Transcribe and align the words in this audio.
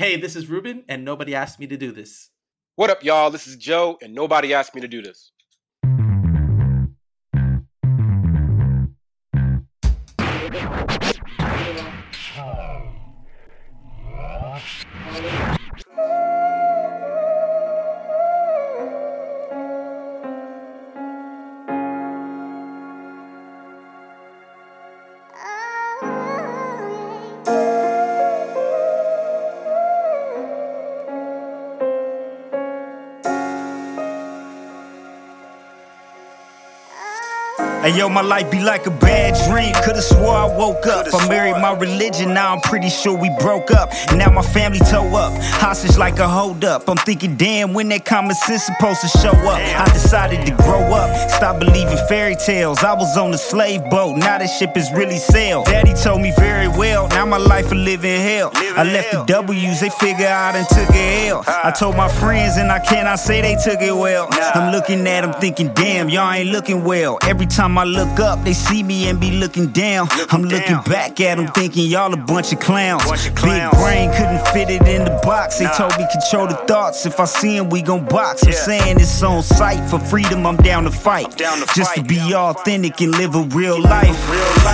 Hey, 0.00 0.16
this 0.16 0.34
is 0.34 0.48
Ruben, 0.48 0.82
and 0.88 1.04
nobody 1.04 1.34
asked 1.34 1.60
me 1.60 1.66
to 1.66 1.76
do 1.76 1.92
this. 1.92 2.30
What 2.76 2.88
up, 2.88 3.04
y'all? 3.04 3.30
This 3.30 3.46
is 3.46 3.56
Joe, 3.56 3.98
and 4.00 4.14
nobody 4.14 4.54
asked 4.54 4.74
me 4.74 4.80
to 4.80 4.88
do 4.88 5.02
this. 5.02 5.32
Hey 37.90 37.98
yo, 37.98 38.08
my 38.08 38.20
life 38.20 38.48
be 38.52 38.62
like 38.62 38.86
a 38.86 38.90
bad 38.92 39.34
dream. 39.50 39.74
Could've 39.82 40.04
swore 40.04 40.36
I 40.36 40.46
woke 40.46 40.86
up. 40.86 41.12
I 41.12 41.28
married 41.28 41.60
my 41.60 41.72
religion, 41.72 42.32
now 42.32 42.54
I'm 42.54 42.60
pretty 42.60 42.88
sure 42.88 43.18
we 43.18 43.28
broke 43.40 43.72
up. 43.72 43.90
Now 44.14 44.30
my 44.30 44.42
family 44.42 44.78
toe 44.78 45.12
up. 45.16 45.32
Hostage 45.58 45.98
like 45.98 46.20
a 46.20 46.28
hold 46.28 46.64
up. 46.64 46.88
I'm 46.88 46.98
thinking, 46.98 47.34
damn, 47.34 47.74
when 47.74 47.88
that 47.88 48.04
common 48.04 48.36
sense 48.36 48.62
supposed 48.62 49.00
to 49.00 49.08
show 49.08 49.32
up. 49.32 49.58
I 49.58 49.90
decided 49.92 50.46
to 50.46 50.52
grow 50.62 50.94
up, 50.94 51.30
stop 51.30 51.58
believing 51.58 51.98
fairy 52.06 52.36
tales. 52.36 52.78
I 52.84 52.94
was 52.94 53.16
on 53.16 53.34
a 53.34 53.38
slave 53.38 53.82
boat, 53.90 54.16
now 54.16 54.38
that 54.38 54.46
ship 54.46 54.76
is 54.76 54.88
really 54.92 55.18
sailed. 55.18 55.66
Daddy 55.66 55.92
told 55.94 56.22
me 56.22 56.32
very 56.38 56.68
well, 56.68 57.08
now 57.08 57.26
my 57.26 57.38
life 57.38 57.72
a 57.72 57.74
living 57.74 58.20
hell. 58.20 58.52
I 58.54 58.84
left 58.84 59.10
the 59.10 59.24
W's, 59.24 59.80
they 59.80 59.90
figure 59.90 60.28
out 60.28 60.54
and 60.54 60.64
took 60.68 60.94
a 60.94 61.26
L. 61.26 61.42
I 61.48 61.72
told 61.72 61.96
my 61.96 62.08
friends, 62.08 62.56
and 62.56 62.70
I 62.70 62.78
cannot 62.78 63.18
say 63.18 63.40
they 63.40 63.56
took 63.56 63.82
it 63.82 63.96
well. 63.96 64.28
I'm 64.30 64.70
looking 64.70 65.04
at 65.08 65.22
them 65.22 65.32
thinking, 65.40 65.74
damn, 65.74 66.08
y'all 66.08 66.30
ain't 66.30 66.50
looking 66.50 66.84
well. 66.84 67.18
Every 67.24 67.46
time 67.46 67.79
I 67.79 67.79
look 67.84 68.20
up, 68.20 68.44
they 68.44 68.52
see 68.52 68.82
me 68.82 69.08
and 69.08 69.20
be 69.20 69.32
looking 69.32 69.68
down. 69.68 70.08
I'm 70.30 70.42
looking 70.42 70.80
back 70.86 71.20
at 71.20 71.36
them 71.36 71.48
thinking 71.48 71.86
y'all 71.88 72.12
a 72.12 72.16
bunch 72.16 72.52
of 72.52 72.60
clowns. 72.60 73.04
Big 73.04 73.34
brain 73.72 74.10
couldn't 74.12 74.46
fit 74.48 74.70
it 74.70 74.86
in 74.86 75.04
the 75.04 75.20
box. 75.22 75.58
They 75.58 75.66
told 75.76 75.96
me 75.98 76.06
control 76.10 76.46
the 76.46 76.56
thoughts. 76.66 77.06
If 77.06 77.20
I 77.20 77.24
see 77.24 77.56
them, 77.56 77.70
we 77.70 77.82
gon' 77.82 78.04
box. 78.06 78.44
I'm 78.44 78.52
saying 78.52 78.96
it's 79.00 79.22
on 79.22 79.42
sight. 79.42 79.88
For 79.88 79.98
freedom, 79.98 80.46
I'm 80.46 80.56
down 80.56 80.84
to 80.84 80.90
fight. 80.90 81.36
Just 81.74 81.94
to 81.94 82.02
be 82.02 82.18
authentic 82.34 83.00
and 83.00 83.12
live 83.12 83.34
a 83.34 83.42
real 83.42 83.80
life. 83.80 84.16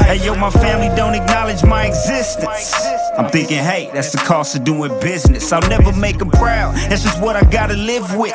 Hey 0.05 0.25
yo, 0.25 0.35
my 0.35 0.51
family 0.51 0.95
don't 0.97 1.15
acknowledge 1.15 1.65
my 1.65 1.87
existence. 1.87 2.75
I'm 3.19 3.31
thinking, 3.31 3.59
hey, 3.59 3.91
that's 3.93 4.13
the 4.13 4.19
cost 4.19 4.57
of 4.57 4.65
doing 4.65 4.93
business. 5.01 5.53
I'll 5.53 5.69
never 5.69 5.93
make 5.93 6.19
them 6.19 6.31
proud. 6.31 6.75
That's 6.89 7.03
just 7.03 7.21
what 7.21 7.37
I 7.37 7.43
gotta 7.51 7.75
live 7.75 8.15
with. 8.17 8.35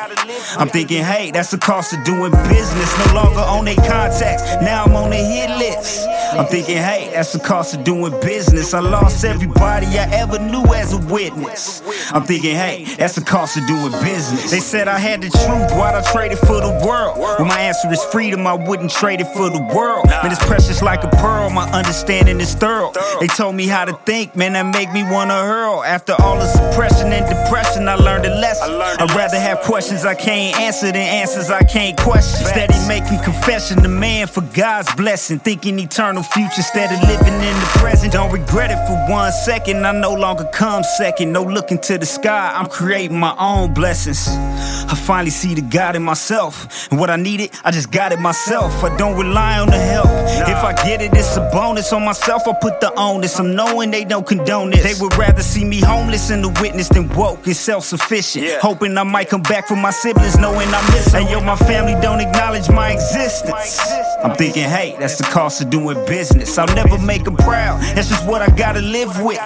I'm 0.58 0.68
thinking, 0.68 1.02
hey, 1.02 1.30
that's 1.30 1.50
the 1.50 1.58
cost 1.58 1.92
of 1.92 2.04
doing 2.04 2.32
business. 2.48 3.06
No 3.06 3.14
longer 3.14 3.40
on 3.40 3.64
their 3.64 3.76
contacts. 3.76 4.42
Now 4.60 4.84
I'm 4.84 4.94
on 4.94 5.10
the 5.10 5.16
hit 5.16 5.50
list. 5.50 6.08
I'm 6.32 6.46
thinking, 6.46 6.76
hey, 6.76 7.10
that's 7.12 7.32
the 7.32 7.38
cost 7.38 7.74
of 7.74 7.84
doing 7.84 8.12
business. 8.20 8.74
I 8.74 8.80
lost 8.80 9.24
everybody 9.24 9.86
I 9.86 10.08
ever 10.12 10.38
knew 10.38 10.64
as 10.74 10.92
a 10.92 10.98
witness. 10.98 11.82
I'm 12.12 12.24
thinking, 12.24 12.54
hey, 12.54 12.84
that's 12.96 13.14
the 13.14 13.20
cost 13.20 13.56
of 13.56 13.66
doing 13.66 13.92
business. 14.02 14.50
They 14.50 14.60
said 14.60 14.88
I 14.88 14.98
had 14.98 15.22
the 15.22 15.30
truth, 15.30 15.70
why'd 15.78 15.94
I 15.94 16.02
trade 16.12 16.32
it 16.32 16.38
for 16.38 16.60
the 16.60 16.82
world? 16.86 17.18
Well, 17.18 17.44
my 17.44 17.60
answer 17.60 17.90
is 17.92 18.02
freedom, 18.04 18.46
I 18.46 18.54
wouldn't 18.54 18.90
trade 18.90 19.20
it 19.20 19.28
for 19.28 19.50
the 19.50 19.62
world. 19.74 20.06
Man, 20.08 20.32
it's 20.32 20.44
precious 20.44 20.82
like 20.82 21.04
a 21.04 21.08
pearl, 21.08 21.50
my 21.50 21.70
understanding 21.72 22.40
is 22.40 22.54
thorough. 22.54 22.92
They 23.20 23.26
told 23.26 23.54
me 23.54 23.66
how 23.66 23.84
to 23.84 23.92
think, 24.04 24.36
man, 24.36 24.54
that 24.54 24.66
make 24.66 24.92
me 24.92 25.02
wanna 25.02 25.34
hurl. 25.34 25.82
After 25.84 26.14
all 26.20 26.36
the 26.36 26.46
suppression 26.46 27.12
and 27.12 27.26
depression, 27.26 27.88
I 27.88 27.94
learned 27.94 28.26
a 28.26 28.34
lesson. 28.34 28.72
I'd 28.80 29.10
rather 29.14 29.38
have 29.38 29.60
questions 29.60 30.04
I 30.04 30.14
can't 30.14 30.58
answer 30.60 30.86
than 30.86 30.96
answers 30.96 31.50
I 31.50 31.62
can't 31.62 31.98
question. 31.98 32.46
Steady 32.46 32.74
making 32.86 33.22
confession 33.22 33.82
to 33.82 33.88
man 33.88 34.26
for 34.26 34.41
God's 34.42 34.92
blessing. 34.94 35.38
Thinking 35.38 35.78
eternal 35.78 36.22
future 36.22 36.54
instead 36.56 36.92
of 36.92 37.00
living 37.08 37.34
in 37.34 37.54
the 37.60 37.70
present. 37.78 38.12
Don't 38.12 38.32
regret 38.32 38.70
it 38.70 38.80
for 38.86 38.96
one 39.12 39.30
second. 39.32 39.84
I 39.86 39.92
no 39.92 40.14
longer 40.14 40.48
come 40.52 40.82
second. 40.82 41.32
No 41.32 41.42
looking 41.42 41.78
to 41.80 41.98
the 41.98 42.06
sky. 42.06 42.52
I'm 42.54 42.66
creating 42.66 43.18
my 43.18 43.34
own 43.38 43.74
blessings. 43.74 44.26
I 44.28 44.94
finally 44.94 45.30
see 45.30 45.54
the 45.54 45.62
God 45.62 45.94
in 45.94 46.02
myself. 46.02 46.88
And 46.90 46.98
what 46.98 47.10
I 47.10 47.16
needed, 47.16 47.50
I 47.64 47.70
just 47.70 47.90
got 47.90 48.12
it 48.12 48.20
myself. 48.20 48.82
I 48.82 48.96
don't 48.96 49.18
rely 49.18 49.58
on 49.58 49.68
the 49.68 49.78
help. 49.78 50.08
If 50.48 50.64
I 50.64 50.72
get 50.82 51.02
it, 51.02 51.12
it's 51.14 51.36
a 51.36 51.48
bonus. 51.52 51.92
On 51.92 52.04
myself, 52.04 52.48
I 52.48 52.54
put 52.54 52.80
the 52.80 52.92
onus. 52.98 53.38
I'm 53.38 53.54
knowing 53.54 53.90
they 53.90 54.04
don't 54.04 54.26
condone 54.26 54.70
this. 54.70 54.82
They 54.82 55.00
would 55.02 55.16
rather 55.16 55.42
see 55.42 55.64
me 55.64 55.80
homeless 55.80 56.30
and 56.30 56.42
the 56.42 56.48
witness 56.60 56.88
than 56.88 57.08
woke 57.10 57.46
and 57.46 57.56
self 57.56 57.84
sufficient. 57.84 58.46
Hoping 58.60 58.96
I 58.96 59.02
might 59.02 59.28
come 59.28 59.42
back 59.42 59.68
for 59.68 59.76
my 59.76 59.90
siblings, 59.90 60.38
knowing 60.38 60.68
I 60.68 60.80
miss 60.90 61.02
missing. 61.12 61.26
Hey, 61.26 61.32
yo, 61.32 61.40
my 61.40 61.56
family 61.56 61.94
don't 62.00 62.20
acknowledge 62.20 62.68
my 62.70 62.92
existence. 62.92 63.80
I'm 64.24 64.36
thinking, 64.36 64.62
hey, 64.62 64.94
that's 65.00 65.18
the 65.18 65.24
cost 65.24 65.60
of 65.62 65.70
doing 65.70 65.96
business. 66.06 66.56
I'll 66.56 66.72
never 66.74 66.96
make 66.98 67.24
them 67.24 67.36
proud. 67.36 67.80
That's 67.94 68.08
just 68.08 68.26
what 68.26 68.40
I 68.40 68.54
gotta 68.54 68.80
live 68.80 69.20
with. 69.20 69.40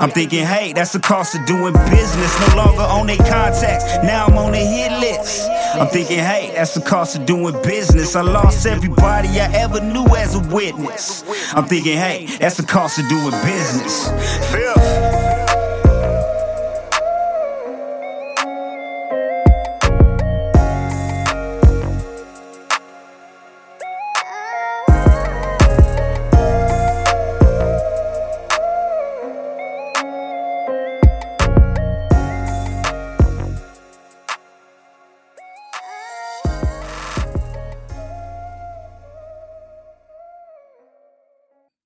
I'm 0.00 0.10
thinking, 0.10 0.46
hey, 0.46 0.72
that's 0.72 0.92
the 0.92 0.98
cost 1.00 1.34
of 1.34 1.44
doing 1.44 1.74
business. 1.90 2.48
No 2.48 2.56
longer 2.56 2.82
on 2.82 3.06
their 3.06 3.18
contacts. 3.18 3.84
Now 4.02 4.26
I'm 4.26 4.38
on 4.38 4.52
their 4.52 4.66
hit 4.66 4.98
list. 4.98 5.48
I'm 5.74 5.88
thinking, 5.88 6.20
hey, 6.20 6.52
that's 6.54 6.74
the 6.74 6.80
cost 6.80 7.16
of 7.16 7.26
doing 7.26 7.54
business. 7.62 8.16
I 8.16 8.22
lost 8.22 8.64
everybody 8.64 9.28
I 9.28 9.52
ever 9.52 9.80
knew 9.80 10.06
as 10.16 10.34
a 10.34 10.54
witness. 10.54 11.22
I'm 11.52 11.66
thinking, 11.66 11.96
hey, 11.98 12.26
that's 12.38 12.56
the 12.56 12.62
cost 12.62 12.98
of 12.98 13.08
doing 13.08 13.32
business. 13.42 14.08
Fifth. 14.50 15.33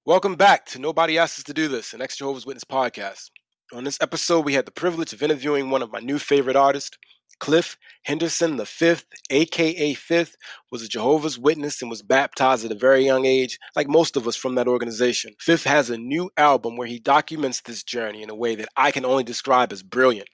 Welcome 0.08 0.36
back 0.36 0.64
to 0.68 0.78
Nobody 0.78 1.18
Asked 1.18 1.40
Us 1.40 1.44
to 1.44 1.52
Do 1.52 1.68
This, 1.68 1.92
an 1.92 2.00
ex 2.00 2.16
Jehovah's 2.16 2.46
Witness 2.46 2.64
podcast. 2.64 3.28
On 3.74 3.84
this 3.84 3.98
episode, 4.00 4.46
we 4.46 4.54
had 4.54 4.64
the 4.64 4.70
privilege 4.70 5.12
of 5.12 5.22
interviewing 5.22 5.68
one 5.68 5.82
of 5.82 5.92
my 5.92 5.98
new 5.98 6.18
favorite 6.18 6.56
artists, 6.56 6.96
Cliff 7.40 7.76
Henderson 8.04 8.56
the 8.56 8.64
Fifth, 8.64 9.04
aka 9.28 9.92
Fifth, 9.92 10.34
was 10.72 10.80
a 10.80 10.88
Jehovah's 10.88 11.38
Witness 11.38 11.82
and 11.82 11.90
was 11.90 12.00
baptized 12.00 12.64
at 12.64 12.72
a 12.72 12.74
very 12.74 13.04
young 13.04 13.26
age, 13.26 13.58
like 13.76 13.86
most 13.86 14.16
of 14.16 14.26
us 14.26 14.34
from 14.34 14.54
that 14.54 14.66
organization. 14.66 15.34
Fifth 15.40 15.64
has 15.64 15.90
a 15.90 15.98
new 15.98 16.30
album 16.38 16.78
where 16.78 16.88
he 16.88 16.98
documents 16.98 17.60
this 17.60 17.82
journey 17.82 18.22
in 18.22 18.30
a 18.30 18.34
way 18.34 18.54
that 18.54 18.70
I 18.78 18.92
can 18.92 19.04
only 19.04 19.24
describe 19.24 19.72
as 19.72 19.82
brilliant. 19.82 20.30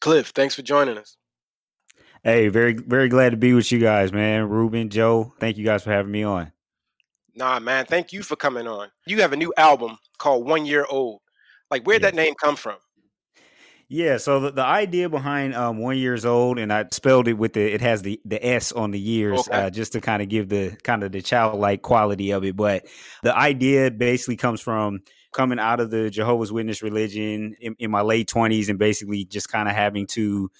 Cliff, 0.00 0.30
thanks 0.30 0.56
for 0.56 0.62
joining 0.62 0.98
us. 0.98 1.16
Hey, 2.24 2.48
very 2.48 2.74
very 2.74 3.08
glad 3.08 3.30
to 3.30 3.36
be 3.36 3.52
with 3.52 3.70
you 3.70 3.78
guys, 3.78 4.12
man. 4.12 4.48
Ruben, 4.48 4.90
Joe, 4.90 5.32
thank 5.38 5.58
you 5.58 5.64
guys 5.64 5.84
for 5.84 5.92
having 5.92 6.10
me 6.10 6.24
on. 6.24 6.50
Nah, 7.34 7.58
man, 7.60 7.86
thank 7.86 8.12
you 8.12 8.22
for 8.22 8.36
coming 8.36 8.66
on. 8.66 8.88
You 9.06 9.20
have 9.22 9.32
a 9.32 9.36
new 9.36 9.52
album 9.56 9.98
called 10.18 10.46
One 10.46 10.66
Year 10.66 10.86
Old. 10.88 11.20
Like, 11.70 11.84
where'd 11.84 12.02
that 12.02 12.14
name 12.14 12.34
come 12.34 12.56
from? 12.56 12.76
Yeah, 13.88 14.16
so 14.16 14.40
the, 14.40 14.52
the 14.52 14.64
idea 14.64 15.10
behind 15.10 15.54
um, 15.54 15.78
one 15.78 15.98
years 15.98 16.24
old, 16.24 16.58
and 16.58 16.72
I 16.72 16.86
spelled 16.92 17.28
it 17.28 17.34
with 17.34 17.52
the 17.52 17.74
it 17.74 17.82
has 17.82 18.00
the 18.00 18.18
the 18.24 18.44
S 18.44 18.72
on 18.72 18.90
the 18.90 18.98
years, 18.98 19.40
Okay. 19.40 19.66
uh, 19.66 19.70
just 19.70 19.92
to 19.92 20.00
kind 20.00 20.22
of 20.22 20.30
give 20.30 20.48
the 20.48 20.76
kind 20.82 21.02
of 21.02 21.12
the 21.12 21.20
childlike 21.20 21.82
quality 21.82 22.30
of 22.30 22.42
it. 22.44 22.56
But 22.56 22.86
the 23.22 23.36
idea 23.36 23.90
basically 23.90 24.36
comes 24.36 24.62
from 24.62 25.00
coming 25.32 25.58
out 25.58 25.80
of 25.80 25.90
the 25.90 26.08
Jehovah's 26.08 26.50
Witness 26.50 26.82
religion 26.82 27.54
in, 27.60 27.76
in 27.78 27.90
my 27.90 28.00
late 28.00 28.28
twenties, 28.28 28.70
and 28.70 28.78
basically 28.78 29.26
just 29.26 29.50
kind 29.50 29.68
of 29.68 29.74
having 29.74 30.06
to 30.08 30.50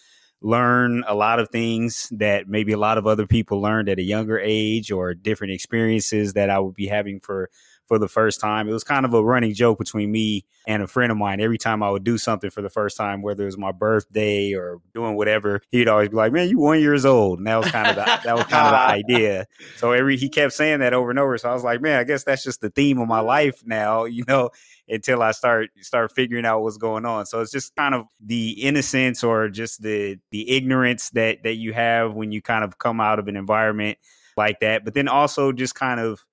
learn 0.42 1.04
a 1.06 1.14
lot 1.14 1.38
of 1.38 1.48
things 1.50 2.08
that 2.10 2.48
maybe 2.48 2.72
a 2.72 2.78
lot 2.78 2.98
of 2.98 3.06
other 3.06 3.26
people 3.26 3.60
learned 3.60 3.88
at 3.88 3.98
a 3.98 4.02
younger 4.02 4.38
age, 4.38 4.90
or 4.90 5.14
different 5.14 5.52
experiences 5.52 6.32
that 6.34 6.50
I 6.50 6.58
would 6.58 6.74
be 6.74 6.88
having 6.88 7.20
for 7.20 7.48
for 7.92 7.98
the 7.98 8.08
first 8.08 8.40
time. 8.40 8.70
It 8.70 8.72
was 8.72 8.84
kind 8.84 9.04
of 9.04 9.12
a 9.12 9.22
running 9.22 9.52
joke 9.52 9.76
between 9.76 10.10
me 10.10 10.46
and 10.66 10.82
a 10.82 10.86
friend 10.86 11.12
of 11.12 11.18
mine. 11.18 11.42
Every 11.42 11.58
time 11.58 11.82
I 11.82 11.90
would 11.90 12.04
do 12.04 12.16
something 12.16 12.48
for 12.48 12.62
the 12.62 12.70
first 12.70 12.96
time, 12.96 13.20
whether 13.20 13.42
it 13.42 13.46
was 13.46 13.58
my 13.58 13.70
birthday 13.70 14.54
or 14.54 14.80
doing 14.94 15.14
whatever, 15.14 15.60
he'd 15.70 15.88
always 15.88 16.08
be 16.08 16.16
like, 16.16 16.32
"Man, 16.32 16.48
you 16.48 16.58
one 16.58 16.80
years 16.80 17.04
old." 17.04 17.40
And 17.40 17.46
that 17.46 17.56
was 17.56 17.70
kind 17.70 17.88
of 17.88 17.96
the, 17.96 18.04
that 18.24 18.34
was 18.34 18.44
kind 18.44 18.66
of 18.66 18.72
the 18.72 18.78
idea. 19.14 19.46
So 19.76 19.92
every 19.92 20.16
he 20.16 20.30
kept 20.30 20.54
saying 20.54 20.78
that 20.78 20.94
over 20.94 21.10
and 21.10 21.18
over. 21.18 21.36
So 21.36 21.50
I 21.50 21.52
was 21.52 21.64
like, 21.64 21.82
"Man, 21.82 21.98
I 21.98 22.04
guess 22.04 22.24
that's 22.24 22.42
just 22.42 22.62
the 22.62 22.70
theme 22.70 22.98
of 22.98 23.08
my 23.08 23.20
life 23.20 23.62
now." 23.66 24.06
You 24.12 24.24
know. 24.26 24.50
Until 24.88 25.22
I 25.22 25.30
start 25.30 25.70
start 25.80 26.12
figuring 26.12 26.44
out 26.44 26.60
what's 26.60 26.76
going 26.76 27.06
on, 27.06 27.24
so 27.24 27.40
it's 27.40 27.52
just 27.52 27.74
kind 27.76 27.94
of 27.94 28.06
the 28.20 28.50
innocence 28.50 29.22
or 29.22 29.48
just 29.48 29.80
the 29.80 30.18
the 30.32 30.50
ignorance 30.50 31.10
that 31.10 31.44
that 31.44 31.54
you 31.54 31.72
have 31.72 32.14
when 32.14 32.32
you 32.32 32.42
kind 32.42 32.64
of 32.64 32.78
come 32.78 33.00
out 33.00 33.18
of 33.18 33.28
an 33.28 33.36
environment 33.36 33.96
like 34.36 34.60
that. 34.60 34.84
But 34.84 34.94
then 34.94 35.08
also 35.08 35.52
just 35.52 35.76
kind 35.76 36.00
of 36.00 36.24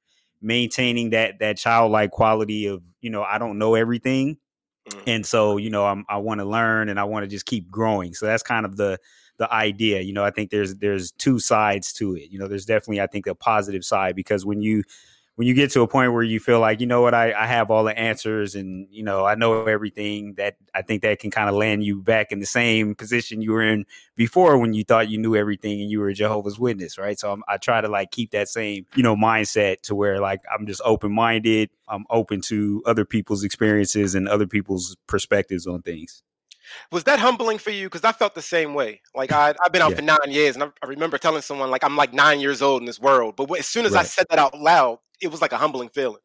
maintaining 0.42 1.12
that 1.12 1.40
that 1.40 1.58
childlike 1.58 2.12
quality 2.12 2.68
of 2.68 2.82
you 3.02 3.10
know 3.10 3.24
I 3.24 3.38
don't 3.38 3.58
know 3.58 3.76
everything, 3.76 4.38
Mm. 4.90 5.04
and 5.08 5.26
so 5.26 5.58
you 5.58 5.70
know 5.70 5.86
I'm, 5.86 6.06
i 6.10 6.18
want 6.18 6.40
to 6.40 6.46
learn 6.46 6.90
and 6.90 7.00
i 7.00 7.04
want 7.04 7.24
to 7.24 7.28
just 7.28 7.46
keep 7.46 7.70
growing. 7.70 8.14
So 8.14 8.26
that's 8.26 8.42
kind 8.44 8.66
of 8.66 8.78
the 8.78 8.98
the 9.38 9.52
idea. 9.54 10.02
You 10.02 10.14
know 10.14 10.24
i 10.24 10.32
think 10.32 10.50
there's 10.52 10.76
there's 10.78 11.12
two 11.12 11.38
sides 11.40 11.94
to 11.94 12.16
it. 12.16 12.32
You 12.32 12.40
know 12.40 12.48
there's 12.48 12.66
definitely 12.66 13.02
i 13.02 13.08
think 13.08 13.28
a 13.28 13.36
positive 13.36 13.86
side 13.86 14.16
because 14.16 14.46
when 14.46 14.62
you 14.62 14.84
when 15.40 15.48
you 15.48 15.54
get 15.54 15.72
to 15.72 15.82
a 15.82 15.88
point 15.88 16.12
where 16.12 16.22
you 16.22 16.38
feel 16.38 16.60
like 16.60 16.82
you 16.82 16.86
know 16.86 17.02
what? 17.02 17.14
I, 17.14 17.32
I 17.32 17.48
have 17.48 17.72
all 17.72 17.86
the 17.86 17.98
answers 17.98 18.56
and 18.56 18.90
you 18.92 19.04
know 19.04 19.24
i 19.24 19.36
know 19.36 19.68
everything 19.68 20.34
that 20.34 20.58
i 20.76 20.82
think 20.82 21.02
that 21.04 21.20
can 21.20 21.32
kind 21.32 21.48
of 21.48 21.56
land 21.56 21.82
you 21.82 22.02
back 22.02 22.34
in 22.34 22.42
the 22.42 22.46
same 22.46 22.94
position 22.94 23.42
you 23.42 23.54
were 23.54 23.64
in 23.64 23.86
before 24.18 24.58
when 24.58 24.74
you 24.74 24.84
thought 24.84 25.08
you 25.08 25.18
knew 25.18 25.38
everything 25.38 25.80
and 25.80 25.90
you 25.90 26.02
were 26.02 26.10
a 26.10 26.14
jehovah's 26.14 26.60
witness 26.60 26.98
right? 26.98 27.18
So 27.18 27.32
I'm, 27.32 27.42
i 27.48 27.56
try 27.56 27.80
to 27.80 27.88
like 27.88 28.12
keep 28.12 28.32
that 28.32 28.50
same 28.50 28.86
you 28.96 29.04
know 29.04 29.16
mindset 29.16 29.80
to 29.84 29.96
where 29.96 30.20
like 30.20 30.42
i'm 30.54 30.68
just 30.68 30.82
open-minded. 30.84 31.70
I'm 31.88 32.04
open 32.10 32.42
to 32.42 32.84
other 32.86 33.06
people's 33.06 33.46
experiences 33.46 34.16
and 34.16 34.28
other 34.28 34.46
people's 34.46 34.98
perspectives 35.08 35.66
on 35.66 35.84
things 35.84 36.22
Was 36.92 37.04
that 37.06 37.20
humbling 37.20 37.58
for 37.58 37.72
you? 37.72 37.88
Because 37.88 38.04
I 38.04 38.12
felt 38.12 38.36
the 38.36 38.42
same 38.42 38.74
way. 38.74 39.02
Like 39.16 39.32
I, 39.32 39.54
I've 39.64 39.72
been 39.72 39.82
out 39.82 39.92
Yeah. 39.92 39.96
for 39.98 40.02
nine 40.02 40.32
years, 40.32 40.56
and 40.56 40.64
I, 40.64 40.68
I 40.84 40.88
remember 40.88 41.18
telling 41.18 41.42
someone 41.42 41.72
like 41.72 41.84
I'm 41.84 41.96
like 41.96 42.14
nine 42.14 42.40
years 42.40 42.62
old 42.62 42.82
in 42.82 42.86
this 42.86 43.00
world. 43.00 43.36
But 43.36 43.52
as 43.58 43.68
soon 43.68 43.86
as 43.86 43.96
I 43.96 44.04
said 44.04 44.26
that 44.30 44.40
out 44.40 44.58
loud, 44.58 45.00
it 45.22 45.28
was 45.30 45.42
like 45.42 45.52
a 45.52 45.58
humbling 45.58 45.90
feeling. 45.90 46.22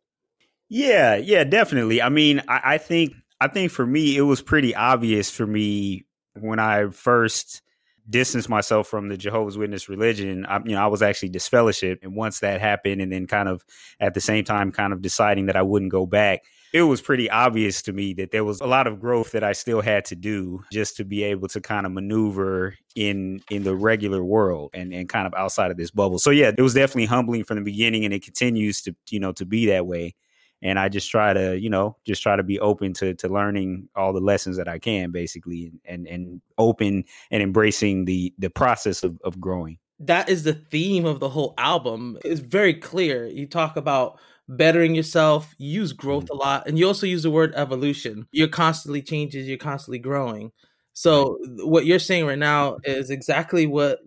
Yeah, 0.68 1.16
yeah, 1.16 1.44
definitely. 1.44 2.00
I 2.00 2.08
mean, 2.08 2.42
I, 2.48 2.60
I 2.64 2.78
think 2.78 3.12
I 3.40 3.48
think 3.48 3.70
for 3.70 3.86
me 3.86 4.16
it 4.16 4.22
was 4.22 4.42
pretty 4.42 4.74
obvious 4.74 5.30
for 5.30 5.46
me 5.46 6.04
when 6.34 6.58
I 6.58 6.88
first 6.88 7.62
distanced 8.08 8.48
myself 8.48 8.86
from 8.88 9.08
the 9.08 9.16
Jehovah's 9.16 9.56
Witness 9.56 9.88
religion. 9.88 10.44
I, 10.46 10.58
you 10.64 10.74
know, 10.74 10.82
I 10.82 10.88
was 10.88 11.02
actually 11.02 11.30
disfellowship, 11.30 12.00
and 12.02 12.14
once 12.14 12.40
that 12.40 12.60
happened, 12.60 13.00
and 13.00 13.12
then 13.12 13.26
kind 13.26 13.48
of 13.48 13.64
at 14.00 14.14
the 14.14 14.20
same 14.20 14.44
time, 14.44 14.72
kind 14.72 14.92
of 14.92 15.00
deciding 15.02 15.46
that 15.46 15.56
I 15.56 15.62
wouldn't 15.62 15.90
go 15.92 16.06
back. 16.06 16.42
It 16.74 16.82
was 16.82 17.00
pretty 17.00 17.30
obvious 17.30 17.82
to 17.82 17.92
me 17.92 18.14
that 18.14 18.32
there 18.32 18.42
was 18.42 18.60
a 18.60 18.66
lot 18.66 18.88
of 18.88 18.98
growth 18.98 19.30
that 19.30 19.44
I 19.44 19.52
still 19.52 19.80
had 19.80 20.04
to 20.06 20.16
do 20.16 20.64
just 20.72 20.96
to 20.96 21.04
be 21.04 21.22
able 21.22 21.46
to 21.48 21.60
kind 21.60 21.86
of 21.86 21.92
maneuver 21.92 22.74
in 22.96 23.40
in 23.48 23.62
the 23.62 23.76
regular 23.76 24.24
world 24.24 24.72
and 24.74 24.92
and 24.92 25.08
kind 25.08 25.26
of 25.26 25.34
outside 25.34 25.70
of 25.70 25.76
this 25.76 25.92
bubble. 25.92 26.18
So 26.18 26.30
yeah, 26.30 26.50
it 26.56 26.60
was 26.60 26.74
definitely 26.74 27.06
humbling 27.06 27.44
from 27.44 27.58
the 27.58 27.62
beginning, 27.62 28.04
and 28.04 28.12
it 28.12 28.24
continues 28.24 28.82
to 28.82 28.96
you 29.08 29.20
know 29.20 29.30
to 29.34 29.46
be 29.46 29.66
that 29.66 29.86
way 29.86 30.16
and 30.62 30.78
I 30.78 30.88
just 30.88 31.10
try 31.10 31.34
to, 31.34 31.60
you 31.60 31.68
know, 31.68 31.96
just 32.06 32.22
try 32.22 32.34
to 32.36 32.42
be 32.42 32.58
open 32.58 32.94
to 32.94 33.14
to 33.14 33.28
learning 33.28 33.88
all 33.94 34.12
the 34.12 34.20
lessons 34.20 34.56
that 34.56 34.66
I 34.66 34.78
can, 34.78 35.12
basically, 35.12 35.70
and 35.84 36.08
and, 36.08 36.40
open 36.56 37.04
and 37.30 37.42
embracing 37.42 38.06
the 38.06 38.32
the 38.38 38.50
process 38.50 39.04
of, 39.04 39.20
of 39.22 39.40
growing. 39.40 39.78
that 40.00 40.28
is 40.28 40.42
the 40.42 40.54
theme 40.54 41.04
of 41.04 41.20
the 41.20 41.28
whole 41.28 41.54
album. 41.58 42.18
It's 42.24 42.40
very 42.40 42.74
clear. 42.74 43.26
You 43.26 43.46
talk 43.46 43.76
about 43.76 44.18
bettering 44.48 44.94
yourself, 44.94 45.54
you 45.58 45.70
use 45.80 45.92
growth 45.92 46.26
mm. 46.26 46.30
a 46.30 46.34
lot, 46.34 46.66
and 46.66 46.78
you 46.78 46.86
also 46.86 47.06
use 47.06 47.22
the 47.22 47.30
word 47.30 47.52
evolution. 47.54 48.26
You're 48.32 48.48
constantly 48.48 49.02
changes, 49.02 49.48
you're 49.48 49.58
constantly 49.58 49.98
growing. 49.98 50.52
So 50.92 51.38
what 51.64 51.86
you're 51.86 51.98
saying 51.98 52.26
right 52.26 52.38
now 52.38 52.78
is 52.84 53.10
exactly 53.10 53.66
what 53.66 53.98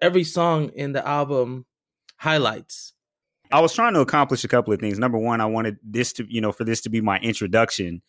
every 0.00 0.24
song 0.24 0.70
in 0.70 0.92
the 0.92 1.06
album 1.06 1.64
highlights. 2.16 2.92
I 3.52 3.60
was 3.60 3.72
trying 3.72 3.94
to 3.94 4.00
accomplish 4.00 4.42
a 4.42 4.48
couple 4.48 4.72
of 4.72 4.80
things. 4.80 4.98
Number 4.98 5.18
one, 5.18 5.40
I 5.40 5.46
wanted 5.46 5.76
this 5.82 6.12
to, 6.14 6.26
you 6.28 6.40
know, 6.40 6.50
for 6.50 6.64
this 6.64 6.80
to 6.82 6.90
be 6.90 7.00
my 7.00 7.18
introduction. 7.18 8.02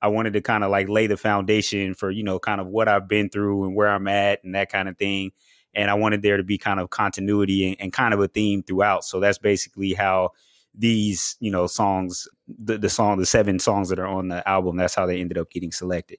I 0.00 0.08
wanted 0.08 0.34
to 0.34 0.40
kind 0.40 0.62
of 0.62 0.70
like 0.70 0.88
lay 0.88 1.06
the 1.06 1.16
foundation 1.16 1.94
for, 1.94 2.10
you 2.10 2.22
know, 2.22 2.38
kind 2.38 2.60
of 2.60 2.68
what 2.68 2.88
I've 2.88 3.08
been 3.08 3.28
through 3.28 3.64
and 3.64 3.74
where 3.74 3.88
I'm 3.88 4.06
at 4.06 4.44
and 4.44 4.54
that 4.54 4.70
kind 4.70 4.88
of 4.88 4.96
thing. 4.98 5.32
And 5.74 5.90
I 5.90 5.94
wanted 5.94 6.22
there 6.22 6.36
to 6.36 6.44
be 6.44 6.58
kind 6.58 6.78
of 6.78 6.90
continuity 6.90 7.68
and, 7.68 7.76
and 7.80 7.92
kind 7.92 8.14
of 8.14 8.20
a 8.20 8.28
theme 8.28 8.62
throughout. 8.62 9.04
So 9.04 9.18
that's 9.18 9.38
basically 9.38 9.92
how 9.92 10.30
these, 10.74 11.36
you 11.40 11.50
know, 11.50 11.66
songs, 11.66 12.28
the, 12.64 12.78
the 12.78 12.88
song, 12.88 13.18
the 13.18 13.26
seven 13.26 13.58
songs 13.58 13.88
that 13.88 13.98
are 13.98 14.06
on 14.06 14.28
the 14.28 14.46
album, 14.48 14.76
that's 14.76 14.94
how 14.94 15.06
they 15.06 15.20
ended 15.20 15.38
up 15.38 15.50
getting 15.50 15.72
selected. 15.72 16.18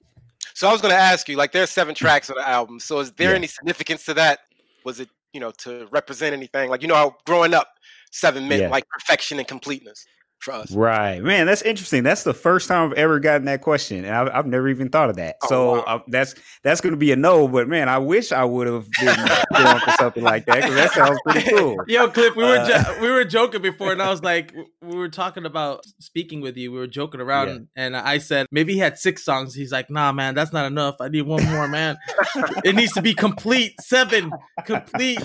So 0.54 0.68
I 0.68 0.72
was 0.72 0.80
going 0.80 0.94
to 0.94 1.00
ask 1.00 1.28
you, 1.28 1.36
like, 1.36 1.52
there's 1.52 1.70
seven 1.70 1.94
mm. 1.94 1.98
tracks 1.98 2.30
on 2.30 2.36
the 2.36 2.48
album. 2.48 2.78
So 2.78 3.00
is 3.00 3.10
there 3.12 3.30
Yeah. 3.30 3.36
any 3.36 3.46
significance 3.46 4.04
to 4.04 4.14
that? 4.14 4.40
Was 4.84 5.00
it, 5.00 5.08
you 5.32 5.40
know, 5.40 5.50
to 5.58 5.88
represent 5.90 6.34
anything? 6.34 6.70
Like, 6.70 6.82
you 6.82 6.88
know, 6.88 6.94
how 6.94 7.16
growing 7.26 7.54
up, 7.54 7.68
seven 8.12 8.46
meant 8.46 8.62
Yeah. 8.62 8.68
like 8.68 8.88
perfection 8.88 9.38
and 9.38 9.48
completeness 9.48 10.06
us. 10.52 10.72
Right, 10.72 11.22
man. 11.22 11.46
That's 11.46 11.62
interesting. 11.62 12.02
That's 12.02 12.22
the 12.24 12.34
first 12.34 12.68
time 12.68 12.90
I've 12.90 12.96
ever 12.98 13.18
gotten 13.20 13.44
that 13.46 13.60
question, 13.62 14.04
and 14.04 14.14
I've, 14.14 14.28
I've 14.28 14.46
never 14.46 14.68
even 14.68 14.88
thought 14.88 15.10
of 15.10 15.16
that. 15.16 15.36
Oh, 15.44 15.48
so 15.48 15.72
wow. 15.76 15.80
uh, 15.86 15.98
that's 16.08 16.34
that's 16.62 16.80
going 16.80 16.92
to 16.92 16.96
be 16.98 17.12
a 17.12 17.16
no. 17.16 17.48
But 17.48 17.68
man, 17.68 17.88
I 17.88 17.98
wish 17.98 18.32
I 18.32 18.44
would 18.44 18.66
have 18.66 18.86
been 19.00 19.14
going 19.16 19.78
for 19.80 19.90
something 19.98 20.22
like 20.22 20.46
that 20.46 20.56
because 20.56 20.74
that 20.74 20.92
sounds 20.92 21.18
pretty 21.26 21.50
cool. 21.56 21.76
Yo, 21.86 22.08
Cliff, 22.08 22.34
we 22.36 22.42
were 22.44 22.56
Uh, 22.58 22.68
jo- 22.68 22.96
we 23.00 23.10
were 23.10 23.24
joking 23.24 23.62
before, 23.62 23.92
and 23.92 24.02
I 24.02 24.10
was 24.10 24.22
like, 24.22 24.52
we 24.82 24.96
were 24.96 25.08
talking 25.08 25.46
about 25.46 25.84
speaking 26.00 26.40
with 26.40 26.56
you. 26.56 26.72
We 26.72 26.78
were 26.78 26.86
joking 26.86 27.20
around, 27.20 27.48
Yeah. 27.76 27.84
and 27.84 27.96
I 27.96 28.18
said 28.18 28.46
maybe 28.50 28.74
he 28.74 28.78
had 28.78 28.98
six 28.98 29.24
songs. 29.24 29.54
He's 29.54 29.72
like, 29.72 29.90
Nah, 29.90 30.12
man, 30.12 30.34
that's 30.34 30.52
not 30.52 30.66
enough. 30.66 30.96
I 31.00 31.08
need 31.08 31.22
one 31.22 31.44
more, 31.50 31.68
man. 31.68 31.96
it 32.64 32.74
needs 32.74 32.92
to 32.92 33.02
be 33.02 33.14
complete. 33.14 33.80
Seven, 33.80 34.30
complete. 34.64 35.20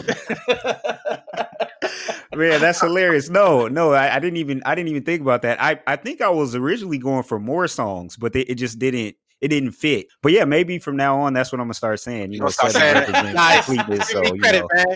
Man, 2.35 2.61
that's 2.61 2.79
hilarious. 2.79 3.29
No, 3.29 3.67
no, 3.67 3.91
I, 3.93 4.15
I 4.15 4.19
didn't 4.19 4.37
even 4.37 4.61
I 4.65 4.75
didn't 4.75 4.89
even 4.89 5.03
think 5.09 5.21
about 5.21 5.41
that. 5.43 5.61
I 5.61 5.79
I 5.87 5.95
think 5.95 6.21
I 6.21 6.29
was 6.29 6.55
originally 6.55 6.97
going 6.97 7.23
for 7.23 7.39
more 7.39 7.67
songs, 7.67 8.15
but 8.17 8.33
they, 8.33 8.41
it 8.41 8.55
just 8.55 8.79
didn't 8.79 9.15
it 9.41 9.47
didn't 9.47 9.71
fit. 9.71 10.07
But 10.21 10.33
yeah, 10.33 10.45
maybe 10.45 10.79
from 10.79 10.97
now 10.97 11.21
on, 11.21 11.33
that's 11.33 11.51
what 11.51 11.59
I'm 11.59 11.65
gonna 11.65 11.73
start 11.73 11.99
saying. 11.99 12.31
You 12.33 12.37
You 12.37 12.39
know, 12.39 12.45
gonna 12.45 12.51
start 12.51 12.71
saying 12.73 12.97
it. 12.97 13.33
Nice. 13.33 13.65
completeness. 13.65 14.09
So 14.09 14.23
you 14.23 14.41
credit, 14.41 14.63
know, 14.73 14.95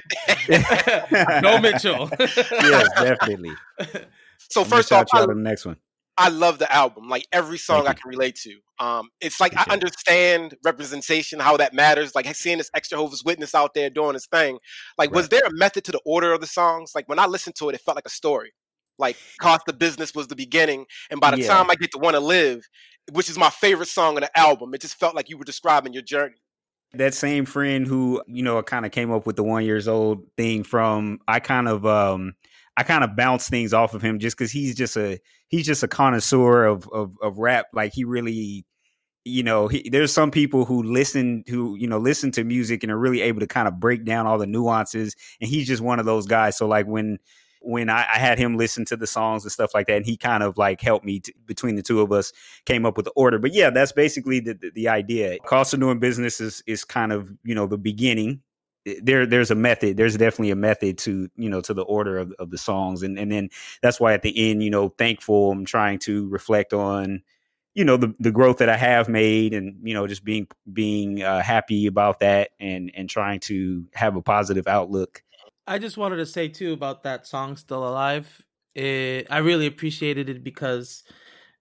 man. 0.49 1.41
no 1.43 1.59
Mitchell. 1.59 2.09
yes, 2.19 2.89
definitely. 2.99 3.53
So 4.49 4.61
I'm 4.61 4.69
gonna 4.69 4.75
first 4.77 4.91
off, 4.91 5.07
you 5.13 5.19
I, 5.19 5.23
on 5.23 5.29
the 5.29 5.35
next 5.35 5.65
one. 5.65 5.77
I 6.17 6.29
love 6.29 6.59
the 6.59 6.71
album. 6.71 7.09
Like 7.09 7.25
every 7.31 7.57
song 7.57 7.87
I 7.87 7.93
can 7.93 8.09
relate 8.09 8.35
to. 8.43 8.59
Um, 8.79 9.09
it's 9.21 9.39
like 9.39 9.55
I 9.55 9.61
Appreciate 9.61 9.67
it. 9.67 9.73
understand 9.73 10.55
representation, 10.63 11.39
how 11.39 11.57
that 11.57 11.73
matters. 11.73 12.13
Like 12.15 12.33
seeing 12.35 12.57
this 12.57 12.69
ex 12.75 12.89
Jehovah's 12.89 13.23
Witness 13.23 13.55
out 13.55 13.73
there 13.73 13.89
doing 13.89 14.13
his 14.13 14.27
thing. 14.27 14.59
Like, 14.97 15.11
was 15.11 15.29
there 15.29 15.41
a 15.45 15.51
method 15.53 15.85
to 15.85 15.91
the 15.91 16.01
order 16.05 16.33
of 16.33 16.41
the 16.41 16.47
songs? 16.47 16.91
Like 16.93 17.07
when 17.07 17.19
I 17.19 17.25
listened 17.25 17.55
to 17.57 17.69
it, 17.69 17.75
it 17.75 17.81
felt 17.81 17.95
like 17.95 18.05
a 18.05 18.11
story. 18.11 18.51
Like 18.97 19.17
Cost 19.39 19.67
of 19.67 19.79
Business 19.79 20.13
was 20.13 20.27
the 20.27 20.35
beginning, 20.35 20.85
and 21.09 21.19
by 21.19 21.31
the 21.31 21.37
Yeah. 21.37 21.47
time 21.47 21.69
I 21.69 21.75
get 21.75 21.91
to 21.91 21.97
Wanna 21.99 22.19
Live, 22.19 22.61
which 23.11 23.29
is 23.29 23.37
my 23.37 23.49
favorite 23.49 23.87
song 23.89 24.15
on 24.15 24.21
the 24.21 24.37
album, 24.39 24.73
it 24.73 24.81
just 24.81 24.95
felt 24.99 25.15
like 25.15 25.29
you 25.29 25.37
were 25.37 25.43
describing 25.45 25.93
your 25.93 26.03
journey. 26.03 26.35
that 26.93 27.13
same 27.13 27.45
friend 27.45 27.87
who 27.87 28.21
you 28.27 28.43
know 28.43 28.61
kind 28.61 28.85
of 28.85 28.91
came 28.91 29.11
up 29.11 29.25
with 29.25 29.35
the 29.35 29.43
one 29.43 29.65
years 29.65 29.87
old 29.87 30.23
thing 30.37 30.63
from 30.63 31.19
i 31.27 31.39
kind 31.39 31.67
of 31.67 31.85
um 31.85 32.33
i 32.77 32.83
kind 32.83 33.03
of 33.03 33.15
bounce 33.15 33.49
things 33.49 33.73
off 33.73 33.93
of 33.95 34.01
him 34.01 34.19
just 34.19 34.37
because 34.37 34.51
he's 34.51 34.75
just 34.75 34.95
a 34.95 35.19
he's 35.47 35.65
just 35.65 35.81
a 35.83 35.87
connoisseur 35.87 36.65
of 36.65 36.87
of, 36.93 37.15
of 37.21 37.39
rap 37.39 37.65
like 37.73 37.91
he 37.93 38.03
really 38.03 38.63
you 39.25 39.41
know 39.41 39.67
he, 39.67 39.89
there's 39.89 40.13
some 40.13 40.29
people 40.29 40.65
who 40.65 40.83
listen 40.83 41.43
who 41.47 41.75
you 41.77 41.87
know 41.87 41.97
listen 41.97 42.29
to 42.31 42.43
music 42.43 42.83
and 42.83 42.91
are 42.91 42.97
really 42.99 43.21
able 43.21 43.39
to 43.39 43.47
kind 43.47 43.67
of 43.67 43.79
break 43.79 44.05
down 44.05 44.27
all 44.27 44.37
the 44.37 44.45
nuances 44.45 45.15
and 45.41 45.49
he's 45.49 45.65
just 45.67 45.81
one 45.81 45.99
of 45.99 46.05
those 46.05 46.27
guys 46.27 46.57
so 46.57 46.67
like 46.67 46.85
when 46.85 47.17
when 47.63 47.89
I, 47.89 48.05
I 48.13 48.19
had 48.19 48.37
him 48.37 48.57
listen 48.57 48.85
to 48.85 48.97
the 48.97 49.07
songs 49.07 49.43
and 49.43 49.51
stuff 49.51 49.73
like 49.73 49.87
that 49.87 49.97
and 49.97 50.05
he 50.05 50.17
kind 50.17 50.43
of 50.43 50.57
like 50.57 50.81
helped 50.81 51.05
me 51.05 51.19
t- 51.19 51.33
between 51.45 51.75
the 51.75 51.81
two 51.81 52.01
of 52.01 52.11
us 52.11 52.33
came 52.65 52.85
up 52.85 52.97
with 52.97 53.05
the 53.05 53.11
order. 53.11 53.39
But 53.39 53.53
yeah 53.53 53.69
that's 53.69 53.91
basically 53.91 54.39
the, 54.39 54.53
the, 54.53 54.71
the 54.71 54.89
idea. 54.89 55.37
Cost 55.39 55.73
of 55.73 55.79
doing 55.79 55.99
business 55.99 56.39
is 56.39 56.63
is 56.67 56.83
kind 56.83 57.11
of 57.11 57.29
you 57.43 57.55
know 57.55 57.67
the 57.67 57.77
beginning. 57.77 58.41
There 59.01 59.25
there's 59.25 59.49
a 59.49 59.55
method 59.55 59.95
there's 59.95 60.17
definitely 60.17 60.51
a 60.51 60.57
method 60.57 60.97
to 60.99 61.29
you 61.37 61.49
know 61.49 61.61
to 61.61 61.73
the 61.73 61.83
order 61.83 62.17
of, 62.17 62.33
of 62.33 62.51
the 62.51 62.57
songs 62.57 63.01
and 63.01 63.17
and 63.17 63.31
then 63.31 63.49
that's 63.81 63.97
why 63.97 64.13
at 64.13 64.23
the 64.23 64.51
end 64.51 64.61
you 64.61 64.69
know 64.69 64.89
thankful 64.89 65.51
i'm 65.51 65.63
trying 65.63 65.99
to 65.99 66.27
reflect 66.27 66.73
on 66.73 67.21
you 67.75 67.85
know 67.85 67.97
the 67.97 68.13
the 68.19 68.31
growth 68.31 68.57
that 68.57 68.67
i 68.67 68.75
have 68.75 69.07
made 69.07 69.53
and 69.53 69.77
you 69.87 69.93
know 69.93 70.05
just 70.05 70.23
being 70.23 70.47
being 70.71 71.23
uh, 71.23 71.41
happy 71.41 71.87
about 71.87 72.19
that 72.19 72.51
and 72.59 72.91
and 72.93 73.09
trying 73.09 73.39
to 73.39 73.85
have 73.93 74.15
a 74.15 74.21
positive 74.21 74.67
outlook 74.67 75.23
I 75.67 75.79
just 75.79 75.97
wanted 75.97 76.17
to 76.17 76.25
say 76.25 76.47
too 76.49 76.73
about 76.73 77.03
that 77.03 77.27
song 77.27 77.55
"Still 77.57 77.87
Alive." 77.87 78.43
It, 78.75 79.27
I 79.29 79.37
really 79.39 79.67
appreciated 79.67 80.29
it 80.29 80.43
because 80.43 81.03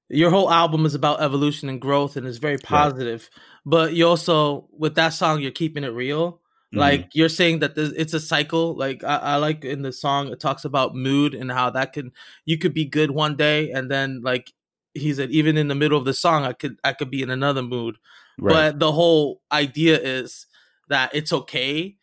your 0.08 0.30
whole 0.30 0.50
album 0.50 0.86
is 0.86 0.94
about 0.94 1.22
evolution 1.22 1.68
and 1.68 1.80
growth, 1.80 2.16
and 2.16 2.26
it's 2.26 2.38
very 2.38 2.58
positive. 2.58 3.30
But 3.64 3.94
you 3.94 4.06
also, 4.08 4.68
with 4.72 4.94
that 4.96 5.10
song, 5.10 5.40
you're 5.40 5.50
keeping 5.52 5.84
it 5.84 5.88
real. 5.94 6.40
Mhm. 6.74 6.78
Like 6.78 7.08
you're 7.14 7.28
saying 7.28 7.60
that 7.60 7.74
it's 7.76 8.14
a 8.14 8.20
cycle. 8.20 8.76
Like 8.76 9.04
I, 9.04 9.16
I 9.16 9.36
like 9.36 9.64
in 9.64 9.82
the 9.82 9.92
song, 9.92 10.28
it 10.28 10.40
talks 10.40 10.64
about 10.64 10.94
mood 10.94 11.34
and 11.34 11.50
how 11.52 11.70
that 11.70 11.92
can 11.92 12.12
you 12.44 12.58
could 12.58 12.74
be 12.74 12.84
good 12.84 13.10
one 13.12 13.36
day, 13.36 13.70
and 13.70 13.90
then 13.90 14.20
like 14.22 14.52
he 14.94 15.12
said, 15.14 15.30
even 15.30 15.56
in 15.56 15.68
the 15.68 15.74
middle 15.74 15.98
of 15.98 16.04
the 16.04 16.14
song, 16.14 16.44
I 16.44 16.52
could 16.54 16.78
I 16.84 16.92
could 16.92 17.10
be 17.10 17.22
in 17.22 17.30
another 17.30 17.62
mood. 17.62 17.98
right 18.38 18.72
But 18.72 18.78
the 18.80 18.92
whole 18.92 19.42
idea 19.52 19.98
is 20.00 20.46
that 20.88 21.14
it's 21.14 21.32
okay 21.32 21.96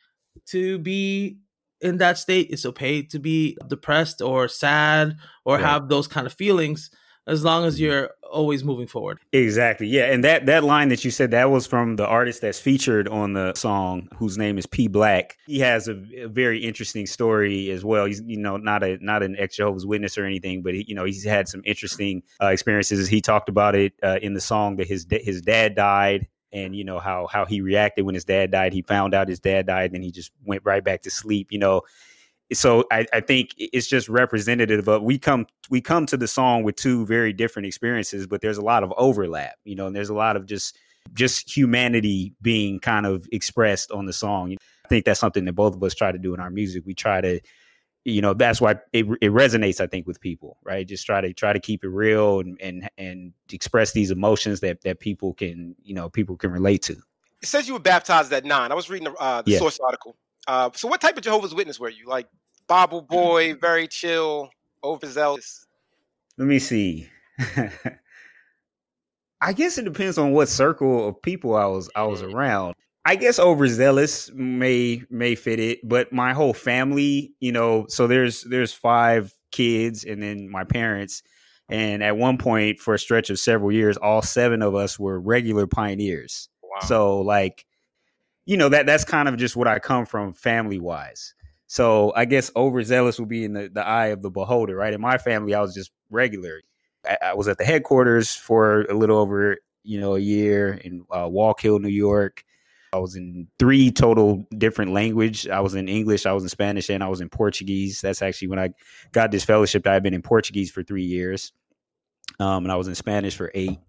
to 0.48 0.80
be 0.80 1.38
in 1.82 1.98
that 1.98 2.18
state. 2.18 2.48
It's 2.50 2.66
okay 2.66 3.02
to 3.04 3.20
be 3.20 3.58
depressed 3.68 4.22
or 4.22 4.48
sad 4.48 5.18
or 5.46 5.56
Right. 5.56 5.66
have 5.66 5.90
those 5.90 6.08
kind 6.08 6.28
of 6.28 6.34
feelings. 6.34 6.90
as 7.28 7.44
long 7.44 7.64
as 7.64 7.80
you're 7.80 8.10
always 8.32 8.64
moving 8.64 8.88
forward. 8.88 9.20
Exactly. 9.34 9.86
Yeah, 9.86 10.06
and 10.12 10.24
that 10.24 10.48
that 10.48 10.64
line 10.64 10.90
that 10.90 11.06
you 11.06 11.12
said 11.12 11.30
that 11.30 11.52
was 11.52 11.68
from 11.68 11.96
the 11.96 12.08
artist 12.08 12.42
that's 12.42 12.60
featured 12.60 13.08
on 13.08 13.34
the 13.34 13.54
song, 13.54 14.08
whose 14.18 14.36
name 14.36 14.58
is 14.58 14.66
P 14.66 14.88
Black. 14.88 15.38
He 15.46 15.60
has 15.60 15.88
a, 15.88 16.02
a 16.18 16.28
very 16.28 16.58
interesting 16.66 17.06
story 17.06 17.70
as 17.70 17.86
well. 17.86 18.06
He's 18.06 18.22
you 18.26 18.38
know 18.40 18.58
not 18.58 18.82
a 18.82 18.98
not 19.02 19.22
an 19.22 19.36
ex 19.38 19.58
Jehovah's 19.58 19.86
Witness 19.86 20.18
or 20.18 20.26
anything, 20.26 20.64
but 20.64 20.74
he, 20.74 20.86
you 20.88 20.96
know 20.96 21.04
he's 21.06 21.24
had 21.24 21.48
some 21.48 21.62
interesting 21.66 22.24
uh, 22.42 22.48
experiences. 22.48 23.08
He 23.08 23.22
talked 23.22 23.50
about 23.50 23.76
it 23.76 23.94
uh, 24.02 24.18
in 24.24 24.34
the 24.34 24.42
song 24.42 24.78
that 24.78 24.88
his 24.88 25.06
his 25.12 25.42
dad 25.42 25.76
died 25.76 26.26
and 26.52 26.76
you 26.76 26.84
know 26.84 27.00
how 27.00 27.28
how 27.28 27.46
he 27.46 27.62
reacted 27.62 28.06
when 28.06 28.16
his 28.16 28.26
dad 28.26 28.52
died. 28.52 28.74
He 28.74 28.82
found 28.82 29.14
out 29.14 29.28
his 29.28 29.40
dad 29.40 29.68
died, 29.68 29.92
and 29.94 30.04
he 30.04 30.12
just 30.12 30.32
went 30.46 30.62
right 30.66 30.84
back 30.84 31.02
to 31.04 31.12
sleep. 31.12 31.48
You 31.52 31.60
know, 31.60 31.82
so 32.54 32.86
I, 32.92 33.06
I 33.14 33.20
think 33.20 33.54
it's 33.58 33.88
just 33.88 34.10
representative 34.10 34.88
of 34.88 35.04
we 35.04 35.20
come 35.20 35.46
we 35.70 35.82
come 35.82 36.06
to 36.08 36.18
the 36.18 36.28
song 36.28 36.64
with 36.64 36.76
two 36.76 37.06
very 37.06 37.34
different 37.34 37.68
experiences, 37.68 38.28
but 38.28 38.42
there's 38.42 38.58
a 38.58 38.64
lot 38.64 38.84
of 38.84 38.94
overlap. 38.98 39.56
You 39.64 39.76
know, 39.76 39.88
and 39.88 39.96
there's 39.96 40.10
a 40.10 40.16
lot 40.16 40.36
of 40.36 40.46
just 40.46 40.78
just 41.14 41.56
humanity 41.56 42.34
being 42.42 42.80
kind 42.80 43.06
of 43.06 43.28
expressed 43.32 43.92
on 43.92 44.06
the 44.06 44.14
song. 44.14 44.56
I 44.86 44.88
think 44.88 45.06
that's 45.06 45.20
something 45.20 45.46
that 45.46 45.54
both 45.54 45.76
of 45.76 45.84
us 45.84 45.94
try 45.94 46.12
to 46.12 46.18
do 46.18 46.34
in 46.34 46.40
our 46.40 46.50
music. 46.50 46.84
We 46.86 46.94
try 46.94 47.22
to 47.22 47.40
you 48.10 48.22
know 48.22 48.34
that's 48.34 48.60
why 48.60 48.72
it, 48.94 49.06
it 49.22 49.32
resonates 49.32 49.80
i 49.80 49.88
think 49.88 50.08
with 50.08 50.20
people 50.20 50.58
right? 50.70 50.88
Just 50.88 51.06
try 51.06 51.20
to 51.22 51.34
try 51.34 51.52
to 51.52 51.60
keep 51.60 51.84
it 51.84 51.90
real 51.90 52.40
and 52.40 52.58
and 52.62 52.90
and 52.98 53.34
express 53.52 53.92
these 53.94 54.12
emotions 54.12 54.60
that 54.62 54.82
that 54.84 55.00
people 55.00 55.34
can 55.34 55.76
you 55.84 55.94
know 55.94 56.10
people 56.10 56.38
can 56.38 56.52
relate 56.52 56.82
to. 56.84 56.94
It 57.42 57.48
says 57.48 57.68
you 57.68 57.74
were 57.74 57.80
baptized 57.80 58.32
at 58.34 58.46
nine. 58.46 58.72
I 58.72 58.76
was 58.76 58.90
reading 58.90 59.06
the, 59.06 59.14
uh, 59.14 59.42
the 59.42 59.52
yeah. 59.52 59.60
source 59.60 59.80
article. 59.80 60.16
Uh, 60.48 60.70
so 60.74 60.88
what 60.88 61.02
type 61.02 61.18
of 61.18 61.24
jehovah's 61.24 61.56
witness 61.56 61.80
were 61.80 61.90
you? 61.90 62.06
Like 62.08 62.28
bible 62.68 63.02
boy 63.02 63.56
very 63.62 63.88
chill 63.88 64.50
overzealous? 64.84 65.66
Let 66.38 66.48
me 66.48 66.60
see. 66.60 67.10
I 69.42 69.54
guess 69.54 69.78
it 69.78 69.86
depends 69.86 70.18
on 70.18 70.34
what 70.34 70.50
circle 70.50 71.08
of 71.08 71.22
people 71.22 71.56
i 71.56 71.66
was 71.66 71.90
i 71.96 72.04
was 72.04 72.22
mm. 72.22 72.34
around 72.34 72.76
I 73.06 73.16
guess 73.16 73.40
overzealous 73.40 74.30
may 74.34 75.04
may 75.10 75.36
fit 75.36 75.60
it, 75.60 75.80
but 75.88 76.12
my 76.12 76.34
whole 76.34 76.54
family, 76.54 77.34
you 77.40 77.52
know, 77.52 77.86
so 77.88 78.08
there's 78.08 78.44
there's 78.44 78.74
five 78.74 79.34
kids 79.52 80.04
and 80.04 80.22
then 80.22 80.50
my 80.50 80.64
parents, 80.64 81.24
and 81.70 82.04
at 82.04 82.18
one 82.18 82.38
point 82.38 82.80
for 82.80 82.94
a 82.94 83.00
stretch 83.00 83.30
of 83.30 83.40
several 83.40 83.72
years, 83.72 83.96
all 83.98 84.22
seven 84.22 84.62
of 84.62 84.76
us 84.76 85.00
were 85.00 85.20
regular 85.20 85.66
pioneers. 85.66 86.50
Wow. 86.62 86.80
So 86.86 87.20
like, 87.22 87.66
you 88.46 88.58
know 88.58 88.70
that 88.70 88.86
that's 88.86 89.06
kind 89.06 89.30
of 89.30 89.38
just 89.38 89.56
what 89.56 89.68
I 89.68 89.80
come 89.80 90.06
from 90.06 90.34
family 90.34 90.80
wise. 90.80 91.34
So 91.68 92.12
I 92.16 92.26
guess 92.26 92.52
overzealous 92.56 93.20
would 93.20 93.30
be 93.30 93.46
in 93.46 93.54
the, 93.54 93.70
the 93.70 93.86
eye 93.86 94.08
of 94.08 94.24
the 94.24 94.32
beholder, 94.32 94.76
right? 94.76 94.94
In 94.94 95.00
my 95.00 95.18
family, 95.18 95.54
I 95.54 95.62
was 95.62 95.74
just 95.74 95.92
regular. 96.10 96.62
I, 97.08 97.18
I 97.22 97.34
was 97.34 97.48
at 97.48 97.60
the 97.60 97.66
headquarters 97.66 98.36
for 98.36 98.82
a 98.82 98.94
little 98.94 99.18
over 99.18 99.58
you 99.84 100.02
know 100.02 100.16
a 100.16 100.20
year 100.20 100.74
in 100.74 101.06
uh, 101.10 101.26
Wallkill, 101.26 101.80
New 101.80 101.88
York 101.88 102.44
I 102.92 102.98
was 102.98 103.16
in 103.16 103.48
three 103.60 103.92
total 103.92 104.46
different 104.58 104.92
language. 104.92 105.48
I 105.48 105.60
was 105.60 105.76
in 105.76 105.88
English, 105.88 106.26
I 106.26 106.34
was 106.34 106.44
in 106.44 106.50
Spanish, 106.50 106.90
and 106.90 107.04
I 107.04 107.08
was 107.08 107.22
in 107.22 107.30
Portuguese. 107.30 108.02
That's 108.02 108.22
actually 108.22 108.48
when 108.48 108.60
I 108.60 108.70
got 109.12 109.32
disfellowship. 109.32 109.86
I 109.86 109.94
had 109.94 110.04
been 110.04 110.14
in 110.14 110.22
Portuguese 110.22 110.72
for 110.72 110.84
three 110.84 111.04
years, 111.04 111.52
um, 112.40 112.66
and 112.66 112.72
I 112.72 112.76
was 112.76 112.88
in 112.88 112.96
Spanish 112.96 113.36
for 113.36 113.52
eight. 113.54 113.80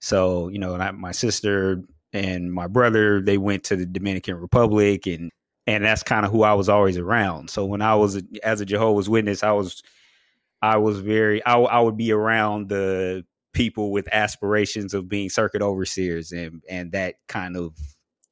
So 0.00 0.48
you 0.48 0.58
know, 0.58 0.74
I, 0.74 0.90
my 0.90 1.12
sister 1.12 1.82
and 2.12 2.52
my 2.52 2.66
brother 2.66 3.20
they 3.20 3.38
went 3.38 3.64
to 3.64 3.76
the 3.76 3.86
Dominican 3.86 4.36
Republic, 4.36 5.06
and 5.06 5.30
and 5.66 5.84
that's 5.84 6.02
kind 6.02 6.26
of 6.26 6.32
who 6.32 6.42
I 6.42 6.54
was 6.54 6.68
always 6.68 6.98
around. 6.98 7.48
So 7.48 7.64
when 7.64 7.80
I 7.80 7.94
was 7.94 8.22
as 8.42 8.60
a 8.60 8.66
Jehovah's 8.66 9.08
Witness, 9.08 9.42
I 9.42 9.52
was 9.52 9.82
I 10.60 10.76
was 10.76 11.00
very 11.00 11.44
I, 11.44 11.58
I 11.58 11.80
would 11.80 11.96
be 11.96 12.12
around 12.12 12.68
the 12.68 13.24
people 13.54 13.92
with 13.92 14.12
aspirations 14.12 14.92
of 14.92 15.08
being 15.08 15.30
circuit 15.30 15.62
overseers 15.62 16.32
and 16.32 16.62
and 16.68 16.92
that 16.92 17.14
kind 17.28 17.56
of 17.56 17.72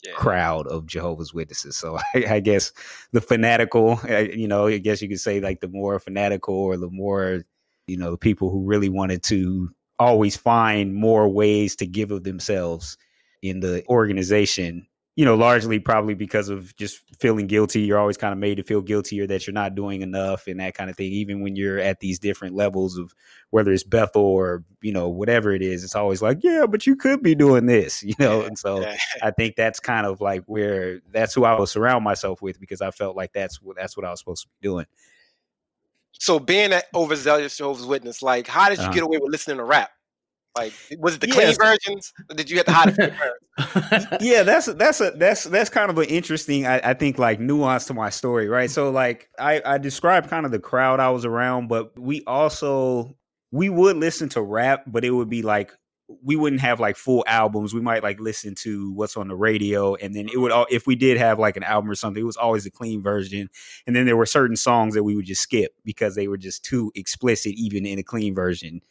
yeah. 0.03 0.13
crowd 0.15 0.67
of 0.67 0.87
Jehovah's 0.87 1.33
Witnesses. 1.33 1.77
So 1.77 1.99
I, 2.15 2.25
I, 2.29 2.41
guess 2.41 2.73
the 3.13 3.21
fanatical, 3.21 4.01
you 4.09 4.49
know, 4.49 4.67
I 4.67 4.79
guess 4.79 5.03
you 5.03 5.09
could 5.09 5.21
say 5.21 5.41
like 5.41 5.61
the 5.61 5.69
more 5.69 5.99
fanatical 5.99 6.55
or 6.55 6.77
the 6.77 6.91
more, 6.91 7.45
you 7.87 7.97
know, 7.97 8.17
people 8.17 8.51
who 8.51 8.65
really 8.65 8.89
wanted 8.89 9.23
to 9.25 9.71
always 9.99 10.37
find 10.37 10.95
more 10.95 11.29
ways 11.29 11.77
to 11.77 11.87
give 11.87 12.11
of 12.11 12.25
themselves 12.25 12.97
in 13.43 13.61
the 13.61 13.85
organization 13.89 14.87
you 15.15 15.27
know, 15.27 15.35
largely 15.35 15.79
probably 15.79 16.15
because 16.15 16.49
of 16.49 16.75
just 16.77 17.03
feeling 17.21 17.47
guilty. 17.47 17.83
You're 17.83 17.99
always 17.99 18.17
kind 18.17 18.33
of 18.33 18.39
made 18.39 18.57
to 18.57 18.63
feel 18.63 18.81
guilty 18.81 19.21
or 19.21 19.27
that 19.27 19.47
you're 19.47 19.53
not 19.53 19.75
doing 19.75 20.01
enough 20.01 20.47
and 20.47 20.59
that 20.61 20.75
kind 20.75 20.89
of 20.89 20.97
thing. 20.97 21.13
Even 21.13 21.43
when 21.43 21.55
you're 21.55 21.79
at 21.79 22.01
these 22.01 22.19
different 22.19 22.55
levels 22.55 22.97
of 22.97 23.15
whether 23.51 23.73
it's 23.73 23.85
Bethel 23.85 24.23
or, 24.23 24.65
you 24.81 24.91
know, 24.91 25.11
whatever 25.11 25.53
it 25.53 25.61
is, 25.61 25.85
it's 25.85 25.95
always 25.95 26.23
like, 26.23 26.39
yeah, 26.43 26.65
but 26.65 26.87
you 26.87 26.97
could 26.97 27.23
be 27.23 27.35
doing 27.35 27.67
this, 27.67 28.03
you 28.03 28.15
know? 28.19 28.41
And 28.41 28.59
so 28.59 28.91
I 29.23 29.31
think 29.33 29.57
that's 29.57 29.81
kind 29.81 30.07
of 30.07 30.23
like 30.23 30.45
where 30.47 31.01
that's 31.11 31.35
who 31.35 31.45
I 31.45 31.59
will 31.59 31.67
surround 31.67 32.05
myself 32.05 32.41
with 32.41 32.59
because 32.59 32.81
I 32.81 32.91
felt 32.91 33.15
like 33.15 33.35
that's 33.35 33.61
what, 33.61 33.77
that's 33.77 33.97
what 33.99 34.07
I 34.07 34.11
was 34.11 34.21
supposed 34.21 34.45
to 34.45 34.49
be 34.49 34.67
doing. 34.69 34.87
So 36.13 36.39
being 36.39 36.73
an 36.73 36.83
overzealous 36.95 37.57
Jehovah's 37.57 37.85
Witness, 37.85 38.23
like, 38.23 38.47
how 38.47 38.71
did 38.71 38.79
you 38.79 38.85
uh-huh. 38.85 38.93
get 38.93 39.03
away 39.03 39.19
with 39.19 39.31
listening 39.31 39.59
to 39.59 39.65
rap? 39.65 39.91
Like, 40.57 40.75
was 40.99 41.15
it 41.15 41.23
the 41.23 41.29
clean 41.29 41.55
versions? 41.59 42.13
Or 42.31 42.35
did 42.35 42.51
you 42.51 42.59
have 42.59 42.67
to 42.67 42.73
hide 42.73 42.95
it 42.99 44.23
yeah, 44.23 44.43
that's 44.43 44.67
that's 44.67 45.01
a 45.01 45.13
that's 45.13 45.45
that's 45.45 45.71
kind 45.71 45.91
of 45.91 45.99
an 45.99 46.05
interesting, 46.05 46.67
I, 46.67 46.91
I, 46.91 46.95
think, 46.95 47.19
like 47.19 47.41
nuance 47.41 47.87
to 47.87 47.95
my 47.95 48.11
story, 48.11 48.49
right? 48.49 48.71
So, 48.71 48.91
like, 48.91 49.31
I 49.39 49.63
I 49.65 49.79
described 49.79 50.29
kind 50.29 50.45
of 50.45 50.53
the 50.53 50.59
crowd 50.59 51.01
I 51.01 51.11
was 51.11 51.25
around, 51.25 51.69
but 51.69 51.99
we 51.99 52.23
also 52.27 53.17
we 53.51 53.71
would 53.71 53.97
listen 53.97 54.29
to 54.31 54.43
rap, 54.43 54.85
but 54.87 55.05
it 55.05 55.11
would 55.11 55.31
be 55.31 55.43
like 55.43 55.73
we 56.23 56.37
wouldn't 56.37 56.61
have 56.61 56.81
like 56.81 56.97
full 56.97 57.25
albums. 57.27 57.73
We 57.73 57.81
might 57.81 58.03
like 58.03 58.21
listen 58.21 58.55
to 58.57 58.93
what's 58.93 59.17
on 59.17 59.29
the 59.29 59.35
radio, 59.35 59.95
and 59.95 60.15
then 60.15 60.29
it 60.29 60.39
would 60.39 60.51
mm-hmm. 60.53 60.61
all 60.61 60.67
if 60.71 60.87
we 60.87 60.97
did 60.97 61.17
have 61.17 61.39
like 61.39 61.57
an 61.57 61.63
album 61.63 61.91
or 61.91 61.95
something, 61.95 62.21
it 62.21 62.27
was 62.27 62.37
always 62.37 62.67
a 62.67 62.71
clean 62.71 63.03
version. 63.03 63.49
And 63.87 63.97
then 63.97 64.05
there 64.05 64.19
were 64.19 64.27
certain 64.27 64.57
songs 64.57 64.95
that 64.95 65.05
we 65.05 65.17
would 65.17 65.25
just 65.25 65.41
skip 65.41 65.73
because 65.83 66.15
they 66.15 66.29
were 66.29 66.37
just 66.37 66.63
too 66.63 66.93
explicit, 66.95 67.55
even 67.57 67.87
in 67.87 67.99
a 67.99 68.03
clean 68.03 68.35
version 68.35 68.83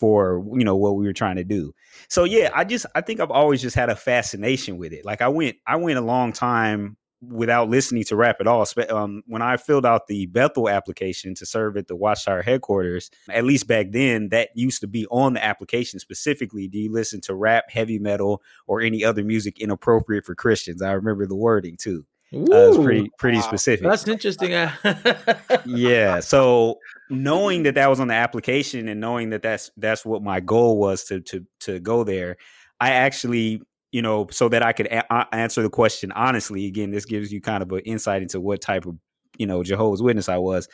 for 0.00 0.42
you 0.54 0.64
know 0.64 0.74
what 0.74 0.96
we 0.96 1.04
were 1.04 1.12
trying 1.12 1.36
to 1.36 1.44
do. 1.44 1.72
So 2.08 2.24
yeah, 2.24 2.50
I 2.54 2.64
just 2.64 2.86
I 2.94 3.02
think 3.02 3.20
I've 3.20 3.30
always 3.30 3.60
just 3.60 3.76
had 3.76 3.90
a 3.90 3.94
fascination 3.94 4.78
with 4.78 4.92
it. 4.92 5.04
Like 5.04 5.20
I 5.20 5.28
went 5.28 5.56
I 5.66 5.76
went 5.76 5.98
a 5.98 6.02
long 6.02 6.32
time 6.32 6.96
without 7.22 7.68
listening 7.68 8.02
to 8.04 8.16
rap 8.16 8.36
at 8.40 8.46
all. 8.46 8.64
Um, 8.88 9.22
when 9.26 9.42
I 9.42 9.58
filled 9.58 9.84
out 9.84 10.06
the 10.06 10.24
Bethel 10.26 10.70
application 10.70 11.34
to 11.34 11.44
serve 11.44 11.76
at 11.76 11.86
the 11.86 11.94
Watchtower 11.94 12.40
headquarters, 12.40 13.10
at 13.28 13.44
least 13.44 13.66
back 13.66 13.88
then, 13.90 14.30
that 14.30 14.48
used 14.54 14.80
to 14.80 14.86
be 14.86 15.06
on 15.10 15.34
the 15.34 15.44
application 15.44 15.98
specifically. 15.98 16.66
Do 16.66 16.78
you 16.78 16.90
listen 16.90 17.20
to 17.22 17.34
rap, 17.34 17.64
heavy 17.68 17.98
metal, 17.98 18.42
or 18.66 18.80
any 18.80 19.04
other 19.04 19.22
music 19.22 19.60
inappropriate 19.60 20.24
for 20.24 20.34
Christians? 20.34 20.80
I 20.80 20.92
remember 20.92 21.26
the 21.26 21.36
wording 21.36 21.76
too. 21.76 22.06
Ooh, 22.32 22.44
uh, 22.44 22.68
it's 22.68 22.78
pretty 22.78 23.10
pretty 23.18 23.38
wow. 23.38 23.42
specific. 23.42 23.86
That's 23.86 24.08
interesting. 24.08 24.52
yeah. 25.66 26.20
So 26.20 26.78
knowing 27.10 27.64
that 27.64 27.74
that 27.74 27.88
was 27.88 28.00
on 28.00 28.08
the 28.08 28.14
application 28.14 28.88
and 28.88 29.00
knowing 29.00 29.30
that 29.30 29.42
that's 29.42 29.70
that's 29.76 30.04
what 30.04 30.22
my 30.22 30.40
goal 30.40 30.78
was 30.78 31.04
to 31.04 31.20
to 31.20 31.46
to 31.60 31.80
go 31.80 32.04
there, 32.04 32.36
I 32.80 32.90
actually 32.90 33.62
you 33.92 34.02
know 34.02 34.28
so 34.30 34.48
that 34.48 34.62
I 34.62 34.72
could 34.72 34.86
a- 34.86 35.34
answer 35.34 35.62
the 35.62 35.70
question 35.70 36.12
honestly. 36.12 36.66
Again, 36.66 36.90
this 36.90 37.04
gives 37.04 37.32
you 37.32 37.40
kind 37.40 37.62
of 37.62 37.70
an 37.72 37.80
insight 37.80 38.22
into 38.22 38.40
what 38.40 38.60
type 38.60 38.86
of 38.86 38.96
you 39.38 39.46
know 39.46 39.62
Jehovah's 39.62 40.02
Witness 40.02 40.28
I 40.28 40.38
was. 40.38 40.68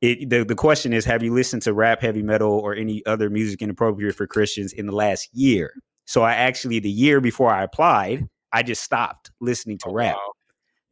It, 0.00 0.30
the, 0.30 0.44
the 0.44 0.56
question 0.56 0.92
is 0.92 1.04
have 1.04 1.22
you 1.22 1.32
listened 1.32 1.62
to 1.62 1.72
rap 1.72 2.00
heavy 2.00 2.22
metal 2.22 2.50
or 2.50 2.74
any 2.74 3.06
other 3.06 3.30
music 3.30 3.62
inappropriate 3.62 4.16
for 4.16 4.26
christians 4.26 4.72
in 4.72 4.86
the 4.86 4.92
last 4.92 5.28
year 5.32 5.74
so 6.06 6.22
i 6.22 6.32
actually 6.32 6.80
the 6.80 6.90
year 6.90 7.20
before 7.20 7.54
i 7.54 7.62
applied 7.62 8.26
i 8.52 8.64
just 8.64 8.82
stopped 8.82 9.30
listening 9.40 9.78
to 9.78 9.90
oh, 9.90 9.92
rap 9.92 10.16
wow. 10.16 10.32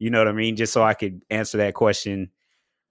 You 0.01 0.09
know 0.09 0.17
what 0.17 0.27
I 0.27 0.31
mean? 0.31 0.55
Just 0.55 0.73
so 0.73 0.81
I 0.81 0.95
could 0.95 1.21
answer 1.29 1.59
that 1.59 1.75
question 1.75 2.31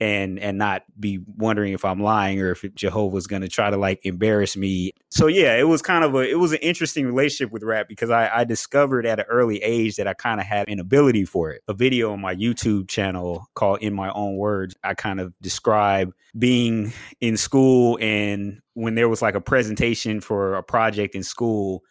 and 0.00 0.38
and 0.38 0.56
not 0.56 0.82
be 0.98 1.20
wondering 1.36 1.74
if 1.74 1.84
I'm 1.84 2.02
lying 2.02 2.40
or 2.40 2.52
if 2.52 2.64
Jehovah's 2.74 3.26
going 3.26 3.42
to 3.42 3.48
try 3.48 3.70
to 3.70 3.76
like 3.76 4.00
embarrass 4.04 4.56
me. 4.56 4.92
So 5.10 5.26
yeah, 5.26 5.56
it 5.56 5.68
was 5.68 5.82
kind 5.82 6.04
of 6.04 6.14
a 6.14 6.20
it 6.20 6.38
was 6.38 6.52
an 6.52 6.58
interesting 6.58 7.06
relationship 7.06 7.52
with 7.52 7.62
rap 7.62 7.86
because 7.88 8.10
I, 8.10 8.30
I 8.32 8.44
discovered 8.44 9.04
at 9.06 9.20
an 9.20 9.26
early 9.28 9.58
age 9.62 9.96
that 9.96 10.06
I 10.06 10.14
kind 10.14 10.40
of 10.40 10.46
had 10.46 10.68
an 10.68 10.80
ability 10.80 11.26
for 11.26 11.50
it. 11.50 11.62
A 11.68 11.74
video 11.74 12.12
on 12.12 12.20
my 12.20 12.34
YouTube 12.34 12.88
channel 12.88 13.46
called 13.54 13.82
"In 13.82 13.94
My 13.94 14.10
Own 14.12 14.36
Words," 14.36 14.74
I 14.82 14.94
kind 14.94 15.20
of 15.20 15.34
describe 15.42 16.12
being 16.38 16.92
in 17.20 17.36
school 17.36 17.98
and 18.00 18.60
when 18.74 18.94
there 18.94 19.08
was 19.08 19.20
like 19.20 19.34
a 19.34 19.40
presentation 19.40 20.20
for 20.20 20.54
a 20.54 20.62
project 20.62 21.14
in 21.14 21.22
school, 21.22 21.82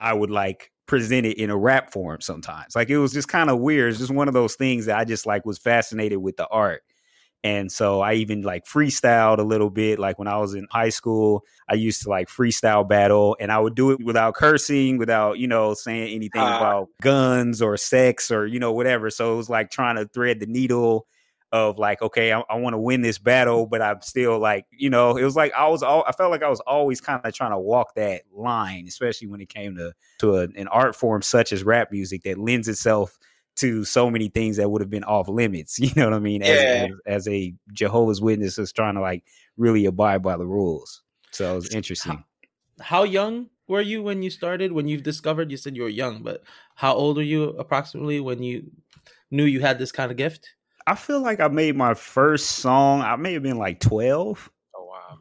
I 0.00 0.12
would 0.12 0.30
like 0.30 0.72
present 0.86 1.24
it 1.24 1.38
in 1.38 1.50
a 1.50 1.56
rap 1.56 1.92
form 1.92 2.20
sometimes. 2.20 2.74
Like 2.74 2.90
it 2.90 2.98
was 2.98 3.12
just 3.12 3.28
kind 3.28 3.48
of 3.48 3.60
weird. 3.60 3.90
It's 3.90 4.00
just 4.00 4.10
one 4.10 4.28
of 4.28 4.34
those 4.34 4.56
things 4.56 4.86
that 4.86 4.98
I 4.98 5.04
just 5.04 5.26
like 5.26 5.46
was 5.46 5.58
fascinated 5.58 6.18
with 6.18 6.36
the 6.36 6.48
art. 6.48 6.82
And 7.44 7.72
so 7.72 8.00
I 8.00 8.14
even 8.14 8.42
like 8.42 8.64
freestyled 8.66 9.38
a 9.38 9.42
little 9.42 9.70
bit. 9.70 9.98
Like 9.98 10.18
when 10.18 10.28
I 10.28 10.38
was 10.38 10.54
in 10.54 10.68
high 10.70 10.90
school, 10.90 11.44
I 11.68 11.74
used 11.74 12.02
to 12.02 12.08
like 12.08 12.28
freestyle 12.28 12.88
battle 12.88 13.36
and 13.40 13.50
I 13.50 13.58
would 13.58 13.74
do 13.74 13.90
it 13.90 14.02
without 14.02 14.34
cursing, 14.34 14.96
without, 14.96 15.38
you 15.38 15.48
know, 15.48 15.74
saying 15.74 16.14
anything 16.14 16.42
uh, 16.42 16.56
about 16.56 16.88
guns 17.00 17.60
or 17.60 17.76
sex 17.76 18.30
or, 18.30 18.46
you 18.46 18.60
know, 18.60 18.72
whatever. 18.72 19.10
So 19.10 19.34
it 19.34 19.36
was 19.36 19.50
like 19.50 19.70
trying 19.70 19.96
to 19.96 20.06
thread 20.06 20.38
the 20.38 20.46
needle 20.46 21.06
of 21.50 21.78
like, 21.78 22.00
okay, 22.00 22.32
I, 22.32 22.40
I 22.48 22.56
want 22.56 22.74
to 22.74 22.78
win 22.78 23.02
this 23.02 23.18
battle, 23.18 23.66
but 23.66 23.82
I'm 23.82 24.00
still 24.00 24.38
like, 24.38 24.64
you 24.70 24.88
know, 24.88 25.16
it 25.16 25.24
was 25.24 25.36
like 25.36 25.52
I 25.52 25.68
was 25.68 25.82
all 25.82 26.04
I 26.06 26.12
felt 26.12 26.30
like 26.30 26.42
I 26.42 26.48
was 26.48 26.60
always 26.60 27.00
kind 27.00 27.20
of 27.24 27.34
trying 27.34 27.50
to 27.50 27.58
walk 27.58 27.94
that 27.96 28.22
line, 28.32 28.86
especially 28.86 29.26
when 29.26 29.40
it 29.40 29.48
came 29.48 29.76
to 29.76 29.92
to 30.20 30.36
a, 30.36 30.42
an 30.56 30.68
art 30.68 30.96
form 30.96 31.22
such 31.22 31.52
as 31.52 31.62
rap 31.62 31.92
music 31.92 32.22
that 32.22 32.38
lends 32.38 32.68
itself 32.68 33.18
to 33.56 33.84
so 33.84 34.10
many 34.10 34.28
things 34.28 34.56
that 34.56 34.70
would 34.70 34.80
have 34.80 34.90
been 34.90 35.04
off 35.04 35.28
limits. 35.28 35.78
You 35.80 35.90
know 35.96 36.04
what 36.04 36.14
I 36.14 36.18
mean? 36.20 36.42
As, 36.42 36.48
Yeah. 36.62 36.86
as, 36.86 36.90
as 37.06 37.28
a 37.28 37.54
Jehovah's 37.72 38.20
Witness 38.20 38.58
is 38.58 38.72
trying 38.72 38.94
to 38.94 39.00
like 39.00 39.24
really 39.56 39.84
abide 39.86 40.22
by 40.22 40.36
the 40.36 40.46
rules. 40.46 41.02
So 41.32 41.52
it 41.52 41.54
was 41.56 41.74
interesting. 41.74 42.24
How 42.80 43.04
young 43.04 43.48
were 43.68 43.80
you 43.80 44.02
when 44.02 44.22
you 44.22 44.30
started? 44.30 44.72
When 44.72 44.88
you 44.88 45.00
discovered, 45.00 45.50
you 45.50 45.56
said 45.56 45.76
you 45.76 45.82
were 45.82 45.88
young, 45.88 46.22
but 46.22 46.42
how 46.74 46.94
old 46.94 47.18
are 47.18 47.22
you 47.22 47.44
approximately 47.50 48.20
when 48.20 48.42
you 48.42 48.70
knew 49.30 49.44
you 49.44 49.60
had 49.60 49.78
this 49.78 49.92
kind 49.92 50.10
of 50.10 50.16
gift? 50.16 50.48
I 50.86 50.94
feel 50.94 51.20
like 51.20 51.38
I 51.40 51.48
made 51.48 51.76
my 51.76 51.94
first 51.94 52.46
song. 52.52 53.02
I 53.02 53.16
may 53.16 53.34
have 53.34 53.42
been 53.42 53.58
like 53.58 53.80
12. 53.80 54.50
Oh 54.74 54.84
wow. 54.84 55.18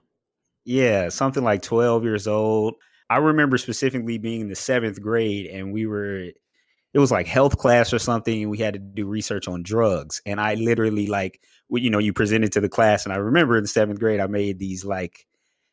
Yeah, 0.66 1.10
something 1.10 1.44
like 1.44 1.62
12 1.62 2.04
years 2.04 2.28
old. 2.28 2.76
I 3.10 3.18
remember 3.18 3.58
specifically 3.58 4.18
being 4.18 4.42
in 4.42 4.50
the 4.50 4.56
seventh 4.56 5.02
grade 5.02 5.46
and 5.48 5.72
we 5.74 5.86
were, 5.86 6.30
it 6.94 7.00
was 7.00 7.12
like 7.12 7.28
health 7.28 7.58
class 7.58 7.94
or 7.94 8.00
something. 8.00 8.42
And 8.42 8.52
we 8.52 8.58
had 8.58 8.74
to 8.74 8.80
do 8.80 9.06
research 9.06 9.48
on 9.48 9.64
drugs. 9.64 10.22
And 10.26 10.40
I 10.40 10.56
literally, 10.56 11.08
like, 11.08 11.42
you 11.70 11.90
know, 11.90 12.00
you 12.00 12.14
presented 12.14 12.52
to 12.54 12.62
the 12.62 12.70
class. 12.70 13.06
And 13.06 13.14
I 13.14 13.18
remember 13.18 13.58
in 13.58 13.66
seventh 13.66 14.00
grade, 14.00 14.20
I 14.20 14.28
made 14.28 14.60
these 14.60 14.84
like, 14.84 15.26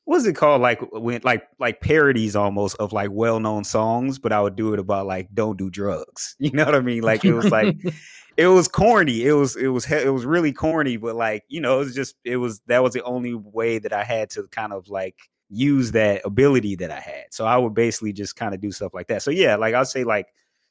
what's 0.04 0.26
it 0.26 0.36
called? 0.36 0.62
Like, 0.62 0.80
when, 0.92 1.20
like, 1.24 1.48
like 1.58 1.80
parodies 1.80 2.36
almost 2.36 2.76
of 2.76 2.92
like 2.92 3.10
well 3.10 3.40
known 3.40 3.64
songs, 3.64 4.18
but 4.18 4.32
I 4.32 4.40
would 4.40 4.56
do 4.56 4.72
it 4.72 4.78
about 4.78 5.06
like, 5.06 5.28
don't 5.34 5.58
do 5.58 5.70
drugs. 5.70 6.36
You 6.40 6.52
know 6.52 6.64
what 6.64 6.74
I 6.74 6.80
mean? 6.80 7.02
Like, 7.02 7.24
it 7.24 7.34
was 7.34 7.50
like, 7.50 7.76
it 8.38 8.46
was 8.46 8.68
corny. 8.68 9.26
It 9.26 9.32
was 9.32 9.56
it 9.56 9.66
was 9.66 9.90
it 9.90 10.12
was 10.14 10.24
really 10.24 10.52
corny, 10.52 10.96
but 10.96 11.16
like 11.16 11.42
you 11.48 11.60
know, 11.60 11.80
it 11.80 11.84
was 11.84 11.94
just 11.94 12.14
it 12.24 12.36
was 12.36 12.60
that 12.68 12.84
was 12.84 12.94
the 12.94 13.02
only 13.02 13.34
way 13.34 13.80
that 13.80 13.92
I 13.92 14.04
had 14.04 14.30
to 14.30 14.46
kind 14.52 14.72
of 14.72 14.88
like 14.88 15.16
use 15.50 15.90
that 15.92 16.22
ability 16.24 16.76
that 16.76 16.92
I 16.92 17.00
had. 17.00 17.24
So 17.30 17.44
I 17.44 17.56
would 17.56 17.74
basically 17.74 18.12
just 18.12 18.36
kind 18.36 18.54
of 18.54 18.60
do 18.60 18.70
stuff 18.70 18.94
like 18.94 19.08
that. 19.08 19.22
So 19.22 19.32
yeah, 19.32 19.56
like 19.56 19.74
I'll 19.74 19.84
say 19.84 20.04
like 20.04 20.28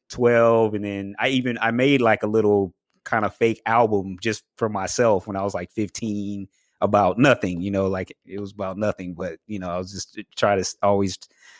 twelve, 0.09 0.73
and 0.73 0.85
then 0.85 1.15
I 1.19 1.29
even 1.29 1.57
I 1.61 1.71
made 1.71 2.01
like 2.01 2.23
a 2.23 2.27
little 2.27 2.73
kind 3.03 3.25
of 3.25 3.35
fake 3.35 3.61
album 3.65 4.17
just 4.21 4.43
for 4.57 4.69
myself 4.69 5.27
when 5.27 5.35
I 5.37 5.43
was 5.43 5.53
like 5.53 5.71
fifteen 5.71 6.47
about 6.81 7.17
nothing. 7.17 7.61
You 7.61 7.71
know, 7.71 7.87
like 7.87 8.15
it 8.25 8.39
was 8.39 8.51
about 8.51 8.77
nothing, 8.77 9.13
but 9.13 9.39
you 9.47 9.59
know, 9.59 9.69
I 9.69 9.77
was 9.77 9.91
just 9.91 10.17
eh, 10.17 10.23
try 10.35 10.55
to 10.55 10.75
always 10.83 11.17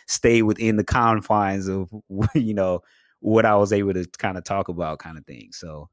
stay 0.08 0.42
within 0.42 0.78
the 0.78 0.84
confines 0.84 1.68
of 1.68 1.90
you 2.36 2.54
know 2.54 2.82
what 3.20 3.46
I 3.46 3.56
was 3.56 3.74
able 3.74 3.94
to 3.94 4.06
kind 4.18 4.38
of 4.38 4.44
talk 4.44 4.70
about, 4.70 5.00
kind 5.00 5.18
of 5.18 5.26
thing. 5.26 5.50
So 5.52 5.90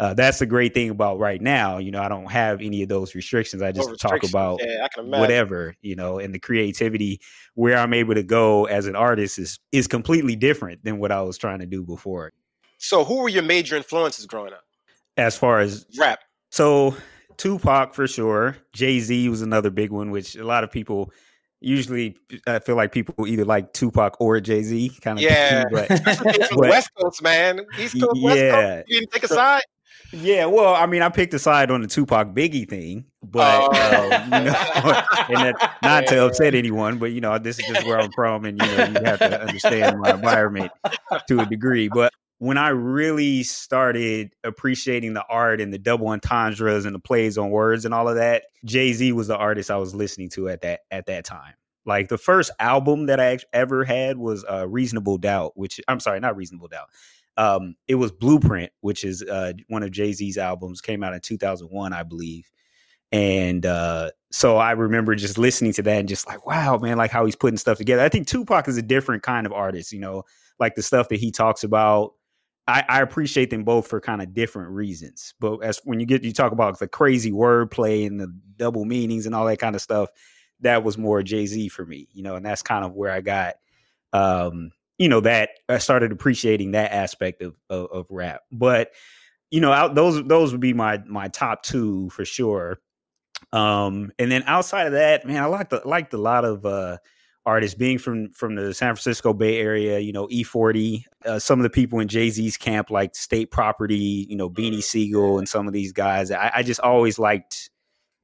uh, 0.00 0.14
that's 0.14 0.38
the 0.40 0.46
great 0.46 0.74
thing 0.74 0.90
about 0.90 1.18
right 1.18 1.40
now. 1.40 1.78
You 1.78 1.90
know, 1.92 2.02
I 2.02 2.08
don't 2.08 2.30
have 2.30 2.60
any 2.60 2.82
of 2.82 2.88
those 2.88 3.14
restrictions. 3.14 3.62
I 3.62 3.70
just 3.70 3.88
No 3.88 3.94
talk 3.94 4.24
about 4.24 4.58
yeah, 4.64 4.84
I 4.84 4.88
can 4.88 5.04
imagine. 5.04 5.20
whatever, 5.20 5.74
you 5.82 5.94
know, 5.94 6.18
and 6.18 6.34
the 6.34 6.38
creativity 6.40 7.20
where 7.54 7.76
I'm 7.76 7.92
able 7.94 8.14
to 8.14 8.22
go 8.22 8.64
as 8.64 8.86
an 8.86 8.96
artist 8.96 9.38
is 9.38 9.58
is 9.72 9.86
completely 9.86 10.34
different 10.36 10.82
than 10.84 10.98
what 10.98 11.12
I 11.12 11.20
was 11.22 11.38
trying 11.38 11.60
to 11.60 11.66
do 11.66 11.84
before. 11.84 12.32
So 12.78 13.04
who 13.04 13.18
were 13.22 13.28
your 13.28 13.42
major 13.42 13.76
influences 13.76 14.26
growing 14.26 14.52
up? 14.54 14.64
As 15.16 15.36
far 15.36 15.60
as 15.60 15.84
Rap. 15.98 16.18
so 16.50 16.96
Tupac 17.36 17.94
for 17.94 18.06
sure, 18.06 18.56
Jay 18.72 19.00
Z 19.00 19.28
was 19.28 19.42
another 19.42 19.68
big 19.70 19.90
one, 19.90 20.10
which 20.10 20.34
a 20.34 20.44
lot 20.44 20.64
of 20.64 20.70
people 20.70 21.12
usually 21.60 22.16
I 22.46 22.58
feel 22.58 22.76
like 22.76 22.90
people 22.92 23.26
either 23.26 23.44
like 23.44 23.74
Tupac 23.74 24.16
or 24.18 24.40
Jay 24.40 24.62
Z, 24.62 24.92
kind 25.02 25.18
of. 25.18 25.22
Yeah. 25.24 25.64
but 25.70 25.90
Especially 25.90 26.32
the 26.32 26.48
But- 26.52 26.70
West 26.70 26.90
Coast, 26.98 27.22
man. 27.22 27.60
East 27.78 28.00
Coast, 28.00 28.22
West 28.22 28.38
Yeah. 28.38 28.50
Coast. 28.76 28.84
You 28.88 29.00
didn't 29.00 29.12
take 29.12 29.24
a 29.24 29.28
side. 29.28 29.62
Yeah, 30.12 30.46
well, 30.46 30.74
I 30.74 30.86
mean, 30.86 31.02
I 31.02 31.08
picked 31.08 31.32
a 31.34 31.38
side 31.38 31.70
on 31.70 31.82
the 31.82 31.86
Tupac 31.86 32.28
Biggie 32.34 32.68
thing, 32.68 33.04
but 33.22 33.68
Oh. 33.72 34.02
um, 34.06 34.22
you 34.24 34.50
know, 34.50 34.56
and 35.28 35.54
that, 35.56 35.76
not 35.82 36.06
to 36.08 36.26
upset 36.26 36.54
anyone, 36.54 36.98
but 36.98 37.12
you 37.12 37.20
know, 37.20 37.38
this 37.38 37.58
is 37.60 37.66
just 37.66 37.86
where 37.86 37.98
I'm 38.00 38.10
from, 38.12 38.44
and 38.44 38.60
you 38.60 38.66
know, 38.76 38.84
you 38.86 39.04
have 39.04 39.18
to 39.20 39.40
understand 39.40 40.00
my 40.00 40.10
environment 40.14 40.72
to 41.28 41.40
a 41.40 41.46
degree. 41.46 41.88
But 41.88 42.12
when 42.38 42.58
I 42.58 42.70
really 42.70 43.42
started 43.44 44.32
appreciating 44.44 45.12
the 45.14 45.24
art 45.28 45.60
and 45.60 45.72
the 45.72 45.78
double 45.78 46.08
entendres 46.08 46.86
and 46.86 46.94
the 46.94 46.98
plays 47.00 47.38
on 47.38 47.50
words 47.50 47.84
and 47.84 47.94
all 47.94 48.08
of 48.08 48.16
that, 48.16 48.44
Jay 48.64 48.92
Z 48.92 49.12
was 49.12 49.28
the 49.28 49.36
artist 49.36 49.70
I 49.70 49.76
was 49.76 49.94
listening 49.94 50.28
to 50.30 50.48
at 50.48 50.62
that 50.62 50.80
at 50.90 51.06
that 51.06 51.24
time. 51.24 51.54
Like 51.86 52.08
the 52.08 52.18
first 52.18 52.50
album 52.58 53.06
that 53.06 53.20
I 53.20 53.38
ever 53.52 53.84
had 53.84 54.18
was 54.18 54.44
uh, 54.50 54.68
Reasonable 54.68 55.18
Doubt, 55.18 55.52
which 55.56 55.80
I'm 55.88 56.00
sorry, 56.00 56.18
not 56.20 56.36
Reasonable 56.36 56.68
Doubt. 56.68 56.88
Um, 57.40 57.74
it 57.88 57.94
was 57.94 58.12
Blueprint, 58.12 58.70
which 58.82 59.02
is 59.02 59.22
uh, 59.22 59.54
one 59.68 59.82
of 59.82 59.90
Jay 59.90 60.12
Z's 60.12 60.36
albums, 60.36 60.82
came 60.82 61.02
out 61.02 61.14
in 61.14 61.20
2001, 61.22 61.94
I 61.94 62.02
believe. 62.02 62.50
And 63.12 63.64
uh, 63.64 64.10
so 64.30 64.58
I 64.58 64.72
remember 64.72 65.14
just 65.14 65.38
listening 65.38 65.72
to 65.72 65.82
that 65.82 65.98
and 66.00 66.08
just 66.08 66.26
like, 66.26 66.46
wow, 66.46 66.76
man, 66.76 66.98
like 66.98 67.10
how 67.10 67.24
he's 67.24 67.36
putting 67.36 67.56
stuff 67.56 67.78
together. 67.78 68.02
I 68.02 68.10
think 68.10 68.26
Tupac 68.26 68.68
is 68.68 68.76
a 68.76 68.82
different 68.82 69.22
kind 69.22 69.46
of 69.46 69.54
artist, 69.54 69.90
you 69.90 70.00
know, 70.00 70.24
like 70.58 70.74
the 70.74 70.82
stuff 70.82 71.08
that 71.08 71.18
he 71.18 71.30
talks 71.30 71.64
about. 71.64 72.12
I, 72.68 72.84
I 72.90 73.00
appreciate 73.00 73.48
them 73.48 73.64
both 73.64 73.86
for 73.86 74.02
kind 74.02 74.20
of 74.20 74.34
different 74.34 74.72
reasons. 74.72 75.32
But 75.40 75.60
as 75.60 75.80
when 75.84 75.98
you 75.98 76.04
get 76.04 76.22
you 76.22 76.34
talk 76.34 76.52
about 76.52 76.78
the 76.78 76.88
crazy 76.88 77.32
wordplay 77.32 78.06
and 78.06 78.20
the 78.20 78.30
double 78.56 78.84
meanings 78.84 79.24
and 79.24 79.34
all 79.34 79.46
that 79.46 79.58
kind 79.58 79.74
of 79.74 79.80
stuff, 79.80 80.10
that 80.60 80.84
was 80.84 80.98
more 80.98 81.22
Jay 81.22 81.46
Z 81.46 81.70
for 81.70 81.86
me, 81.86 82.06
you 82.12 82.22
know, 82.22 82.36
and 82.36 82.44
that's 82.44 82.60
kind 82.62 82.84
of 82.84 82.92
where 82.92 83.10
I 83.10 83.22
got 83.22 83.54
um, 84.12 84.72
you 85.00 85.08
know, 85.08 85.20
that 85.20 85.48
I 85.70 85.78
started 85.78 86.12
appreciating 86.12 86.72
that 86.72 86.92
aspect 86.92 87.40
of 87.40 87.56
of, 87.70 87.88
of 87.90 88.06
rap. 88.10 88.42
But 88.52 88.90
you 89.50 89.58
know, 89.58 89.72
out 89.72 89.94
those 89.94 90.22
those 90.24 90.52
would 90.52 90.60
be 90.60 90.74
my 90.74 90.98
my 91.06 91.28
top 91.28 91.62
two 91.62 92.10
for 92.10 92.26
sure. 92.26 92.78
Um, 93.50 94.12
and 94.18 94.30
then 94.30 94.44
outside 94.46 94.86
of 94.86 94.92
that, 94.92 95.26
man, 95.26 95.42
I 95.42 95.46
liked 95.46 95.70
the, 95.70 95.80
liked 95.86 96.12
a 96.12 96.18
lot 96.18 96.44
of 96.44 96.66
uh 96.66 96.98
artists 97.46 97.74
being 97.74 97.96
from 97.96 98.30
from 98.32 98.56
the 98.56 98.74
San 98.74 98.94
Francisco 98.94 99.32
Bay 99.32 99.58
Area. 99.58 100.00
You 100.00 100.12
know, 100.12 100.28
E40, 100.28 101.04
uh, 101.24 101.38
some 101.38 101.58
of 101.58 101.62
the 101.62 101.70
people 101.70 101.98
in 102.00 102.06
Jay 102.06 102.28
Z's 102.28 102.58
camp, 102.58 102.90
like 102.90 103.14
State 103.14 103.50
Property, 103.50 104.26
you 104.28 104.36
know, 104.36 104.50
Beanie 104.50 104.82
Sigel, 104.82 105.38
and 105.38 105.48
some 105.48 105.66
of 105.66 105.72
these 105.72 105.92
guys. 105.92 106.30
I, 106.30 106.50
I 106.56 106.62
just 106.62 106.80
always 106.80 107.18
liked 107.18 107.70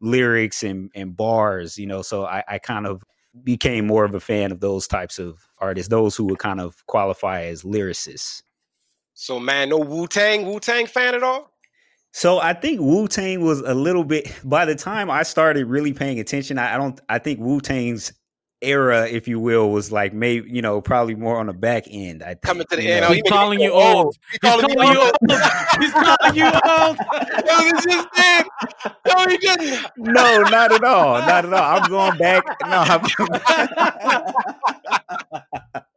lyrics 0.03 0.63
and 0.63 0.91
and 0.95 1.17
bars. 1.17 1.79
You 1.79 1.87
know, 1.87 2.03
so 2.03 2.27
I, 2.27 2.45
I 2.47 2.59
kind 2.59 2.87
of 2.87 3.03
became 3.43 3.87
more 3.87 4.05
of 4.05 4.15
a 4.15 4.21
fan 4.21 4.53
of 4.53 4.61
those 4.61 4.87
types 4.87 5.19
of 5.19 5.49
artists, 5.59 5.89
those 5.89 6.17
who 6.17 6.25
would 6.25 6.39
kind 6.39 6.61
of 6.61 6.87
qualify 6.87 7.43
as 7.43 7.63
lyricists. 7.63 8.43
So 9.15 9.39
man, 9.41 9.71
no 9.71 9.79
Wu 9.79 10.07
Tang, 10.07 10.47
Wu 10.47 10.61
Tang 10.61 10.87
fan 10.87 11.15
at 11.15 11.23
all? 11.23 11.51
So 12.13 12.39
I 12.39 12.55
think 12.55 12.81
Wu 12.81 13.09
Tang 13.09 13.43
was 13.43 13.61
a 13.61 13.75
little 13.75 14.05
bit. 14.05 14.33
By 14.45 14.65
the 14.65 14.75
time 14.75 15.11
I 15.11 15.23
started 15.23 15.67
really 15.67 15.93
paying 15.93 16.19
attention, 16.19 16.59
I, 16.59 16.75
I 16.75 16.77
don't. 16.79 16.99
I 17.09 17.19
think 17.19 17.41
Wu 17.41 17.61
Tang's 17.61 18.13
era, 18.67 19.09
if 19.09 19.29
you 19.29 19.39
will, 19.41 19.71
was 19.71 19.91
like 19.93 20.13
maybe 20.13 20.51
you 20.51 20.61
know 20.63 20.81
probably 20.81 21.15
more 21.15 21.39
on 21.39 21.47
the 21.47 21.53
back 21.53 21.85
end. 21.91 22.23
I 22.23 22.29
think, 22.29 22.43
Coming 22.43 22.67
to 22.71 22.77
the 22.77 22.83
you 22.83 22.91
end. 22.93 23.01
know? 23.03 23.09
Oh, 23.09 23.13
He's 23.13 23.23
calling 23.29 23.61
you 23.61 23.71
making 23.71 23.79
me 23.79 23.83
feel 23.85 23.97
old. 23.97 24.17
He's 24.31 24.39
He's 24.43 24.51
calling, 24.51 24.77
calling 24.77 24.93
you 24.93 25.01
old. 25.01 25.13
old. 25.13 25.41
He's 25.81 25.93
calling 25.93 26.37
you 26.37 26.45
old. 26.47 26.99
Yo, 27.47 27.57
he 27.65 27.73
just 27.73 28.09
did. 28.17 28.47
Yo, 29.07 29.29
he 29.29 29.39
just. 29.39 29.91
no, 29.97 30.43
not 30.43 30.73
at 30.73 30.85
all. 30.85 31.19
Not 31.21 31.45
at 31.45 31.53
all. 31.53 31.77
I'm 31.81 31.89
going 31.91 32.19
back. 32.19 32.45
No, 32.63 32.79
I'm, 32.79 33.03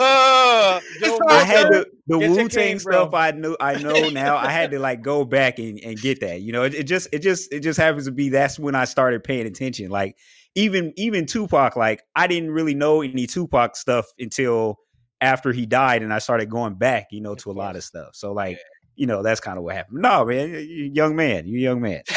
Uh, 0.00 0.80
it's 1.00 1.20
I 1.28 1.42
had 1.44 1.68
to, 1.70 1.86
the 2.06 2.18
Wu 2.18 2.48
Tang 2.48 2.78
stuff. 2.78 3.12
I 3.14 3.30
knew. 3.32 3.56
I 3.60 3.74
know 3.82 4.08
now. 4.10 4.36
I 4.36 4.50
had 4.50 4.70
to 4.70 4.78
like 4.78 5.02
go 5.02 5.24
back 5.24 5.58
and, 5.58 5.80
and 5.80 6.00
get 6.00 6.20
that. 6.20 6.40
You 6.42 6.52
know, 6.52 6.62
it, 6.62 6.74
it 6.74 6.82
just 6.84 7.08
it 7.12 7.20
just 7.20 7.52
it 7.52 7.60
just 7.60 7.78
happens 7.78 8.04
to 8.06 8.12
be 8.12 8.28
that's 8.28 8.58
when 8.58 8.74
I 8.74 8.84
started 8.84 9.24
paying 9.24 9.46
attention. 9.46 9.90
Like 9.90 10.16
even 10.58 10.92
even 10.96 11.26
Tupac. 11.26 11.76
Like 11.76 12.02
I 12.14 12.26
didn't 12.26 12.50
really 12.50 12.74
know 12.74 13.00
any 13.00 13.26
Tupac 13.26 13.76
stuff 13.76 14.06
until 14.18 14.76
after 15.20 15.52
he 15.52 15.66
died, 15.66 16.02
and 16.02 16.12
I 16.12 16.18
started 16.18 16.50
going 16.50 16.74
back. 16.74 17.08
You 17.10 17.20
know, 17.20 17.34
to 17.36 17.50
a 17.50 17.52
lot 17.52 17.76
of 17.76 17.84
stuff. 17.84 18.10
So 18.14 18.32
like. 18.32 18.58
You 19.00 19.06
know, 19.06 19.22
that's 19.22 19.38
kind 19.38 19.56
of 19.56 19.62
what 19.62 19.76
happened. 19.76 20.02
No, 20.02 20.24
man, 20.24 20.50
you 20.50 20.58
you 20.58 20.90
young 20.92 21.14
man, 21.14 21.46
you 21.46 21.60
young 21.60 21.80
man. 21.80 22.02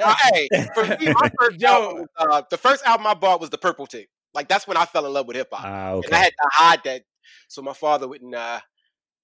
Uh, 0.00 0.14
hey, 0.32 0.48
for 0.74 0.82
me, 0.84 1.12
my 1.12 1.30
first 1.38 1.62
album, 1.62 2.06
uh, 2.16 2.40
the 2.50 2.56
first 2.56 2.82
album 2.86 3.06
I 3.06 3.12
bought 3.12 3.42
was 3.42 3.50
the 3.50 3.58
Purple 3.58 3.86
Tape. 3.86 4.08
Like 4.32 4.48
that's 4.48 4.66
when 4.66 4.78
I 4.78 4.86
fell 4.86 5.04
in 5.04 5.12
love 5.12 5.26
with 5.26 5.36
hip 5.36 5.48
hop, 5.52 5.66
Ah, 5.66 6.00
and 6.02 6.14
I 6.14 6.16
had 6.16 6.30
to 6.30 6.48
hide 6.50 6.80
that 6.84 7.02
so 7.48 7.60
my 7.60 7.74
father 7.74 8.08
wouldn't 8.08 8.34
uh, 8.34 8.60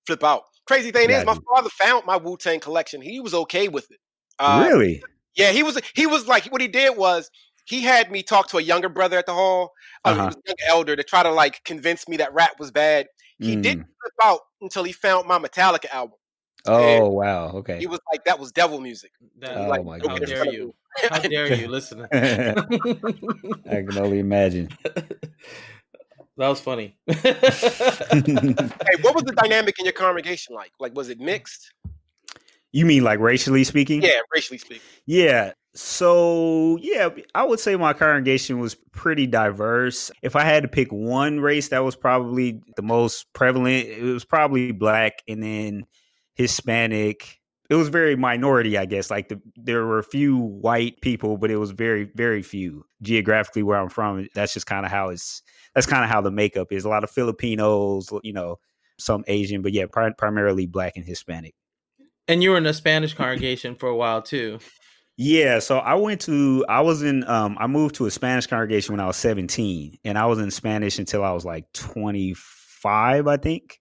flip 0.07 0.23
out. 0.23 0.43
Crazy 0.67 0.91
thing 0.91 1.09
is, 1.09 1.25
my 1.25 1.39
father 1.55 1.71
found 1.71 2.05
my 2.05 2.19
Wu 2.19 2.37
Tang 2.37 2.61
collection. 2.61 3.01
He 3.01 3.19
was 3.19 3.33
okay 3.33 3.69
with 3.69 3.91
it. 3.91 3.99
Uh, 4.39 4.67
really? 4.69 5.03
Yeah, 5.37 5.53
he 5.53 5.63
was. 5.63 5.81
He 5.95 6.07
was 6.07 6.27
like 6.27 6.45
what 6.53 6.61
he 6.61 6.69
did 6.69 6.99
was 6.99 7.31
he 7.65 7.81
had 7.83 8.11
me 8.11 8.23
talk 8.23 8.49
to 8.49 8.59
a 8.59 8.63
younger 8.63 8.89
brother 8.89 9.19
at 9.19 9.27
the 9.27 9.33
hall, 9.35 9.73
uh, 10.05 10.09
Uh-huh. 10.11 10.31
he 10.31 10.53
a 10.53 10.55
young 10.67 10.77
elder, 10.79 10.97
to 10.97 11.03
try 11.03 11.23
to 11.23 11.31
like 11.31 11.63
convince 11.65 12.07
me 12.09 12.17
that 12.19 12.33
rap 12.35 12.59
was 12.59 12.71
bad. 12.71 13.07
He 13.39 13.57
Mm. 13.57 13.63
didn't 13.63 13.87
flip 14.01 14.13
out 14.23 14.41
until 14.61 14.85
he 14.85 14.93
found 14.93 15.27
my 15.27 15.39
Metallica 15.39 15.87
album. 15.93 16.19
Oh 16.67 17.09
wow. 17.11 17.49
Okay. 17.57 17.79
He 17.79 17.87
was 17.87 18.01
like, 18.11 18.25
"That 18.25 18.39
was 18.39 18.51
devil 18.53 18.81
music." 18.81 19.11
That- 19.39 19.57
Oh, 19.57 19.69
like, 19.69 19.85
my 19.85 19.99
"Don't 19.99 20.09
how 20.11 20.19
get 20.19 20.29
in 20.31 20.35
goodness. 20.37 20.45
dare 20.45 20.53
you? 20.55 20.75
How 21.11 21.19
dare 21.19 21.55
you? 21.55 21.69
Listen. 21.69 22.03
I 22.13 22.17
that 22.17 23.85
can 23.89 23.99
only 23.99 24.19
imagine. 24.21 24.69
That 26.37 26.49
was 26.49 26.61
funny. 26.61 26.97
Hey, 27.07 28.97
what 29.03 29.15
was 29.15 29.23
the 29.25 29.35
dynamic 29.37 29.79
in 29.79 29.85
your 29.85 29.93
congregation 29.93 30.55
like? 30.55 30.73
Like, 30.81 30.93
was 30.95 31.09
it 31.09 31.21
mixed? 31.21 31.73
You 32.73 32.87
mean 32.87 33.05
like 33.05 33.21
racially 33.21 33.63
speaking? 33.63 34.03
Yeah, 34.03 34.19
racially 34.35 34.59
speaking. 34.59 34.83
Yeah. 35.07 35.53
So, 35.77 36.79
yeah, 36.81 37.09
I 37.35 37.43
would 37.43 37.59
say 37.59 37.75
my 37.75 37.93
congregation 37.93 38.61
was 38.61 38.77
pretty 38.93 39.27
diverse. 39.27 40.13
If 40.23 40.37
I 40.37 40.45
had 40.45 40.63
to 40.63 40.69
pick 40.69 40.93
one 40.93 41.41
race 41.41 41.69
that 41.69 41.83
was 41.83 41.97
probably 41.97 42.63
the 42.77 42.83
most 42.83 43.27
prevalent, 43.33 43.89
it 43.89 44.03
was 44.03 44.25
probably 44.25 44.71
black 44.71 45.23
and 45.27 45.43
then 45.43 45.87
Hispanic. 46.37 47.41
It 47.71 47.75
was 47.75 47.89
very 47.89 48.15
minority, 48.15 48.79
I 48.79 48.85
guess. 48.85 49.11
Like 49.11 49.31
the, 49.31 49.41
there 49.57 49.85
were 49.85 49.99
a 49.99 50.05
few 50.05 50.37
white 50.37 51.01
people, 51.01 51.39
but 51.39 51.51
it 51.51 51.57
was 51.57 51.73
very, 51.73 52.05
very 52.15 52.43
few. 52.43 52.85
Geographically, 53.03 53.65
where 53.65 53.79
I'm 53.79 53.89
from, 53.89 54.29
that's 54.35 54.55
just 54.55 54.67
kind 54.67 54.87
of 54.87 54.93
how 54.93 55.09
it's. 55.09 55.43
That's 55.75 55.89
kind 55.89 56.05
of 56.05 56.11
how 56.11 56.21
the 56.21 56.31
makeup 56.31 56.71
is. 56.71 56.85
A 56.85 56.89
lot 56.89 57.03
of 57.03 57.11
Filipinos, 57.11 58.13
you 58.23 58.33
know, 58.33 58.61
some 59.01 59.25
Asian, 59.27 59.61
but 59.61 59.73
yeah, 59.73 59.87
pri- 59.91 60.13
primarily 60.17 60.67
black 60.67 60.93
and 60.95 61.05
Hispanic. 61.05 61.55
And 62.29 62.45
you 62.45 62.51
were 62.51 62.59
in 62.59 62.67
a 62.67 62.73
Spanish 62.73 63.13
congregation 63.13 63.75
for 63.75 63.89
a 63.89 63.97
while 63.97 64.23
too. 64.23 64.61
Yeah, 65.17 65.61
so 65.61 65.79
I 65.79 65.95
went 65.95 66.21
to 66.23 66.65
I 66.69 66.81
was 66.81 67.03
in 67.03 67.23
um 67.29 67.57
I 67.61 67.69
moved 67.69 67.95
to 67.97 68.07
a 68.07 68.11
Spanish 68.11 68.47
congregation 68.49 68.93
when 68.93 69.01
I 69.01 69.07
was 69.07 69.17
17 69.17 69.99
and 70.05 70.19
I 70.19 70.27
was 70.27 70.41
in 70.41 70.51
Spanish 70.51 70.99
until 70.99 71.23
I 71.23 71.31
was 71.33 71.45
like 71.45 71.73
25, 71.73 73.27
I 73.29 73.37
think. 73.37 73.81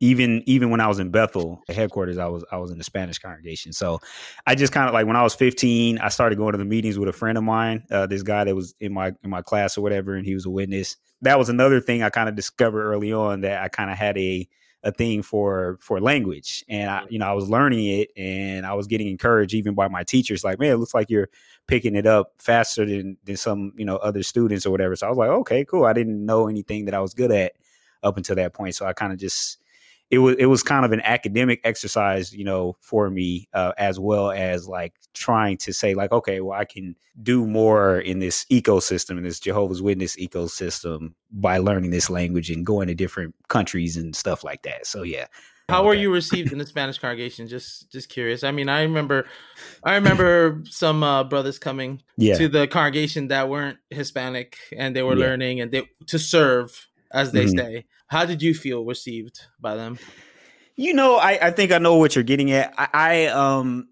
Even 0.00 0.42
even 0.44 0.68
when 0.68 0.80
I 0.80 0.88
was 0.88 0.98
in 0.98 1.10
Bethel, 1.10 1.62
the 1.66 1.72
headquarters, 1.72 2.18
I 2.18 2.26
was 2.26 2.44
I 2.52 2.58
was 2.58 2.70
in 2.70 2.76
the 2.76 2.84
Spanish 2.84 3.18
congregation. 3.18 3.72
So 3.72 4.00
I 4.46 4.54
just 4.54 4.72
kind 4.72 4.86
of 4.86 4.92
like 4.92 5.06
when 5.06 5.16
I 5.16 5.22
was 5.22 5.34
15, 5.34 5.98
I 5.98 6.08
started 6.08 6.36
going 6.36 6.52
to 6.52 6.58
the 6.58 6.64
meetings 6.66 6.98
with 6.98 7.08
a 7.08 7.12
friend 7.12 7.38
of 7.38 7.44
mine, 7.44 7.84
uh, 7.90 8.06
this 8.06 8.22
guy 8.22 8.44
that 8.44 8.54
was 8.54 8.74
in 8.80 8.92
my 8.92 9.12
in 9.22 9.30
my 9.30 9.40
class 9.40 9.78
or 9.78 9.82
whatever, 9.82 10.14
and 10.14 10.26
he 10.26 10.34
was 10.34 10.44
a 10.44 10.50
witness. 10.50 10.96
That 11.22 11.38
was 11.38 11.48
another 11.48 11.80
thing 11.80 12.02
I 12.02 12.10
kind 12.10 12.28
of 12.28 12.34
discovered 12.34 12.84
early 12.84 13.12
on 13.14 13.40
that 13.42 13.62
I 13.62 13.68
kind 13.68 13.90
of 13.90 13.96
had 13.96 14.18
a 14.18 14.46
a 14.84 14.92
thing 14.92 15.22
for 15.22 15.78
for 15.80 15.98
language 16.00 16.64
and 16.68 16.90
i 16.90 17.02
you 17.08 17.18
know 17.18 17.26
i 17.26 17.32
was 17.32 17.48
learning 17.48 17.86
it 17.86 18.10
and 18.16 18.66
i 18.66 18.74
was 18.74 18.86
getting 18.86 19.08
encouraged 19.08 19.54
even 19.54 19.74
by 19.74 19.88
my 19.88 20.04
teachers 20.04 20.44
like 20.44 20.58
man 20.58 20.72
it 20.72 20.76
looks 20.76 20.94
like 20.94 21.08
you're 21.08 21.28
picking 21.66 21.96
it 21.96 22.06
up 22.06 22.32
faster 22.38 22.84
than 22.84 23.16
than 23.24 23.36
some 23.36 23.72
you 23.76 23.84
know 23.84 23.96
other 23.96 24.22
students 24.22 24.66
or 24.66 24.70
whatever. 24.70 24.94
So 24.94 25.06
i 25.06 25.10
was 25.10 25.18
like 25.18 25.30
okay 25.30 25.64
cool 25.64 25.86
i 25.86 25.92
didn't 25.92 26.24
know 26.24 26.48
anything 26.48 26.84
that 26.84 26.94
i 26.94 27.00
was 27.00 27.14
good 27.14 27.30
at 27.30 27.52
up 28.02 28.18
until 28.18 28.36
that 28.36 28.52
point. 28.52 28.74
So 28.74 28.86
i 28.86 28.92
kind 28.92 29.12
of 29.12 29.18
just 29.18 29.58
it 30.10 30.18
was 30.18 30.36
it 30.38 30.46
was 30.46 30.62
kind 30.62 30.84
of 30.84 30.92
an 30.92 31.00
academic 31.00 31.60
exercise, 31.64 32.32
you 32.32 32.44
know, 32.44 32.76
for 32.80 33.10
me, 33.10 33.48
uh, 33.52 33.72
as 33.78 33.98
well 33.98 34.30
as 34.30 34.68
like 34.68 34.94
trying 35.14 35.56
to 35.58 35.72
say 35.72 35.94
like, 35.94 36.12
okay, 36.12 36.40
well, 36.40 36.58
I 36.58 36.64
can 36.64 36.94
do 37.22 37.46
more 37.46 37.98
in 37.98 38.18
this 38.18 38.44
ecosystem, 38.50 39.16
in 39.16 39.24
this 39.24 39.40
Jehovah's 39.40 39.82
Witness 39.82 40.16
ecosystem, 40.16 41.14
by 41.32 41.58
learning 41.58 41.90
this 41.90 42.10
language 42.10 42.50
and 42.50 42.66
going 42.66 42.88
to 42.88 42.94
different 42.94 43.34
countries 43.48 43.96
and 43.96 44.14
stuff 44.14 44.44
like 44.44 44.62
that. 44.62 44.86
So 44.86 45.02
yeah. 45.02 45.26
How 45.70 45.82
were 45.82 45.94
you 45.94 46.12
received 46.12 46.52
in 46.52 46.58
the 46.58 46.66
Spanish 46.66 46.98
congregation? 46.98 47.48
Just 47.48 47.90
just 47.90 48.10
curious. 48.10 48.44
I 48.44 48.50
mean, 48.50 48.68
I 48.68 48.82
remember 48.82 49.26
I 49.82 49.94
remember 49.94 50.62
some 50.68 51.02
uh, 51.02 51.24
brothers 51.24 51.58
coming 51.58 52.02
yeah. 52.18 52.36
to 52.36 52.48
the 52.48 52.66
congregation 52.66 53.28
that 53.28 53.48
weren't 53.48 53.78
Hispanic 53.88 54.58
and 54.76 54.94
they 54.94 55.02
were 55.02 55.16
yeah. 55.16 55.24
learning 55.24 55.60
and 55.62 55.72
they 55.72 55.88
to 56.08 56.18
serve 56.18 56.88
as 57.14 57.32
they 57.32 57.46
mm-hmm. 57.46 57.58
say. 57.58 57.84
How 58.08 58.26
did 58.26 58.42
you 58.42 58.52
feel 58.52 58.84
received 58.84 59.40
by 59.60 59.76
them? 59.76 59.98
You 60.76 60.92
know, 60.92 61.16
I, 61.16 61.38
I 61.40 61.50
think 61.52 61.72
I 61.72 61.78
know 61.78 61.96
what 61.96 62.14
you're 62.14 62.24
getting 62.24 62.50
at. 62.50 62.74
I, 62.76 62.88
I 62.92 63.26
um 63.26 63.88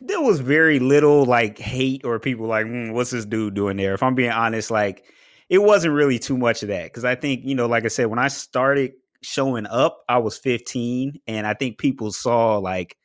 there 0.00 0.20
was 0.20 0.40
very 0.40 0.78
little 0.78 1.24
like 1.24 1.58
hate 1.58 2.04
or 2.04 2.18
people 2.20 2.46
like, 2.46 2.66
mm, 2.66 2.92
what's 2.92 3.10
this 3.10 3.24
dude 3.24 3.54
doing 3.54 3.76
there? 3.76 3.94
If 3.94 4.02
I'm 4.02 4.14
being 4.14 4.30
honest, 4.30 4.70
like 4.70 5.04
it 5.48 5.58
wasn't 5.58 5.94
really 5.94 6.18
too 6.18 6.38
much 6.38 6.62
of 6.62 6.68
that 6.68 6.84
because 6.84 7.04
I 7.04 7.16
think 7.16 7.44
you 7.44 7.54
know, 7.54 7.66
like 7.66 7.84
I 7.84 7.88
said, 7.88 8.06
when 8.06 8.18
I 8.18 8.28
started 8.28 8.92
showing 9.22 9.66
up, 9.66 10.04
I 10.08 10.18
was 10.18 10.38
15, 10.38 11.20
and 11.26 11.46
I 11.46 11.54
think 11.54 11.78
people 11.78 12.12
saw 12.12 12.58
like 12.58 12.96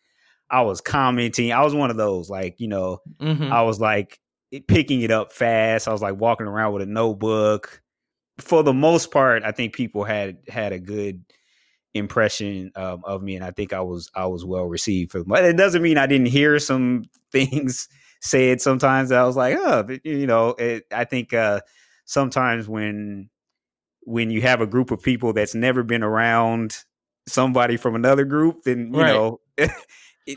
I 0.50 0.62
was 0.62 0.80
commenting. 0.80 1.52
I 1.52 1.63
was 1.63 1.74
one 1.74 1.89
of 1.89 1.98
those 1.98 2.30
like 2.30 2.60
you 2.60 2.67
know, 2.67 3.00
mm-hmm. 3.20 3.52
I 3.52 3.63
was 3.63 3.80
like 3.80 4.20
picking 4.67 5.02
it 5.02 5.12
up 5.12 5.34
fast. 5.34 5.88
I 5.88 5.91
was 5.91 6.02
like 6.02 6.20
walking 6.20 6.48
around 6.48 6.74
with 6.74 6.84
a 6.84 6.86
notebook 6.86 7.82
for 8.39 8.63
the 8.63 8.73
most 8.73 9.12
part, 9.12 9.43
I 9.43 9.52
think 9.52 9.73
people 9.73 10.04
had 10.04 10.38
had 10.47 10.73
a 10.73 10.80
good 10.80 11.23
impression 11.93 12.71
um, 12.76 13.02
of 13.04 13.21
me, 13.21 13.36
and 13.36 13.43
I 13.43 13.52
think 13.52 13.73
I 13.73 13.82
was 13.82 14.10
I 14.15 14.26
was 14.28 14.45
well 14.45 14.65
received. 14.65 15.12
For 15.12 15.23
but 15.23 15.43
it 15.43 15.58
doesn't 15.58 15.82
mean 15.82 15.97
I 15.97 16.08
didn't 16.08 16.28
hear 16.28 16.60
some 16.60 17.06
things 17.32 17.88
said. 18.21 18.62
Sometimes 18.62 19.12
I 19.12 19.23
was 19.23 19.36
like, 19.36 19.58
oh, 19.58 19.88
you 20.04 20.28
know, 20.28 20.50
it, 20.50 20.86
I 20.91 21.04
think 21.06 21.34
uh, 21.34 21.62
sometimes 22.06 22.67
when 22.67 23.30
when 24.02 24.30
you 24.30 24.41
have 24.41 24.62
a 24.62 24.67
group 24.67 24.91
of 24.91 25.02
people 25.02 25.34
that's 25.34 25.56
never 25.56 25.84
been 25.84 26.04
around 26.04 26.78
somebody 27.28 27.76
from 27.76 27.95
another 27.95 28.26
group, 28.26 28.63
then 28.63 28.93
you 28.93 29.02
right. 29.02 29.13
know. 29.13 29.39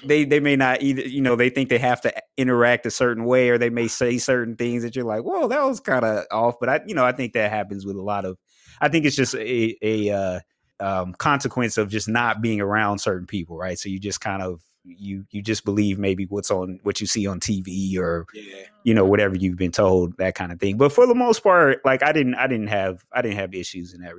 they 0.04 0.24
they 0.24 0.40
may 0.40 0.56
not 0.56 0.82
either 0.82 1.02
you 1.02 1.20
know 1.20 1.36
they 1.36 1.50
think 1.50 1.68
they 1.68 1.78
have 1.78 2.00
to 2.00 2.12
interact 2.36 2.86
a 2.86 2.90
certain 2.90 3.24
way 3.24 3.48
or 3.50 3.58
they 3.58 3.70
may 3.70 3.88
say 3.88 4.18
certain 4.18 4.56
things 4.56 4.82
that 4.82 4.94
you're 4.94 5.04
like 5.04 5.22
whoa 5.22 5.48
that 5.48 5.62
was 5.64 5.80
kind 5.80 6.04
of 6.04 6.24
off 6.30 6.56
but 6.60 6.68
i 6.68 6.80
you 6.86 6.94
know 6.94 7.04
i 7.04 7.12
think 7.12 7.32
that 7.32 7.50
happens 7.50 7.84
with 7.84 7.96
a 7.96 8.02
lot 8.02 8.24
of 8.24 8.38
i 8.80 8.88
think 8.88 9.04
it's 9.04 9.16
just 9.16 9.34
a 9.34 9.76
a 9.82 10.10
uh, 10.10 10.40
um, 10.80 11.12
consequence 11.14 11.76
of 11.76 11.90
just 11.90 12.08
not 12.08 12.40
being 12.40 12.60
around 12.60 12.98
certain 13.00 13.26
people 13.26 13.56
right 13.56 13.78
so 13.78 13.88
you 13.88 13.98
just 13.98 14.20
kind 14.20 14.42
of 14.42 14.60
you 14.84 15.26
you 15.30 15.42
just 15.42 15.64
believe 15.64 15.98
maybe 15.98 16.24
what's 16.26 16.50
on 16.50 16.80
what 16.84 17.00
you 17.00 17.06
see 17.06 17.26
on 17.26 17.38
tv 17.38 17.98
or 17.98 18.26
yeah. 18.32 18.64
you 18.84 18.94
know 18.94 19.04
whatever 19.04 19.36
you've 19.36 19.58
been 19.58 19.72
told 19.72 20.16
that 20.16 20.34
kind 20.34 20.52
of 20.52 20.58
thing 20.58 20.76
but 20.76 20.90
for 20.90 21.06
the 21.06 21.14
most 21.14 21.42
part 21.42 21.84
like 21.84 22.02
i 22.02 22.12
didn't 22.12 22.34
i 22.36 22.46
didn't 22.46 22.68
have 22.68 23.04
i 23.12 23.20
didn't 23.20 23.36
have 23.36 23.54
issues 23.54 23.92
in 23.92 24.00
that 24.00 24.14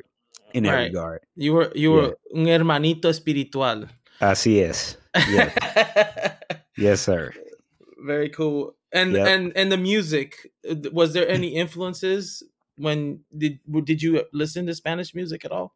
in 0.53 0.63
that 0.63 0.73
right. 0.73 0.83
regard 0.83 1.21
you 1.35 1.53
were 1.53 1.71
you 1.73 1.91
were 1.91 2.15
yeah. 2.31 2.39
un 2.39 2.45
hermanito 2.45 3.05
espiritual 3.05 3.87
así 4.21 4.61
es 4.61 4.97
Yes. 5.29 5.53
yes, 6.77 7.01
sir. 7.01 7.33
Very 7.99 8.29
cool. 8.29 8.75
And 8.93 9.13
yep. 9.13 9.27
and 9.27 9.53
and 9.55 9.71
the 9.71 9.77
music 9.77 10.51
uh, 10.69 10.75
was 10.91 11.13
there 11.13 11.27
any 11.27 11.55
influences 11.55 12.43
when 12.75 13.21
did 13.37 13.59
did 13.85 14.01
you 14.01 14.23
listen 14.33 14.65
to 14.67 14.75
Spanish 14.75 15.15
music 15.15 15.45
at 15.45 15.51
all? 15.51 15.73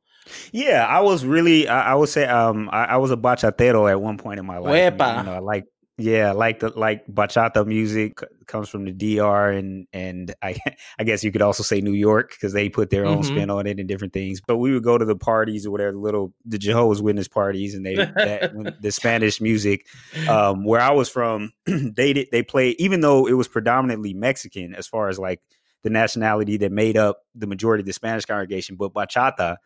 Yeah, 0.52 0.86
I 0.86 1.02
was 1.02 1.24
really 1.24 1.68
I, 1.68 1.92
I 1.92 1.96
would 1.96 2.10
say 2.10 2.26
um 2.26 2.70
I, 2.72 2.86
I, 2.86 2.98
was 2.98 3.12
a 3.12 3.18
bachatero 3.18 3.90
at 3.90 4.02
one 4.02 4.18
point 4.18 4.40
in 4.40 4.46
my 4.46 4.58
life. 4.58 4.98
Wepa. 4.98 5.20
You 5.20 5.24
know, 5.24 5.36
I 5.36 5.40
like 5.40 5.66
yeah, 5.98 6.34
like 6.34 6.60
the 6.60 6.78
like 6.78 7.08
bachata 7.08 7.66
music 7.66 8.20
comes 8.48 8.68
from 8.68 8.84
the 8.84 8.92
DR 8.92 9.52
and 9.52 9.88
and 9.94 10.36
I 10.42 10.58
I 11.00 11.06
guess 11.06 11.24
you 11.24 11.32
could 11.32 11.42
also 11.42 11.64
say 11.64 11.80
New 11.80 11.94
York 11.94 12.32
because 12.32 12.52
they 12.52 12.68
put 12.68 12.90
their 12.90 13.06
own 13.06 13.20
mm-hmm. 13.20 13.36
spin 13.36 13.50
on 13.50 13.66
it 13.66 13.80
and 13.80 13.88
different 13.88 14.12
things. 14.12 14.42
But 14.46 14.58
we 14.58 14.74
would 14.74 14.84
go 14.84 14.98
to 14.98 15.06
the 15.06 15.16
parties 15.16 15.66
or 15.66 15.72
whatever, 15.72 15.94
the 15.94 16.00
little 16.00 16.34
the 16.44 16.58
Jehovah's 16.58 17.02
Witness 17.02 17.30
parties, 17.30 17.76
and 17.76 17.86
they 17.86 17.96
that, 17.96 18.82
the 18.82 18.92
Spanish 18.92 19.40
music. 19.40 19.86
Um, 20.28 20.66
where 20.66 20.82
I 20.82 20.92
was 20.92 21.08
from, 21.08 21.54
they 21.66 22.12
did 22.12 22.28
they 22.32 22.44
play 22.44 22.72
even 22.72 23.00
though 23.00 23.26
it 23.26 23.34
was 23.34 23.48
predominantly 23.48 24.14
Mexican 24.14 24.76
as 24.76 24.88
far 24.88 25.08
as 25.08 25.18
like 25.18 25.42
the 25.84 25.90
nationality 25.90 26.58
that 26.58 26.72
made 26.72 26.98
up 26.98 27.20
the 27.36 27.48
majority 27.48 27.84
of 27.84 27.86
the 27.86 27.94
Spanish 27.94 28.26
congregation, 28.26 28.76
but 28.76 28.94
bachata 28.94 29.58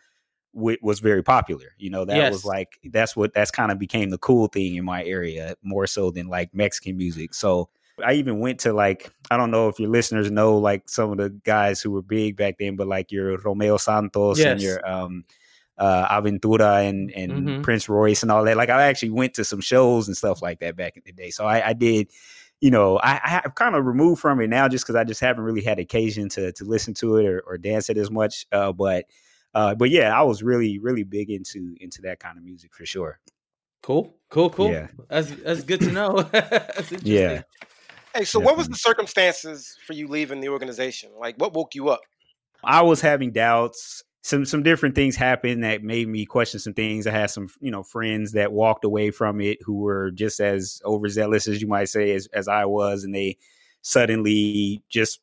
was 0.53 0.99
very 0.99 1.23
popular. 1.23 1.67
You 1.77 1.89
know, 1.89 2.05
that 2.05 2.15
yes. 2.15 2.33
was 2.33 2.45
like 2.45 2.79
that's 2.85 3.15
what 3.15 3.33
that's 3.33 3.51
kind 3.51 3.71
of 3.71 3.79
became 3.79 4.09
the 4.09 4.17
cool 4.17 4.47
thing 4.47 4.75
in 4.75 4.85
my 4.85 5.03
area 5.03 5.55
more 5.61 5.87
so 5.87 6.11
than 6.11 6.27
like 6.27 6.53
Mexican 6.53 6.97
music. 6.97 7.33
So 7.33 7.69
I 8.03 8.13
even 8.13 8.39
went 8.39 8.59
to 8.61 8.73
like 8.73 9.11
I 9.29 9.37
don't 9.37 9.51
know 9.51 9.69
if 9.69 9.79
your 9.79 9.89
listeners 9.89 10.31
know 10.31 10.57
like 10.57 10.89
some 10.89 11.11
of 11.11 11.17
the 11.17 11.29
guys 11.29 11.81
who 11.81 11.91
were 11.91 12.01
big 12.01 12.35
back 12.35 12.57
then, 12.59 12.75
but 12.75 12.87
like 12.87 13.11
your 13.11 13.37
Romeo 13.37 13.77
Santos 13.77 14.39
yes. 14.39 14.47
and 14.47 14.61
your 14.61 14.89
um 14.89 15.25
uh 15.77 16.07
Aventura 16.07 16.87
and 16.87 17.11
and 17.11 17.31
mm-hmm. 17.31 17.61
Prince 17.61 17.87
Royce 17.87 18.23
and 18.23 18.31
all 18.31 18.43
that. 18.43 18.57
Like 18.57 18.69
I 18.69 18.83
actually 18.83 19.11
went 19.11 19.33
to 19.35 19.45
some 19.45 19.61
shows 19.61 20.07
and 20.07 20.17
stuff 20.17 20.41
like 20.41 20.59
that 20.59 20.75
back 20.75 20.97
in 20.97 21.03
the 21.05 21.11
day. 21.11 21.29
So 21.29 21.45
I, 21.45 21.69
I 21.69 21.73
did 21.73 22.11
you 22.61 22.71
know, 22.71 22.97
I, 22.97 23.21
I 23.23 23.29
have 23.29 23.55
kind 23.55 23.75
of 23.75 23.85
removed 23.85 24.19
from 24.19 24.41
it 24.41 24.49
now 24.49 24.67
just 24.67 24.83
because 24.83 24.95
I 24.95 25.05
just 25.05 25.21
haven't 25.21 25.45
really 25.45 25.63
had 25.63 25.79
occasion 25.79 26.27
to 26.29 26.51
to 26.53 26.65
listen 26.65 26.93
to 26.95 27.17
it 27.17 27.25
or, 27.25 27.41
or 27.47 27.57
dance 27.57 27.89
it 27.89 27.97
as 27.97 28.11
much. 28.11 28.45
Uh, 28.51 28.71
but 28.71 29.05
uh, 29.53 29.75
but 29.75 29.89
yeah, 29.89 30.17
I 30.17 30.21
was 30.23 30.43
really, 30.43 30.79
really 30.79 31.03
big 31.03 31.29
into 31.29 31.75
into 31.79 32.01
that 32.03 32.19
kind 32.19 32.37
of 32.37 32.43
music 32.43 32.73
for 32.73 32.85
sure. 32.85 33.19
Cool, 33.81 34.15
cool, 34.29 34.49
cool. 34.49 34.71
Yeah, 34.71 34.87
that's 35.09 35.31
that's 35.31 35.63
good 35.63 35.79
to 35.81 35.91
know. 35.91 36.29
yeah. 37.01 37.41
Hey, 38.13 38.25
so 38.25 38.39
Definitely. 38.39 38.45
what 38.45 38.57
was 38.57 38.67
the 38.67 38.75
circumstances 38.75 39.77
for 39.85 39.93
you 39.93 40.07
leaving 40.07 40.41
the 40.41 40.49
organization? 40.49 41.11
Like, 41.19 41.35
what 41.37 41.53
woke 41.53 41.75
you 41.75 41.89
up? 41.89 42.01
I 42.63 42.81
was 42.81 43.01
having 43.01 43.31
doubts. 43.31 44.03
Some 44.21 44.45
some 44.45 44.63
different 44.63 44.95
things 44.95 45.15
happened 45.15 45.63
that 45.63 45.81
made 45.81 46.07
me 46.07 46.25
question 46.25 46.59
some 46.59 46.73
things. 46.73 47.07
I 47.07 47.11
had 47.11 47.31
some 47.31 47.47
you 47.59 47.71
know 47.71 47.83
friends 47.83 48.33
that 48.33 48.51
walked 48.51 48.83
away 48.83 49.11
from 49.11 49.41
it 49.41 49.59
who 49.63 49.79
were 49.79 50.11
just 50.11 50.39
as 50.39 50.81
overzealous 50.85 51.47
as 51.47 51.61
you 51.61 51.67
might 51.67 51.89
say 51.89 52.11
as 52.11 52.27
as 52.33 52.47
I 52.47 52.65
was, 52.65 53.03
and 53.03 53.15
they 53.15 53.37
suddenly 53.81 54.83
just 54.89 55.21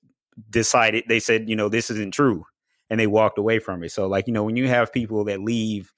decided 0.50 1.04
they 1.08 1.20
said 1.20 1.48
you 1.48 1.56
know 1.56 1.68
this 1.68 1.90
isn't 1.90 2.12
true 2.12 2.44
and 2.90 3.00
they 3.00 3.06
walked 3.06 3.38
away 3.38 3.58
from 3.58 3.82
it. 3.82 3.92
So 3.92 4.06
like, 4.06 4.26
you 4.26 4.32
know, 4.32 4.44
when 4.44 4.56
you 4.56 4.68
have 4.68 4.92
people 4.92 5.24
that 5.24 5.40
leave 5.40 5.92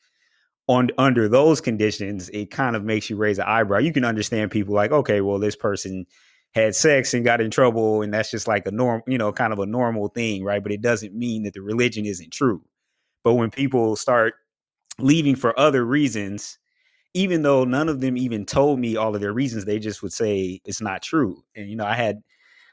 on 0.68 0.90
under 0.98 1.28
those 1.28 1.60
conditions, 1.60 2.28
it 2.30 2.50
kind 2.50 2.76
of 2.76 2.84
makes 2.84 3.08
you 3.08 3.16
raise 3.16 3.38
an 3.38 3.46
eyebrow. 3.46 3.78
You 3.78 3.92
can 3.92 4.04
understand 4.04 4.50
people 4.50 4.74
like, 4.74 4.92
okay, 4.92 5.20
well, 5.20 5.38
this 5.38 5.56
person 5.56 6.06
had 6.54 6.74
sex 6.74 7.14
and 7.14 7.24
got 7.24 7.40
in 7.40 7.50
trouble, 7.50 8.02
and 8.02 8.12
that's 8.12 8.30
just 8.30 8.48
like 8.48 8.66
a 8.66 8.70
norm, 8.70 9.02
you 9.06 9.18
know, 9.18 9.32
kind 9.32 9.52
of 9.52 9.58
a 9.58 9.66
normal 9.66 10.08
thing, 10.08 10.44
right? 10.44 10.62
But 10.62 10.72
it 10.72 10.80
doesn't 10.80 11.14
mean 11.14 11.42
that 11.42 11.54
the 11.54 11.62
religion 11.62 12.06
isn't 12.06 12.32
true. 12.32 12.62
But 13.24 13.34
when 13.34 13.50
people 13.50 13.96
start 13.96 14.34
leaving 14.98 15.36
for 15.36 15.58
other 15.58 15.84
reasons, 15.84 16.58
even 17.14 17.42
though 17.42 17.64
none 17.64 17.88
of 17.88 18.00
them 18.00 18.16
even 18.16 18.44
told 18.44 18.78
me 18.78 18.96
all 18.96 19.14
of 19.14 19.20
their 19.20 19.32
reasons, 19.32 19.64
they 19.64 19.78
just 19.78 20.02
would 20.02 20.12
say 20.12 20.60
it's 20.64 20.80
not 20.80 21.02
true. 21.02 21.42
And 21.56 21.68
you 21.68 21.76
know, 21.76 21.86
I 21.86 21.94
had 21.94 22.22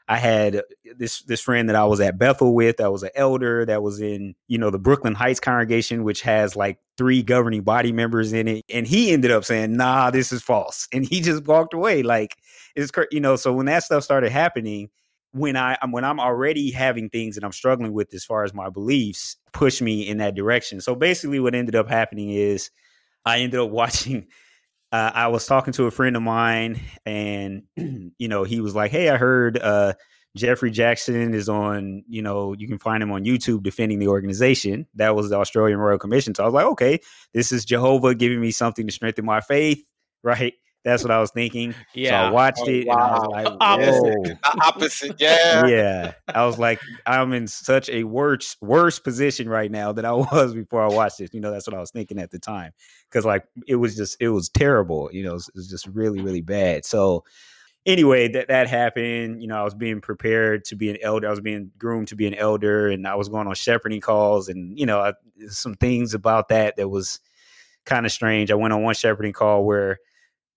I 0.08 0.18
had 0.18 0.62
this 0.98 1.22
this 1.24 1.41
friend 1.41 1.68
that 1.68 1.76
I 1.76 1.86
was 1.86 2.00
at 2.00 2.18
Bethel 2.20 2.54
with, 2.54 2.78
that 2.78 2.91
was 2.91 3.02
an 3.04 3.10
elder, 3.15 3.65
that 3.65 3.82
was 3.82 4.00
in, 4.00 4.36
you 4.48 4.58
know, 4.58 4.70
the 4.70 4.78
Brooklyn 4.78 5.15
Heights 5.15 5.39
congregation, 5.39 6.04
which 6.04 6.22
has 6.22 6.56
like 6.56 6.78
three 6.98 7.24
governing 7.24 7.63
body 7.63 7.91
members 7.91 8.32
in 8.32 8.48
it. 8.48 8.65
And 8.70 8.86
he 8.86 9.12
ended 9.12 9.32
up 9.32 9.46
saying, 9.46 9.76
nah, 9.76 10.12
this 10.12 10.32
is 10.32 10.44
false. 10.44 10.88
And 10.94 11.06
he 11.06 11.22
just 11.22 11.46
walked 11.46 11.74
away. 11.74 12.04
Like 12.04 12.38
it's 12.76 12.91
you 13.12 13.20
know, 13.20 13.36
so 13.36 13.52
when 13.52 13.65
that 13.65 13.84
stuff 13.84 14.04
started 14.04 14.32
happening, 14.32 14.89
when 15.32 15.58
I 15.58 15.78
when 15.89 16.06
I'm 16.06 16.20
already 16.20 16.72
having 16.72 17.10
things 17.10 17.36
that 17.36 17.44
I'm 17.44 17.52
struggling 17.52 17.91
with 17.91 18.13
as 18.13 18.24
far 18.24 18.44
as 18.44 18.54
my 18.54 18.70
beliefs 18.70 19.38
push 19.54 19.82
me 19.82 20.08
in 20.08 20.18
that 20.20 20.36
direction. 20.36 20.82
So 20.82 20.96
basically 20.96 21.39
what 21.39 21.56
ended 21.56 21.76
up 21.76 21.89
happening 21.89 22.30
is 22.30 22.70
I 23.26 23.39
ended 23.39 23.60
up 23.60 23.70
watching 23.72 24.28
uh, 24.95 25.12
I 25.13 25.27
was 25.27 25.45
talking 25.45 25.73
to 25.73 25.88
a 25.88 25.91
friend 25.91 26.15
of 26.15 26.21
mine, 26.21 26.79
and 27.05 27.63
you 27.75 28.27
know, 28.29 28.45
he 28.45 28.62
was 28.62 28.73
like, 28.75 28.91
"Hey, 28.91 29.10
I 29.10 29.17
heard 29.17 29.58
uh, 29.58 29.93
Geoffrey 30.38 30.71
Jackson 30.71 31.34
is 31.34 31.49
on. 31.49 32.03
You 32.08 32.21
know, 32.21 32.55
you 32.58 32.65
can 32.65 32.77
find 32.77 33.03
him 33.03 33.12
on 33.12 33.25
YouTube 33.25 33.63
defending 33.63 33.99
the 33.99 34.08
organization. 34.08 34.88
That 34.95 35.13
was 35.13 35.29
the 35.29 35.36
Australian 35.36 35.79
Royal 35.79 35.99
Commission. 35.99 36.34
So 36.34 36.43
I 36.43 36.45
was 36.45 36.53
like, 36.53 36.65
okay, 36.67 36.99
this 37.34 37.51
is 37.51 37.65
Jehovah 37.65 38.15
giving 38.15 38.39
me 38.39 38.51
something 38.51 38.86
to 38.88 38.93
strengthen 38.93 39.25
my 39.25 39.41
faith, 39.41 39.84
right? 40.23 40.53
That's 40.86 41.04
what 41.04 41.10
I 41.10 41.19
was 41.19 41.32
thinking. 41.32 41.74
Yeah. 41.95 42.12
So 42.12 42.15
I 42.15 42.32
watched 42.32 42.62
oh, 42.62 42.69
it 42.69 42.88
wow. 42.88 42.95
and 42.95 43.04
I 43.04 43.19
was 43.19 43.28
like, 43.32 43.58
opposite. 43.60 44.38
opposite. 44.62 45.15
Yeah. 45.19 45.65
Yeah. 45.65 46.13
I 46.28 46.45
was 46.45 46.60
like, 46.60 46.80
I'm 47.08 47.34
in 47.34 47.48
such 47.48 47.89
a 47.89 48.04
worse 48.04 48.56
worse 48.62 49.00
position 49.00 49.50
right 49.50 49.71
now 49.71 49.91
than 49.91 50.06
I 50.06 50.12
was 50.13 50.54
before 50.54 50.84
I 50.84 50.88
watched 50.88 51.17
this. 51.17 51.34
You 51.34 51.41
know, 51.41 51.50
that's 51.50 51.65
what 51.65 51.76
I 51.76 51.80
was 51.80 51.89
thinking 51.89 52.19
at 52.19 52.30
the 52.30 52.38
time. 52.38 52.71
Cause 53.10 53.26
like 53.26 53.45
it 53.67 53.78
was 53.78 53.95
just 53.95 54.17
it 54.19 54.30
was 54.30 54.48
terrible. 54.50 55.10
You 55.12 55.24
know, 55.24 55.32
it 55.32 55.34
was, 55.34 55.48
it 55.50 55.56
was 55.56 55.69
just 55.69 55.88
really, 55.88 56.21
really 56.21 56.41
bad. 56.41 56.86
So 56.86 57.24
anyway, 57.88 58.28
that 58.28 58.50
that 58.50 58.69
happened. 58.69 59.41
You 59.41 59.48
know, 59.48 59.58
I 59.58 59.63
was 59.63 59.74
being 59.74 60.02
prepared 60.02 60.65
to 60.65 60.76
be 60.76 60.91
an 60.91 60.98
elder. 61.02 61.28
I 61.28 61.32
was 61.32 61.41
being 61.41 61.71
groomed 61.80 62.10
to 62.10 62.15
be 62.15 62.28
an 62.28 62.36
elder, 62.36 62.89
and 62.89 63.08
I 63.08 63.15
was 63.15 63.30
going 63.30 63.48
on 63.48 63.56
shepherding 63.56 64.02
calls, 64.02 64.50
and 64.50 64.78
you 64.78 64.86
know, 64.86 65.00
I, 65.00 65.13
some 65.48 65.74
things 65.74 66.13
about 66.13 66.50
that 66.50 66.76
that 66.76 66.89
was 66.89 67.19
kind 67.86 68.06
of 68.06 68.12
strange. 68.12 68.52
I 68.52 68.56
went 68.56 68.74
on 68.74 68.84
one 68.84 68.93
shepherding 68.93 69.34
call 69.34 69.65
where 69.65 70.00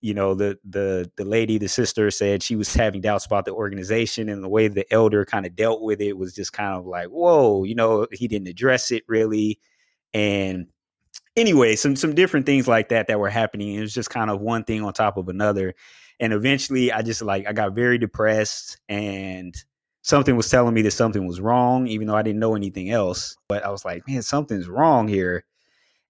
you 0.00 0.14
know 0.14 0.34
the 0.34 0.58
the 0.68 1.10
the 1.16 1.24
lady 1.24 1.58
the 1.58 1.68
sister 1.68 2.10
said 2.10 2.42
she 2.42 2.54
was 2.54 2.72
having 2.72 3.00
doubts 3.00 3.26
about 3.26 3.44
the 3.44 3.52
organization 3.52 4.28
and 4.28 4.42
the 4.44 4.48
way 4.48 4.68
the 4.68 4.90
elder 4.92 5.24
kind 5.24 5.44
of 5.44 5.56
dealt 5.56 5.82
with 5.82 6.00
it 6.00 6.16
was 6.16 6.34
just 6.34 6.52
kind 6.52 6.76
of 6.76 6.86
like 6.86 7.08
whoa 7.08 7.64
you 7.64 7.74
know 7.74 8.06
he 8.12 8.28
didn't 8.28 8.48
address 8.48 8.90
it 8.90 9.02
really. 9.08 9.58
And 10.14 10.66
anyway 11.36 11.76
some 11.76 11.96
some 11.96 12.14
different 12.14 12.46
things 12.46 12.68
like 12.68 12.88
that 12.88 13.06
that 13.08 13.18
were 13.18 13.28
happening 13.28 13.74
it 13.74 13.80
was 13.80 13.94
just 13.94 14.10
kind 14.10 14.30
of 14.30 14.40
one 14.40 14.64
thing 14.64 14.82
on 14.82 14.92
top 14.92 15.16
of 15.16 15.28
another. 15.28 15.74
And 16.20 16.32
eventually 16.32 16.92
i 16.92 17.02
just 17.02 17.22
like 17.22 17.46
i 17.48 17.52
got 17.52 17.74
very 17.74 17.98
depressed 17.98 18.78
and 18.88 19.54
something 20.02 20.36
was 20.36 20.48
telling 20.48 20.74
me 20.74 20.82
that 20.82 20.92
something 20.92 21.26
was 21.26 21.40
wrong 21.40 21.88
even 21.88 22.06
though 22.06 22.16
i 22.16 22.22
didn't 22.22 22.40
know 22.40 22.54
anything 22.54 22.90
else. 22.90 23.36
But 23.48 23.64
i 23.64 23.70
was 23.70 23.84
like 23.84 24.06
man 24.06 24.22
something's 24.22 24.68
wrong 24.68 25.08
here. 25.08 25.44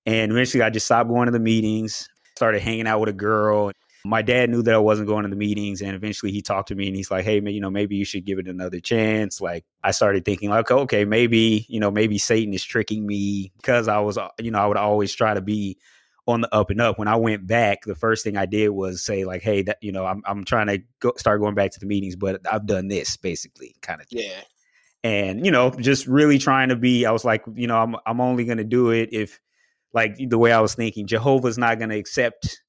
And 0.04 0.30
eventually 0.30 0.62
i 0.62 0.68
just 0.68 0.86
stopped 0.86 1.08
going 1.08 1.26
to 1.26 1.32
the 1.32 1.40
meetings 1.40 2.08
started 2.38 2.62
hanging 2.62 2.86
out 2.86 3.00
with 3.00 3.10
a 3.10 3.14
girl. 3.14 3.72
My 4.04 4.22
dad 4.22 4.48
knew 4.48 4.62
that 4.62 4.74
I 4.74 4.78
wasn't 4.78 5.08
going 5.08 5.24
to 5.24 5.28
the 5.28 5.36
meetings, 5.36 5.82
and 5.82 5.94
eventually 5.94 6.32
he 6.32 6.40
talked 6.40 6.68
to 6.68 6.74
me 6.74 6.86
and 6.86 6.96
he's 6.96 7.10
like, 7.10 7.24
"Hey, 7.24 7.40
man, 7.40 7.52
you 7.52 7.60
know, 7.60 7.68
maybe 7.68 7.96
you 7.96 8.04
should 8.04 8.24
give 8.24 8.38
it 8.38 8.46
another 8.46 8.80
chance." 8.80 9.40
Like 9.40 9.64
I 9.82 9.90
started 9.90 10.24
thinking, 10.24 10.48
like, 10.50 10.70
okay, 10.70 11.04
maybe 11.04 11.66
you 11.68 11.80
know, 11.80 11.90
maybe 11.90 12.16
Satan 12.16 12.54
is 12.54 12.64
tricking 12.64 13.06
me 13.06 13.52
because 13.56 13.88
I 13.88 13.98
was, 13.98 14.16
uh, 14.16 14.28
you 14.40 14.50
know, 14.50 14.60
I 14.60 14.66
would 14.66 14.76
always 14.76 15.12
try 15.12 15.34
to 15.34 15.42
be 15.42 15.76
on 16.28 16.42
the 16.42 16.54
up 16.54 16.70
and 16.70 16.80
up. 16.80 16.98
When 16.98 17.08
I 17.08 17.16
went 17.16 17.46
back, 17.46 17.82
the 17.84 17.94
first 17.94 18.22
thing 18.22 18.36
I 18.36 18.46
did 18.46 18.68
was 18.68 19.04
say, 19.04 19.24
like, 19.24 19.42
"Hey, 19.42 19.62
that 19.62 19.78
you 19.80 19.90
know, 19.90 20.06
I'm 20.06 20.22
I'm 20.26 20.44
trying 20.44 20.68
to 20.68 20.78
go, 21.00 21.12
start 21.16 21.40
going 21.40 21.54
back 21.54 21.72
to 21.72 21.80
the 21.80 21.86
meetings, 21.86 22.14
but 22.16 22.40
I've 22.50 22.66
done 22.66 22.88
this 22.88 23.16
basically, 23.16 23.74
kind 23.82 24.00
of 24.00 24.06
thing." 24.06 24.22
Yeah. 24.22 24.42
And 25.02 25.44
you 25.44 25.50
know, 25.50 25.70
just 25.70 26.06
really 26.06 26.38
trying 26.38 26.68
to 26.68 26.76
be. 26.76 27.04
I 27.06 27.10
was 27.10 27.24
like, 27.24 27.42
you 27.54 27.66
know, 27.66 27.78
I'm 27.78 27.96
I'm 28.06 28.20
only 28.20 28.44
going 28.44 28.58
to 28.58 28.64
do 28.64 28.90
it 28.90 29.08
if 29.12 29.40
like 29.92 30.16
the 30.18 30.38
way 30.38 30.52
I 30.52 30.60
was 30.60 30.74
thinking, 30.74 31.06
Jehovah's 31.06 31.58
not 31.58 31.78
going 31.78 31.90
to 31.90 31.98
accept 31.98 32.60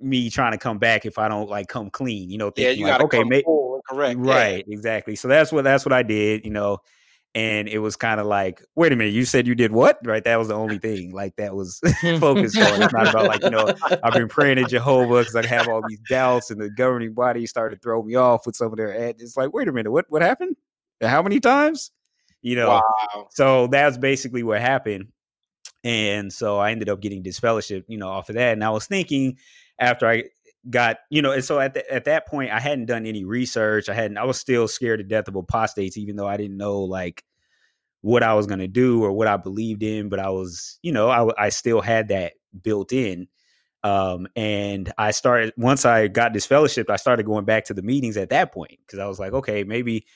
me 0.00 0.30
trying 0.30 0.52
to 0.52 0.58
come 0.58 0.78
back 0.78 1.06
if 1.06 1.18
I 1.18 1.28
don't 1.28 1.48
like 1.48 1.68
come 1.68 1.90
clean, 1.90 2.30
you 2.30 2.38
know, 2.38 2.50
thinking 2.50 2.80
yeah, 2.80 2.86
you 2.86 2.92
like, 2.92 3.02
okay, 3.02 3.24
make, 3.24 3.44
correct. 3.88 4.18
Right, 4.18 4.64
yeah. 4.66 4.74
exactly. 4.74 5.16
So 5.16 5.28
that's 5.28 5.52
what 5.52 5.64
that's 5.64 5.84
what 5.84 5.92
I 5.92 6.02
did, 6.02 6.44
you 6.44 6.50
know. 6.50 6.78
And 7.34 7.66
it 7.66 7.78
was 7.78 7.96
kind 7.96 8.20
of 8.20 8.26
like, 8.26 8.62
wait 8.74 8.92
a 8.92 8.96
minute, 8.96 9.14
you 9.14 9.24
said 9.24 9.46
you 9.46 9.54
did 9.54 9.72
what? 9.72 9.98
Right. 10.04 10.22
That 10.22 10.38
was 10.38 10.48
the 10.48 10.54
only 10.54 10.78
thing. 10.78 11.12
Like 11.12 11.34
that 11.36 11.54
was 11.54 11.80
focused 12.20 12.58
on. 12.58 12.82
It's 12.82 12.92
not 12.92 13.08
about 13.08 13.26
like, 13.26 13.42
you 13.42 13.48
know, 13.48 13.72
I've 14.02 14.12
been 14.12 14.28
praying 14.28 14.56
to 14.56 14.64
Jehovah 14.64 15.20
because 15.20 15.34
I 15.34 15.46
have 15.46 15.66
all 15.66 15.80
these 15.88 16.00
doubts 16.10 16.50
and 16.50 16.60
the 16.60 16.68
governing 16.68 17.14
body 17.14 17.46
started 17.46 17.76
to 17.76 17.80
throw 17.80 18.02
me 18.02 18.16
off 18.16 18.44
with 18.44 18.54
some 18.54 18.66
of 18.66 18.76
their 18.76 18.94
ads. 18.94 19.22
It's 19.22 19.34
like, 19.34 19.54
wait 19.54 19.66
a 19.66 19.72
minute, 19.72 19.90
what 19.90 20.04
what 20.10 20.20
happened? 20.20 20.56
How 21.00 21.22
many 21.22 21.40
times? 21.40 21.90
You 22.42 22.56
know. 22.56 22.68
Wow. 22.68 23.28
So 23.30 23.66
that's 23.68 23.96
basically 23.96 24.42
what 24.42 24.60
happened. 24.60 25.06
And 25.84 26.32
so 26.32 26.58
I 26.58 26.70
ended 26.70 26.88
up 26.88 27.00
getting 27.00 27.22
disfellowship, 27.22 27.84
you 27.88 27.98
know, 27.98 28.08
off 28.08 28.28
of 28.28 28.36
that. 28.36 28.52
And 28.52 28.64
I 28.64 28.70
was 28.70 28.86
thinking 28.86 29.38
after 29.78 30.06
I 30.06 30.24
got, 30.70 30.98
you 31.10 31.22
know, 31.22 31.32
and 31.32 31.44
so 31.44 31.58
at 31.58 31.74
the, 31.74 31.92
at 31.92 32.04
that 32.04 32.26
point 32.26 32.52
I 32.52 32.60
hadn't 32.60 32.86
done 32.86 33.06
any 33.06 33.24
research. 33.24 33.88
I 33.88 33.94
hadn't. 33.94 34.18
I 34.18 34.24
was 34.24 34.38
still 34.38 34.68
scared 34.68 35.00
to 35.00 35.04
death 35.04 35.28
of 35.28 35.36
apostates, 35.36 35.96
even 35.96 36.16
though 36.16 36.28
I 36.28 36.36
didn't 36.36 36.56
know 36.56 36.80
like 36.80 37.24
what 38.00 38.22
I 38.22 38.34
was 38.34 38.46
going 38.46 38.60
to 38.60 38.68
do 38.68 39.02
or 39.02 39.12
what 39.12 39.28
I 39.28 39.36
believed 39.36 39.82
in. 39.82 40.08
But 40.08 40.20
I 40.20 40.30
was, 40.30 40.78
you 40.82 40.92
know, 40.92 41.08
I 41.08 41.46
I 41.46 41.48
still 41.48 41.80
had 41.80 42.08
that 42.08 42.34
built 42.62 42.92
in. 42.92 43.28
Um, 43.84 44.28
and 44.36 44.92
I 44.96 45.10
started 45.10 45.52
once 45.56 45.84
I 45.84 46.06
got 46.06 46.32
disfellowship, 46.32 46.88
I 46.88 46.96
started 46.96 47.26
going 47.26 47.44
back 47.44 47.64
to 47.64 47.74
the 47.74 47.82
meetings 47.82 48.16
at 48.16 48.30
that 48.30 48.52
point 48.52 48.78
because 48.86 49.00
I 49.00 49.06
was 49.06 49.18
like, 49.18 49.32
okay, 49.32 49.64
maybe 49.64 50.06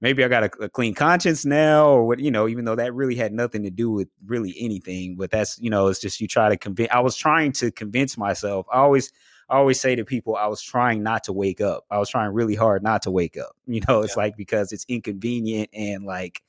maybe 0.00 0.24
I 0.24 0.28
got 0.28 0.44
a, 0.44 0.50
a, 0.64 0.68
clean 0.68 0.94
conscience 0.94 1.44
now, 1.44 1.88
or 1.88 2.06
what, 2.06 2.18
you 2.18 2.30
know, 2.30 2.48
even 2.48 2.64
though 2.64 2.76
that 2.76 2.94
really 2.94 3.14
had 3.14 3.32
nothing 3.32 3.62
to 3.62 3.70
do 3.70 3.90
with 3.90 4.08
really 4.26 4.54
anything. 4.58 5.16
But 5.16 5.30
that's, 5.30 5.58
you 5.58 5.70
know, 5.70 5.88
it's 5.88 6.00
just 6.00 6.20
you 6.20 6.28
try 6.28 6.48
to 6.48 6.56
convince. 6.56 6.90
I 6.92 7.00
was 7.00 7.16
trying 7.16 7.52
to 7.52 7.70
convince 7.70 8.16
myself. 8.16 8.66
I 8.72 8.78
always, 8.78 9.12
I 9.48 9.56
always 9.56 9.80
say 9.80 9.94
to 9.94 10.04
people, 10.04 10.36
I 10.36 10.46
was 10.46 10.60
trying 10.60 11.02
not 11.02 11.24
to 11.24 11.32
wake 11.32 11.60
up. 11.60 11.84
I 11.90 11.98
was 11.98 12.10
trying 12.10 12.32
really 12.32 12.54
hard 12.54 12.82
not 12.82 13.02
to 13.02 13.10
wake 13.10 13.36
up. 13.36 13.56
You 13.66 13.80
know, 13.88 14.02
it's 14.02 14.16
yeah. 14.16 14.22
like 14.22 14.36
because 14.36 14.72
it's 14.72 14.86
inconvenient 14.88 15.70
and 15.72 16.04
like 16.04 16.42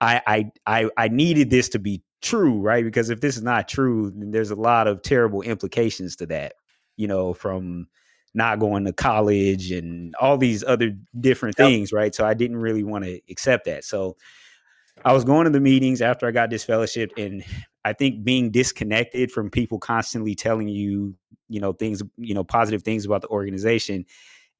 I, 0.00 0.22
I, 0.26 0.50
I, 0.66 0.90
I 0.96 1.08
needed 1.08 1.50
this 1.50 1.68
to 1.70 1.78
be 1.78 2.02
true, 2.22 2.60
right? 2.60 2.84
Because 2.84 3.10
if 3.10 3.20
this 3.20 3.36
is 3.36 3.42
not 3.42 3.68
true, 3.68 4.10
then 4.14 4.30
there's 4.30 4.50
a 4.50 4.56
lot 4.56 4.86
of 4.86 5.02
terrible 5.02 5.42
implications 5.42 6.16
to 6.16 6.26
that. 6.26 6.54
You 6.96 7.08
know, 7.08 7.34
from 7.34 7.88
not 8.36 8.58
going 8.58 8.84
to 8.84 8.92
college 8.92 9.72
and 9.72 10.14
all 10.20 10.36
these 10.36 10.62
other 10.62 10.96
different 11.18 11.56
yep. 11.58 11.66
things, 11.66 11.92
right? 11.92 12.14
So 12.14 12.26
I 12.26 12.34
didn't 12.34 12.58
really 12.58 12.84
want 12.84 13.04
to 13.04 13.20
accept 13.30 13.64
that. 13.64 13.84
So 13.84 14.16
I 15.04 15.12
was 15.12 15.24
going 15.24 15.44
to 15.44 15.50
the 15.50 15.60
meetings 15.60 16.02
after 16.02 16.26
I 16.26 16.30
got 16.30 16.50
disfellowship 16.50 17.12
and 17.16 17.44
I 17.84 17.92
think 17.92 18.24
being 18.24 18.50
disconnected 18.50 19.32
from 19.32 19.50
people 19.50 19.78
constantly 19.78 20.34
telling 20.34 20.68
you, 20.68 21.14
you 21.48 21.60
know, 21.60 21.72
things, 21.72 22.02
you 22.16 22.34
know, 22.34 22.44
positive 22.44 22.82
things 22.82 23.04
about 23.04 23.22
the 23.22 23.28
organization, 23.28 24.04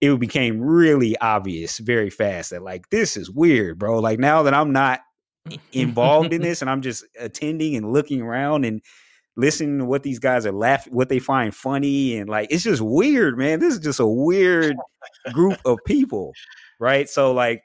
it 0.01 0.19
became 0.19 0.61
really 0.61 1.17
obvious 1.19 1.79
very 1.79 2.11
fast 2.11 2.51
that 2.51 2.63
like 2.63 2.89
this 2.91 3.17
is 3.17 3.31
weird, 3.31 3.79
bro. 3.79 3.99
Like 3.99 4.19
now 4.19 4.43
that 4.43 4.55
I'm 4.55 4.73
not 4.73 5.01
involved 5.73 6.33
in 6.33 6.43
this 6.43 6.63
and 6.63 6.71
I'm 6.71 6.83
just 6.83 7.05
attending 7.19 7.77
and 7.77 7.93
looking 7.93 8.23
around 8.23 8.65
and 8.65 8.81
listening 9.37 9.79
to 9.79 9.85
what 9.85 10.03
these 10.03 10.19
guys 10.19 10.47
are 10.47 10.53
laughing, 10.53 10.95
what 10.95 11.09
they 11.09 11.19
find 11.19 11.55
funny, 11.55 12.17
and 12.17 12.29
like 12.29 12.49
it's 12.51 12.65
just 12.65 12.83
weird, 12.83 13.39
man. 13.39 13.61
This 13.61 13.75
is 13.75 13.81
just 13.81 14.01
a 14.01 14.07
weird 14.07 14.77
group 15.33 15.59
of 15.65 15.79
people, 15.87 16.33
right? 16.81 17.09
So 17.09 17.33
like, 17.33 17.63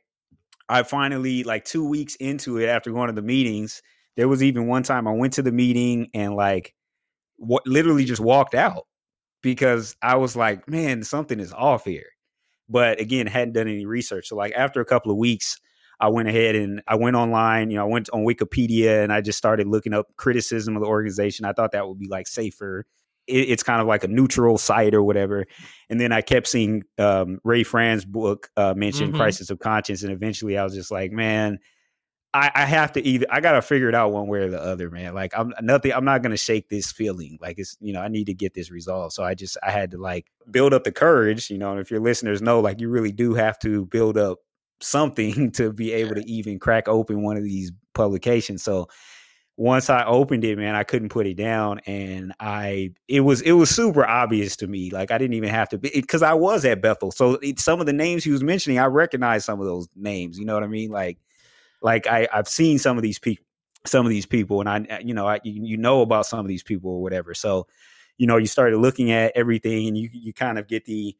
I 0.70 0.84
finally 0.84 1.44
like 1.44 1.66
two 1.66 1.88
weeks 1.88 2.16
into 2.16 2.58
it 2.58 2.68
after 2.68 2.92
going 2.92 3.08
to 3.08 3.14
the 3.14 3.22
meetings. 3.22 3.82
There 4.18 4.28
was 4.28 4.44
even 4.44 4.68
one 4.68 4.84
time 4.84 5.08
I 5.08 5.12
went 5.12 5.34
to 5.34 5.42
the 5.42 5.52
meeting 5.52 6.10
and 6.14 6.36
like, 6.36 6.74
what 7.38 7.66
literally 7.66 8.06
just 8.06 8.22
walked 8.22 8.54
out 8.54 8.86
because 9.42 9.96
I 10.02 10.16
was 10.16 10.36
like, 10.36 10.68
man, 10.70 11.04
something 11.04 11.40
is 11.40 11.54
off 11.54 11.86
here. 11.86 12.06
But 12.70 13.02
again, 13.02 13.28
hadn't 13.28 13.54
done 13.54 13.68
any 13.68 13.86
research. 13.86 14.28
So 14.28 14.36
like 14.36 14.54
after 14.56 14.80
a 14.80 14.86
couple 14.86 15.12
of 15.12 15.18
weeks, 15.18 15.60
I 16.02 16.08
went 16.08 16.28
ahead 16.28 16.56
and 16.56 16.82
I 16.88 16.96
went 16.96 17.16
online, 17.16 17.70
you 17.70 17.78
know, 17.78 17.84
I 17.84 17.88
went 17.88 18.10
on 18.12 18.26
Wikipedia 18.26 19.04
and 19.04 19.14
I 19.14 19.22
just 19.22 19.38
started 19.38 19.68
looking 19.68 19.94
up 19.94 20.08
criticism 20.18 20.76
of 20.76 20.82
the 20.82 20.90
organization. 20.90 21.46
I 21.46 21.54
thought 21.54 21.74
that 21.74 21.88
would 21.88 22.00
be 22.00 22.08
like 22.08 22.28
safer. 22.28 22.88
It, 23.28 23.50
it's 23.50 23.62
kind 23.62 23.80
of 23.80 23.88
like 23.88 24.04
a 24.04 24.08
neutral 24.08 24.58
site 24.58 24.96
or 24.96 25.04
whatever. 25.04 25.46
And 25.92 26.02
then 26.02 26.12
I 26.12 26.22
kept 26.22 26.48
seeing 26.48 26.84
um, 26.98 27.40
Ray 27.44 27.62
Franz's 27.62 28.06
book 28.06 28.50
uh, 28.58 28.74
mention 28.76 29.10
mm-hmm. 29.10 29.18
Crisis 29.18 29.52
of 29.52 29.60
Conscience. 29.60 30.02
And 30.02 30.12
eventually 30.12 30.58
I 30.58 30.64
was 30.64 30.74
just 30.74 30.90
like, 30.90 31.12
man, 31.12 31.60
I, 32.34 32.50
I, 32.56 32.66
have 32.66 32.94
to 32.94 33.06
either 33.06 33.26
I 33.30 33.42
gotta 33.42 33.62
figure 33.62 33.90
it 33.90 33.94
out 33.94 34.14
one 34.14 34.28
way 34.28 34.40
or 34.40 34.50
the 34.50 34.62
other, 34.62 34.90
man. 34.90 35.14
Like 35.14 35.34
I'm 35.38 35.54
nothing 35.62 35.92
I'm 35.92 36.06
not 36.06 36.24
gonna 36.24 36.38
shake 36.38 36.70
this 36.70 36.92
feeling. 36.92 37.38
Like 37.42 37.60
it's 37.60 37.78
you 37.82 37.94
know, 37.94 38.02
I 38.02 38.08
need 38.08 38.26
to 38.26 38.34
get 38.34 38.54
this 38.54 38.72
resolved. 38.72 39.14
So 39.14 39.24
I 39.24 39.36
just 39.36 39.58
I 39.62 39.70
had 39.70 39.92
to 39.92 39.98
like 39.98 40.32
build 40.50 40.74
up 40.74 40.86
the 40.86 40.94
courage, 40.94 41.50
you 41.50 41.58
know, 41.58 41.72
and 41.72 41.80
if 41.80 41.92
your 41.92 42.00
listeners 42.00 42.42
know, 42.42 42.62
like 42.62 42.80
you 42.80 42.90
really 42.90 43.12
do 43.12 43.34
have 43.34 43.60
to 43.60 43.86
build 43.86 44.18
up 44.18 44.40
something 44.82 45.52
to 45.54 45.72
be 45.72 45.92
able 45.94 46.16
to 46.16 46.26
even 46.30 46.60
crack 46.60 46.88
open 46.88 47.22
one 47.22 47.38
of 47.38 47.44
these 47.44 47.72
publications. 47.94 48.64
So 48.64 48.88
once 49.58 49.90
I 49.90 50.06
opened 50.06 50.44
it, 50.44 50.58
man, 50.58 50.76
I 50.76 50.84
couldn't 50.84 51.10
put 51.10 51.28
it 51.28 51.36
down, 51.36 51.80
and 51.86 52.34
I 52.40 52.92
it 53.08 53.20
was 53.20 53.42
it 53.42 53.52
was 53.52 53.70
super 53.70 54.06
obvious 54.06 54.56
to 54.58 54.68
me. 54.68 54.90
Like 54.90 55.12
I 55.12 55.18
didn't 55.18 55.36
even 55.36 55.50
have 55.50 55.70
to 55.70 55.78
because 55.78 56.24
I 56.24 56.34
was 56.34 56.66
at 56.66 56.82
Bethel, 56.82 57.12
so 57.12 57.34
it, 57.42 57.60
some 57.60 57.80
of 57.80 57.86
the 57.86 57.94
names 57.94 58.24
he 58.24 58.32
was 58.32 58.44
mentioning, 58.44 58.80
I 58.80 58.86
recognize 58.86 59.46
some 59.46 59.60
of 59.60 59.66
those 59.66 59.88
names. 59.96 60.40
You 60.40 60.46
know 60.46 60.54
what 60.54 60.64
I 60.64 60.68
mean? 60.68 60.90
Like 60.90 61.20
like 61.82 62.08
I 62.08 62.28
I've 62.34 62.48
seen 62.48 62.80
some 62.80 62.98
of 62.98 63.04
these 63.04 63.20
people, 63.20 63.46
some 63.86 64.06
of 64.06 64.10
these 64.10 64.26
people, 64.26 64.62
and 64.62 64.70
I 64.70 64.96
uh, 64.96 65.00
you 65.04 65.14
know 65.14 65.28
I 65.28 65.40
you, 65.44 65.64
you 65.64 65.78
know 65.78 66.02
about 66.02 66.26
some 66.26 66.40
of 66.40 66.48
these 66.48 66.64
people 66.64 66.92
or 66.92 67.02
whatever. 67.02 67.34
So 67.34 67.68
you 68.18 68.28
know 68.28 68.38
you 68.38 68.48
started 68.48 68.78
looking 68.78 69.12
at 69.12 69.34
everything, 69.36 69.88
and 69.88 69.98
you 69.98 70.10
you 70.12 70.34
kind 70.34 70.58
of 70.58 70.68
get 70.68 70.86
the 70.86 71.16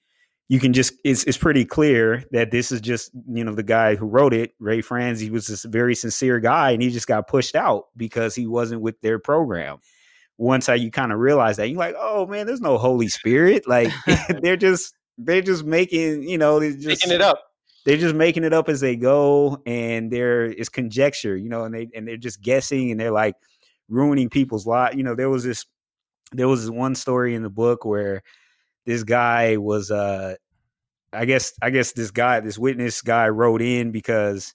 you 0.50 0.60
can 0.60 0.74
just 0.74 0.94
it's 1.06 1.24
it's 1.24 1.38
pretty 1.38 1.64
clear 1.64 2.26
that 2.32 2.52
this 2.52 2.72
is 2.72 2.82
just 2.82 3.12
you 3.30 3.44
know 3.44 3.54
the 3.56 3.64
guy 3.64 3.96
who 3.96 4.06
wrote 4.06 4.34
it 4.34 4.54
ray 4.60 4.82
franz. 4.82 5.20
He 5.20 5.30
was 5.30 5.48
this 5.48 5.64
very 5.64 5.96
sincere 5.96 6.40
guy 6.40 6.72
and 6.72 6.82
he 6.82 6.90
just 6.90 7.08
got 7.08 7.28
pushed 7.28 7.56
out 7.56 7.86
because 7.96 8.36
he 8.36 8.48
wasn't 8.48 8.82
with 8.82 9.00
their 9.02 9.18
program. 9.20 9.78
Once 10.38 10.70
I, 10.70 10.76
you 10.76 10.92
kind 10.92 11.12
of 11.12 11.20
realize 11.20 11.58
that 11.58 11.70
you're 11.70 11.80
like 11.80 11.96
oh 11.98 12.26
man 12.26 12.48
there's 12.48 12.62
no 12.62 12.78
holy 12.78 13.08
spirit. 13.08 13.68
Like 13.68 13.92
they're 14.42 14.58
just 14.58 14.94
they're 15.18 15.42
just 15.42 15.64
making 15.64 16.24
you 16.24 16.38
know 16.38 16.60
they're 16.60 16.72
just 16.74 16.86
making 16.86 17.12
it 17.12 17.22
up. 17.22 17.42
they're 17.86 17.98
just 17.98 18.16
making 18.16 18.44
it 18.44 18.54
up 18.54 18.68
as 18.68 18.82
they 18.82 18.96
go 18.96 19.62
and 19.66 20.12
there 20.12 20.46
is 20.46 20.68
conjecture 20.68 21.38
you 21.38 21.48
know 21.50 21.64
and 21.64 21.74
they 21.74 21.90
and 21.96 22.08
they're 22.08 22.18
just 22.18 22.42
guessing 22.42 22.92
and 22.92 23.00
they're 23.00 23.12
like 23.12 23.36
ruining 23.88 24.30
people's 24.30 24.66
lives 24.66 24.96
you 24.96 25.04
know 25.04 25.16
there 25.16 25.30
was 25.30 25.44
this 25.44 25.66
there 26.34 26.48
was 26.48 26.62
this 26.62 26.70
one 26.70 26.96
story 26.96 27.36
in 27.36 27.44
the 27.44 27.50
book 27.50 27.86
where 27.86 28.24
this 28.86 29.04
guy 29.04 29.58
was 29.58 29.92
uh 29.92 30.36
I 31.14 31.26
guess 31.26 31.54
I 31.62 31.70
guess 31.70 31.92
this 31.94 32.12
guy 32.12 32.40
this 32.40 32.58
witness 32.58 33.02
guy 33.02 33.28
wrote 33.30 33.62
in 33.62 33.92
because 33.92 34.54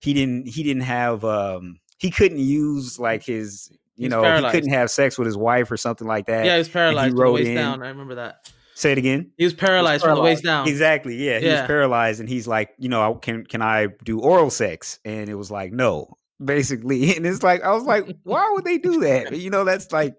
he 0.00 0.12
didn't 0.14 0.46
he 0.48 0.62
didn't 0.62 0.82
have 0.82 1.24
um 1.24 1.78
he 1.98 2.10
couldn't 2.10 2.38
use 2.40 2.98
like 2.98 3.24
his 3.24 3.70
you 3.96 4.04
He's 4.04 4.10
know 4.10 4.22
paralyzed. 4.22 4.54
he 4.54 4.60
couldn't 4.60 4.74
have 4.74 4.90
sex 4.90 5.16
with 5.18 5.26
his 5.26 5.36
wife 5.38 5.70
or 5.70 5.76
something 5.78 6.06
like 6.06 6.26
that. 6.26 6.44
Yeah, 6.44 6.52
he 6.52 6.58
was 6.58 6.68
paralyzed 6.68 7.10
from 7.10 7.16
the 7.16 7.22
wrote 7.22 7.32
waist 7.34 7.48
in- 7.48 7.54
down. 7.54 7.82
I 7.82 7.88
remember 7.88 8.16
that. 8.16 8.50
Say 8.74 8.92
it 8.92 8.98
again. 8.98 9.30
He 9.38 9.44
was 9.44 9.54
paralyzed, 9.54 10.04
from 10.04 10.16
the 10.16 10.20
waist 10.20 10.44
down. 10.44 10.68
Exactly. 10.68 11.16
Yeah, 11.16 11.38
he 11.38 11.46
Yeah. 11.46 11.62
was 11.62 11.66
paralyzed, 11.66 12.20
and 12.20 12.28
he's 12.28 12.46
like, 12.46 12.68
you 12.76 12.90
know, 12.90 13.14
can 13.14 13.46
can 13.46 13.62
I 13.62 13.86
do 14.04 14.20
oral 14.20 14.50
sex? 14.50 14.98
And 15.02 15.30
it 15.30 15.34
was 15.34 15.50
like, 15.50 15.72
no, 15.72 16.18
basically. 16.44 17.12
And 17.16 17.26
it's 17.26 17.42
like, 17.42 17.62
I 17.62 17.72
was 17.72 17.84
like, 17.84 18.06
why 18.24 18.50
would 18.54 18.64
they 18.64 18.78
do 18.78 19.00
that? 19.00 19.36
You 19.36 19.50
know, 19.50 19.64
that's 19.64 19.92
like, 19.92 20.14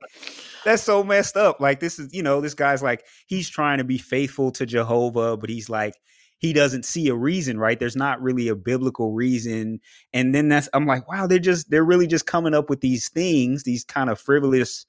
that's 0.65 0.83
so 0.83 1.03
messed 1.03 1.37
up. 1.37 1.59
Like, 1.59 1.79
this 1.79 1.99
is, 1.99 2.13
you 2.13 2.23
know, 2.23 2.41
this 2.41 2.53
guy's 2.53 2.83
like, 2.83 3.05
he's 3.27 3.49
trying 3.49 3.77
to 3.77 3.83
be 3.83 3.97
faithful 3.97 4.51
to 4.51 4.65
Jehovah, 4.65 5.37
but 5.37 5.49
he's 5.49 5.69
like, 5.69 5.93
he 6.39 6.53
doesn't 6.53 6.85
see 6.85 7.07
a 7.07 7.15
reason, 7.15 7.57
right? 7.57 7.79
There's 7.79 7.95
not 7.95 8.21
really 8.21 8.47
a 8.47 8.55
biblical 8.55 9.13
reason. 9.13 9.79
And 10.13 10.35
then 10.35 10.49
that's, 10.49 10.69
I'm 10.73 10.85
like, 10.85 11.07
wow, 11.09 11.25
they're 11.25 11.39
just, 11.39 11.69
they're 11.71 11.83
really 11.83 12.07
just 12.07 12.27
coming 12.27 12.53
up 12.53 12.69
with 12.69 12.81
these 12.81 13.09
things, 13.09 13.63
these 13.63 13.83
kind 13.83 14.09
of 14.09 14.19
frivolous 14.19 14.85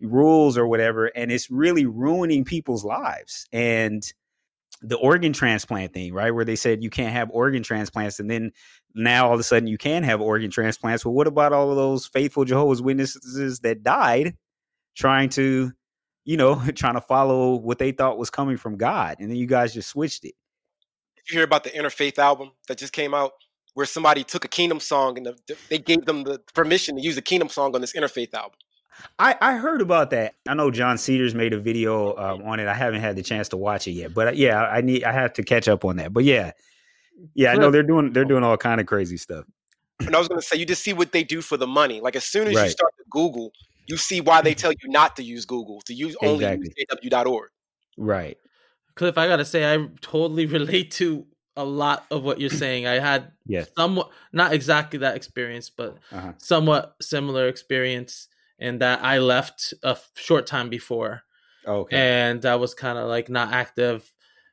rules 0.00 0.56
or 0.56 0.66
whatever 0.66 1.06
and 1.14 1.30
it's 1.30 1.50
really 1.50 1.86
ruining 1.86 2.44
people's 2.44 2.84
lives 2.84 3.46
and 3.52 4.12
the 4.82 4.96
organ 4.96 5.32
transplant 5.32 5.92
thing 5.92 6.12
right 6.12 6.34
where 6.34 6.44
they 6.44 6.56
said 6.56 6.82
you 6.82 6.90
can't 6.90 7.12
have 7.12 7.30
organ 7.32 7.62
transplants 7.62 8.18
and 8.18 8.30
then 8.30 8.50
now 8.94 9.28
all 9.28 9.34
of 9.34 9.40
a 9.40 9.42
sudden 9.42 9.68
you 9.68 9.78
can 9.78 10.02
have 10.02 10.20
organ 10.20 10.50
transplants 10.50 11.04
well 11.04 11.14
what 11.14 11.26
about 11.26 11.52
all 11.52 11.70
of 11.70 11.76
those 11.76 12.06
faithful 12.06 12.44
jehovah's 12.44 12.80
witnesses 12.82 13.60
that 13.60 13.82
died 13.82 14.34
trying 14.96 15.28
to 15.28 15.70
you 16.24 16.36
know 16.36 16.54
trying 16.74 16.94
to 16.94 17.00
follow 17.00 17.56
what 17.56 17.78
they 17.78 17.92
thought 17.92 18.18
was 18.18 18.30
coming 18.30 18.56
from 18.56 18.76
god 18.76 19.16
and 19.20 19.30
then 19.30 19.36
you 19.36 19.46
guys 19.46 19.74
just 19.74 19.90
switched 19.90 20.24
it 20.24 20.34
Did 21.16 21.30
you 21.30 21.38
hear 21.38 21.44
about 21.44 21.64
the 21.64 21.70
Interfaith 21.70 22.18
album 22.18 22.52
that 22.68 22.78
just 22.78 22.92
came 22.92 23.14
out, 23.14 23.32
where 23.74 23.86
somebody 23.86 24.24
took 24.24 24.44
a 24.44 24.48
Kingdom 24.48 24.80
song 24.80 25.16
and 25.18 25.26
the, 25.26 25.56
they 25.68 25.78
gave 25.78 26.06
them 26.06 26.24
the 26.24 26.40
permission 26.54 26.96
to 26.96 27.02
use 27.02 27.16
a 27.18 27.22
Kingdom 27.22 27.48
song 27.48 27.74
on 27.74 27.80
this 27.82 27.92
Interfaith 27.92 28.34
album? 28.34 28.58
I, 29.18 29.36
I 29.40 29.56
heard 29.56 29.80
about 29.82 30.10
that. 30.10 30.34
I 30.48 30.54
know 30.54 30.70
John 30.70 30.98
Cedars 30.98 31.34
made 31.34 31.52
a 31.52 31.58
video 31.60 32.16
um, 32.16 32.42
on 32.42 32.60
it. 32.60 32.66
I 32.66 32.74
haven't 32.74 33.00
had 33.00 33.16
the 33.16 33.22
chance 33.22 33.48
to 33.50 33.56
watch 33.56 33.86
it 33.86 33.92
yet, 33.92 34.14
but 34.14 34.28
uh, 34.28 34.32
yeah, 34.32 34.62
I 34.62 34.80
need 34.80 35.04
I 35.04 35.12
have 35.12 35.32
to 35.34 35.42
catch 35.42 35.68
up 35.68 35.84
on 35.84 35.96
that. 35.96 36.12
But 36.12 36.24
yeah, 36.24 36.52
yeah, 37.34 37.52
I 37.52 37.56
know 37.56 37.70
they're 37.70 37.82
doing 37.82 38.12
they're 38.12 38.24
doing 38.24 38.44
all 38.44 38.56
kind 38.56 38.80
of 38.80 38.86
crazy 38.86 39.16
stuff. 39.16 39.44
And 40.06 40.16
I 40.16 40.18
was 40.18 40.28
going 40.28 40.40
to 40.40 40.46
say, 40.46 40.56
you 40.56 40.64
just 40.64 40.82
see 40.82 40.94
what 40.94 41.12
they 41.12 41.22
do 41.22 41.42
for 41.42 41.56
the 41.58 41.66
money. 41.66 42.00
Like 42.00 42.16
as 42.16 42.24
soon 42.24 42.48
as 42.48 42.54
you 42.54 42.70
start 42.70 42.92
to 42.96 43.04
Google, 43.10 43.52
you 43.86 43.96
see 43.98 44.20
why 44.20 44.40
they 44.40 44.54
tell 44.54 44.72
you 44.72 44.88
not 44.88 45.16
to 45.16 45.22
use 45.22 45.44
Google, 45.44 45.82
to 45.82 45.94
use 45.94 46.16
only 46.22 46.46
Exactly. 46.46 46.72
use 46.76 46.86
JW.org. 47.12 47.50
Right. 47.98 48.38
Cliff, 48.96 49.18
I 49.18 49.26
gotta 49.28 49.44
say, 49.44 49.72
I 49.74 49.88
totally 50.00 50.46
relate 50.58 50.92
to 50.92 51.26
a 51.56 51.64
lot 51.64 52.06
of 52.10 52.24
what 52.24 52.40
you're 52.40 52.50
saying. 52.50 52.86
I 52.86 52.98
had 52.98 53.32
Yes. 53.46 53.68
somewhat, 53.76 54.10
not 54.32 54.54
exactly 54.54 55.00
that 55.00 55.16
experience, 55.16 55.68
but 55.68 55.98
Uh-huh. 56.12 56.32
somewhat 56.38 56.94
similar 57.02 57.48
experience 57.48 58.28
in 58.60 58.78
that 58.78 59.02
I 59.02 59.18
left 59.18 59.74
a 59.82 59.96
short 60.14 60.46
time 60.46 60.68
before 60.68 61.22
Okay. 61.66 61.96
and 61.96 62.44
I 62.46 62.56
was 62.56 62.74
kind 62.74 62.98
of 62.98 63.08
like 63.08 63.28
not 63.28 63.52
active. 63.52 64.10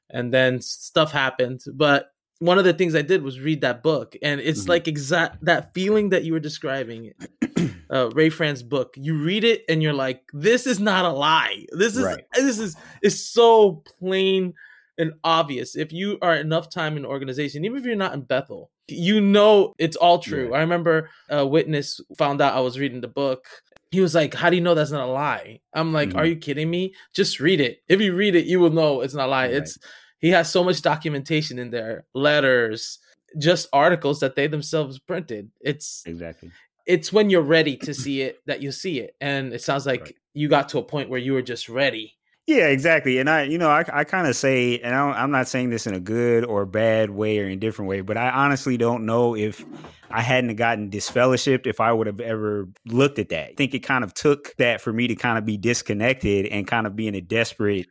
And 0.09 0.33
then 0.33 0.61
stuff 0.61 1.11
happened. 1.11 1.61
But 1.73 2.09
one 2.39 2.57
of 2.57 2.63
the 2.65 2.73
things 2.73 2.95
I 2.95 3.01
did 3.01 3.23
was 3.23 3.39
read 3.39 3.61
that 3.61 3.83
book. 3.83 4.15
And 4.21 4.39
it's 4.39 4.63
Mhm. 4.65 4.69
like 4.69 4.87
exact 4.87 5.43
that 5.45 5.73
feeling 5.73 6.09
that 6.09 6.23
you 6.23 6.33
were 6.33 6.39
describing, 6.39 7.11
uh, 7.91 8.09
Ray 8.13 8.29
Franz's 8.29 8.63
book. 8.63 8.93
You 8.95 9.21
read 9.21 9.43
it 9.43 9.63
and 9.67 9.81
you're 9.83 9.93
like, 9.93 10.21
this 10.33 10.65
is 10.67 10.79
not 10.79 11.03
a 11.05 11.11
lie. 11.11 11.65
This 11.71 11.97
is, 11.97 12.03
Right. 12.05 12.23
this 12.33 12.57
is, 12.59 12.75
is 13.01 13.25
so 13.25 13.83
plain 13.99 14.53
and 14.97 15.13
obvious. 15.23 15.75
If 15.75 15.91
you 15.91 16.17
are 16.21 16.35
enough 16.35 16.69
time 16.69 16.95
in 16.97 17.05
organization, 17.05 17.65
even 17.65 17.77
if 17.77 17.85
you're 17.85 17.95
not 17.95 18.13
in 18.13 18.21
Bethel, 18.21 18.71
you 18.87 19.19
know 19.19 19.73
it's 19.77 19.97
all 19.97 20.19
true. 20.19 20.49
Right. 20.51 20.59
I 20.59 20.61
remember 20.61 21.09
a 21.29 21.45
witness 21.45 21.99
found 22.17 22.39
out 22.41 22.53
I 22.55 22.61
was 22.61 22.79
reading 22.79 23.01
the 23.01 23.07
book. 23.09 23.45
He 23.91 24.02
was 24.02 24.13
like, 24.15 24.34
How 24.34 24.50
do 24.50 24.56
you 24.56 24.62
know 24.62 24.76
that's 24.76 24.91
not 24.91 25.08
a 25.08 25.12
lie? 25.12 25.62
I'm 25.73 25.93
like, 25.93 26.10
Mhm. 26.10 26.17
Are 26.17 26.26
you 26.26 26.36
kidding 26.36 26.69
me? 26.69 26.93
Just 27.13 27.39
read 27.39 27.62
it. 27.62 27.82
If 27.88 28.02
you 28.02 28.13
read 28.15 28.36
it, 28.36 28.45
you 28.45 28.60
will 28.60 28.69
know 28.71 29.02
it's 29.02 29.13
not 29.13 29.28
a 29.28 29.32
lie. 29.32 29.45
Right. 29.47 29.54
It's 29.56 29.78
he 30.19 30.30
has 30.30 30.52
so 30.52 30.63
much 30.63 30.82
documentation 30.82 31.60
in 31.60 31.69
there, 31.69 32.06
letters, 32.13 33.00
just 33.38 33.67
articles 33.71 34.19
that 34.21 34.36
they 34.36 34.47
themselves 34.47 35.00
printed. 35.00 35.52
It's 35.62 36.04
exactly. 36.06 36.52
it's 36.86 37.13
when 37.13 37.30
you're 37.30 37.41
ready 37.41 37.78
to 37.78 37.93
see 37.93 38.21
it 38.21 38.39
that 38.45 38.62
you 38.62 38.71
see 38.71 39.00
it. 39.00 39.15
And 39.21 39.54
it 39.54 39.62
sounds 39.62 39.86
like 39.86 40.02
Right. 40.02 40.15
you 40.34 40.47
got 40.50 40.69
to 40.69 40.80
a 40.80 40.84
point 40.84 41.10
where 41.10 41.19
you 41.19 41.34
were 41.34 41.41
just 41.41 41.69
ready. 41.69 42.16
Yeah, 42.47 42.67
exactly. 42.67 43.17
And 43.17 43.29
I, 43.29 43.43
you 43.43 43.57
know, 43.57 43.69
I, 43.69 43.83
I 43.91 44.03
kind 44.05 44.25
of 44.25 44.36
say, 44.36 44.79
and 44.79 44.95
I 44.95 45.01
I'm 45.12 45.31
not 45.31 45.49
saying 45.49 45.69
this 45.69 45.86
in 45.86 45.93
a 45.93 45.99
good 45.99 46.45
or 46.45 46.65
bad 46.65 47.10
way 47.10 47.39
or 47.39 47.47
indifferent 47.47 47.89
way, 47.89 47.99
but 47.99 48.15
I 48.15 48.29
honestly 48.29 48.77
don't 48.77 49.05
know 49.05 49.36
if 49.36 49.65
I 50.10 50.21
hadn't 50.21 50.55
gotten 50.55 50.89
disfellowshipped 50.89 51.67
if 51.67 51.81
I 51.81 51.91
would 51.91 52.07
have 52.07 52.21
ever 52.21 52.69
looked 52.86 53.19
at 53.19 53.27
that. 53.29 53.49
I 53.49 53.53
think 53.57 53.73
it 53.73 53.79
kind 53.79 54.01
of 54.05 54.13
took 54.13 54.55
that 54.57 54.79
for 54.79 54.93
me 54.93 55.07
to 55.07 55.15
kind 55.15 55.38
of 55.38 55.43
be 55.45 55.57
disconnected 55.57 56.45
and 56.45 56.65
kind 56.65 56.88
of 56.88 56.95
be 56.95 57.10
in 57.10 57.15
a 57.15 57.21
desperate 57.21 57.86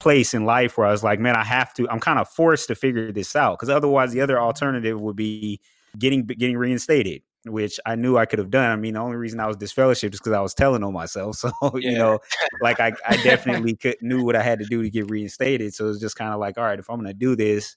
place 0.00 0.32
in 0.32 0.46
life 0.46 0.78
where 0.78 0.86
I 0.86 0.90
was 0.92 1.04
like, 1.04 1.20
man, 1.20 1.36
I 1.36 1.44
have 1.44 1.74
to. 1.74 1.86
I'm 1.90 2.00
kind 2.00 2.18
of 2.18 2.30
forced 2.30 2.68
to 2.68 2.74
figure 2.74 3.12
this 3.12 3.36
out 3.36 3.58
because 3.58 3.68
otherwise, 3.68 4.12
the 4.12 4.22
other 4.22 4.40
alternative 4.40 4.98
would 4.98 5.16
be 5.16 5.60
getting 5.98 6.24
getting 6.24 6.56
reinstated. 6.56 7.20
Which 7.46 7.78
I 7.86 7.94
knew 7.94 8.18
I 8.18 8.26
could 8.26 8.40
have 8.40 8.50
done. 8.50 8.70
I 8.70 8.76
mean, 8.76 8.94
the 8.94 9.00
only 9.00 9.16
reason 9.16 9.40
I 9.40 9.46
was 9.46 9.56
disfellowshipped 9.56 10.12
is 10.12 10.18
because 10.18 10.32
I 10.32 10.40
was 10.40 10.54
telling 10.54 10.82
on 10.82 10.92
myself. 10.92 11.36
So, 11.62 11.78
you 11.78 11.96
know, 11.96 12.18
like 12.60 12.80
I, 12.80 12.92
I 13.08 13.16
definitely 13.22 13.76
could 13.76 13.96
knew 14.00 14.24
what 14.24 14.36
I 14.36 14.42
had 14.42 14.58
to 14.58 14.64
do 14.64 14.82
to 14.82 14.90
get 14.90 15.10
reinstated. 15.10 15.74
So 15.74 15.84
it 15.84 15.88
was 15.88 16.00
just 16.00 16.16
kind 16.16 16.32
of 16.32 16.40
like, 16.40 16.58
all 16.58 16.64
right, 16.64 16.78
if 16.78 16.90
I'm 16.90 16.96
gonna 16.96 17.14
do 17.14 17.36
this, 17.36 17.76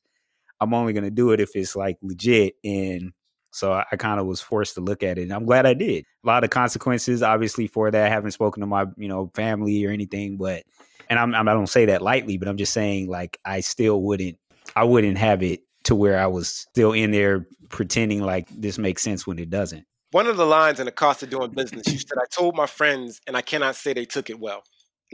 I'm 0.59 0.73
only 0.73 0.93
gonna 0.93 1.11
do 1.11 1.31
it 1.31 1.39
if 1.39 1.55
it's 1.55 1.75
like 1.75 1.97
legit. 2.01 2.55
And 2.63 3.13
so 3.51 3.73
I, 3.73 3.85
I 3.91 3.97
kind 3.97 4.19
of 4.19 4.25
was 4.25 4.41
forced 4.41 4.75
to 4.75 4.81
look 4.81 5.03
at 5.03 5.17
it. 5.17 5.23
And 5.23 5.33
I'm 5.33 5.45
glad 5.45 5.65
I 5.65 5.73
did. 5.73 6.05
A 6.23 6.27
lot 6.27 6.43
of 6.43 6.49
consequences, 6.49 7.21
obviously, 7.21 7.67
for 7.67 7.91
that. 7.91 8.05
I 8.05 8.09
haven't 8.09 8.31
spoken 8.31 8.61
to 8.61 8.67
my, 8.67 8.85
you 8.97 9.07
know, 9.07 9.31
family 9.35 9.85
or 9.85 9.91
anything, 9.91 10.37
but 10.37 10.63
and 11.09 11.19
I'm, 11.19 11.35
I'm 11.35 11.47
I 11.47 11.53
don't 11.53 11.67
say 11.67 11.85
that 11.85 12.01
lightly, 12.01 12.37
but 12.37 12.47
I'm 12.47 12.57
just 12.57 12.73
saying 12.73 13.09
like 13.09 13.37
I 13.45 13.59
still 13.59 14.01
wouldn't 14.01 14.37
I 14.75 14.85
wouldn't 14.85 15.17
have 15.17 15.43
it 15.43 15.61
to 15.83 15.95
where 15.95 16.17
I 16.19 16.27
was 16.27 16.49
still 16.49 16.93
in 16.93 17.11
there 17.11 17.47
pretending 17.69 18.21
like 18.21 18.47
this 18.49 18.77
makes 18.77 19.01
sense 19.01 19.25
when 19.25 19.39
it 19.39 19.49
doesn't. 19.49 19.85
One 20.11 20.27
of 20.27 20.37
the 20.37 20.45
lines 20.45 20.79
in 20.79 20.85
the 20.85 20.91
cost 20.91 21.23
of 21.23 21.29
doing 21.29 21.51
business, 21.51 21.87
you 21.87 21.97
said, 21.97 22.17
I 22.17 22.25
told 22.29 22.55
my 22.55 22.67
friends, 22.67 23.21
and 23.27 23.37
I 23.37 23.41
cannot 23.41 23.75
say 23.75 23.93
they 23.93 24.05
took 24.05 24.29
it 24.29 24.39
well. 24.39 24.63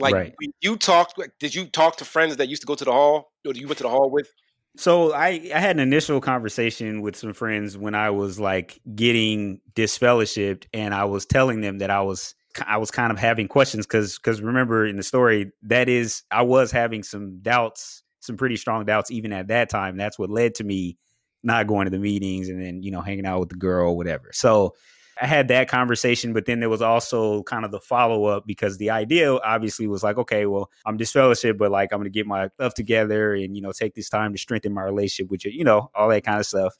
Like, 0.00 0.14
Right. 0.14 0.34
you 0.60 0.76
talked, 0.76 1.18
like, 1.18 1.30
did 1.38 1.54
you 1.54 1.66
talk 1.66 1.96
to 1.96 2.04
friends 2.04 2.36
that 2.36 2.48
used 2.48 2.62
to 2.62 2.66
go 2.66 2.74
to 2.74 2.84
the 2.84 2.92
hall, 2.92 3.32
or 3.46 3.52
you 3.54 3.66
went 3.68 3.78
to 3.78 3.84
the 3.84 3.90
hall 3.90 4.10
with? 4.10 4.28
So 4.76 5.12
I, 5.12 5.50
I 5.54 5.58
had 5.58 5.76
an 5.76 5.80
initial 5.80 6.20
conversation 6.20 7.00
with 7.00 7.16
some 7.16 7.32
friends 7.32 7.76
when 7.76 7.94
I 7.94 8.10
was 8.10 8.38
like 8.38 8.80
getting 8.94 9.60
disfellowshipped, 9.74 10.66
and 10.72 10.94
I 10.94 11.04
was 11.04 11.26
telling 11.26 11.60
them 11.60 11.78
that 11.78 11.90
I 11.90 12.00
was 12.00 12.34
I 12.66 12.76
was 12.76 12.90
kind 12.90 13.12
of 13.12 13.18
having 13.18 13.48
questions 13.48 13.86
because 13.86 14.18
because 14.18 14.40
remember 14.40 14.86
in 14.86 14.96
the 14.96 15.02
story 15.02 15.52
that 15.62 15.88
is 15.88 16.22
I 16.30 16.42
was 16.42 16.70
having 16.70 17.02
some 17.02 17.38
doubts, 17.40 18.02
some 18.20 18.36
pretty 18.36 18.56
strong 18.56 18.84
doubts 18.84 19.10
even 19.10 19.32
at 19.32 19.48
that 19.48 19.68
time. 19.68 19.96
That's 19.96 20.18
what 20.18 20.30
led 20.30 20.54
to 20.56 20.64
me 20.64 20.96
not 21.42 21.66
going 21.66 21.84
to 21.84 21.90
the 21.90 21.98
meetings 21.98 22.48
and 22.48 22.62
then 22.62 22.82
you 22.82 22.90
know 22.90 23.00
hanging 23.00 23.26
out 23.26 23.40
with 23.40 23.48
the 23.50 23.56
girl, 23.56 23.96
whatever. 23.96 24.30
So 24.32 24.74
I 25.20 25.26
had 25.26 25.48
that 25.48 25.68
conversation, 25.68 26.32
but 26.32 26.46
then 26.46 26.60
there 26.60 26.68
was 26.68 26.82
also 26.82 27.42
kind 27.44 27.64
of 27.64 27.72
the 27.72 27.80
follow 27.80 28.26
up 28.26 28.46
because 28.46 28.78
the 28.78 28.90
idea 28.90 29.32
obviously 29.34 29.88
was 29.88 30.02
like, 30.04 30.16
okay, 30.16 30.46
well, 30.46 30.70
I'm 30.86 30.96
disfellowship, 30.96 31.58
but 31.58 31.70
like 31.70 31.92
I'm 31.92 31.98
gonna 31.98 32.10
get 32.10 32.26
my 32.26 32.48
stuff 32.54 32.74
together 32.74 33.34
and 33.34 33.56
you 33.56 33.62
know 33.62 33.72
take 33.72 33.94
this 33.94 34.08
time 34.08 34.32
to 34.32 34.38
strengthen 34.38 34.74
my 34.74 34.82
relationship 34.82 35.30
with 35.30 35.44
you, 35.44 35.50
you 35.50 35.64
know, 35.64 35.90
all 35.94 36.08
that 36.08 36.24
kind 36.24 36.38
of 36.38 36.46
stuff. 36.46 36.74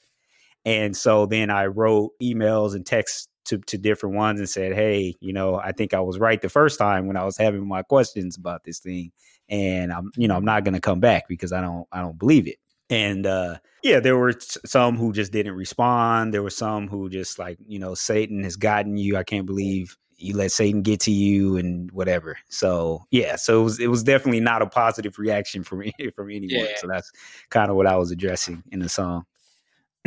And 0.64 0.96
so 0.96 1.26
then 1.26 1.50
I 1.50 1.66
wrote 1.66 2.12
emails 2.22 2.74
and 2.74 2.84
texts 2.84 3.28
to, 3.48 3.58
to 3.58 3.78
different 3.78 4.14
ones 4.14 4.40
and 4.40 4.48
said, 4.48 4.74
Hey, 4.74 5.14
you 5.20 5.32
know, 5.32 5.56
I 5.56 5.72
think 5.72 5.94
I 5.94 6.00
was 6.00 6.18
right 6.18 6.40
the 6.40 6.48
first 6.48 6.78
time 6.78 7.06
when 7.06 7.16
I 7.16 7.24
was 7.24 7.36
having 7.36 7.66
my 7.66 7.82
questions 7.82 8.36
about 8.36 8.64
this 8.64 8.78
thing. 8.78 9.12
And 9.48 9.92
I'm, 9.92 10.10
you 10.16 10.28
know, 10.28 10.36
I'm 10.36 10.44
not 10.44 10.64
going 10.64 10.74
to 10.74 10.80
come 10.80 11.00
back 11.00 11.28
because 11.28 11.52
I 11.52 11.60
don't, 11.60 11.86
I 11.90 12.00
don't 12.00 12.18
believe 12.18 12.46
it. 12.46 12.56
And, 12.90 13.26
uh, 13.26 13.56
yeah, 13.82 14.00
there 14.00 14.16
were 14.16 14.34
some 14.66 14.96
who 14.96 15.12
just 15.12 15.32
didn't 15.32 15.54
respond. 15.54 16.34
There 16.34 16.42
were 16.42 16.50
some 16.50 16.88
who 16.88 17.08
just 17.08 17.38
like, 17.38 17.58
you 17.66 17.78
know, 17.78 17.94
Satan 17.94 18.42
has 18.44 18.56
gotten 18.56 18.96
you. 18.96 19.16
I 19.16 19.24
can't 19.24 19.46
believe 19.46 19.96
you 20.18 20.36
let 20.36 20.50
Satan 20.50 20.82
get 20.82 21.00
to 21.00 21.12
you 21.12 21.56
and 21.56 21.90
whatever. 21.92 22.36
So 22.48 23.06
yeah, 23.10 23.36
so 23.36 23.60
it 23.60 23.64
was 23.64 23.80
it 23.80 23.86
was 23.86 24.02
definitely 24.02 24.40
not 24.40 24.62
a 24.62 24.66
positive 24.66 25.18
reaction 25.18 25.62
from 25.62 25.84
from 26.14 26.30
anyone. 26.30 26.66
Yeah. 26.66 26.76
So 26.76 26.88
that's 26.88 27.10
kind 27.50 27.70
of 27.70 27.76
what 27.76 27.86
I 27.86 27.96
was 27.96 28.10
addressing 28.10 28.62
in 28.72 28.80
the 28.80 28.88
song. 28.88 29.24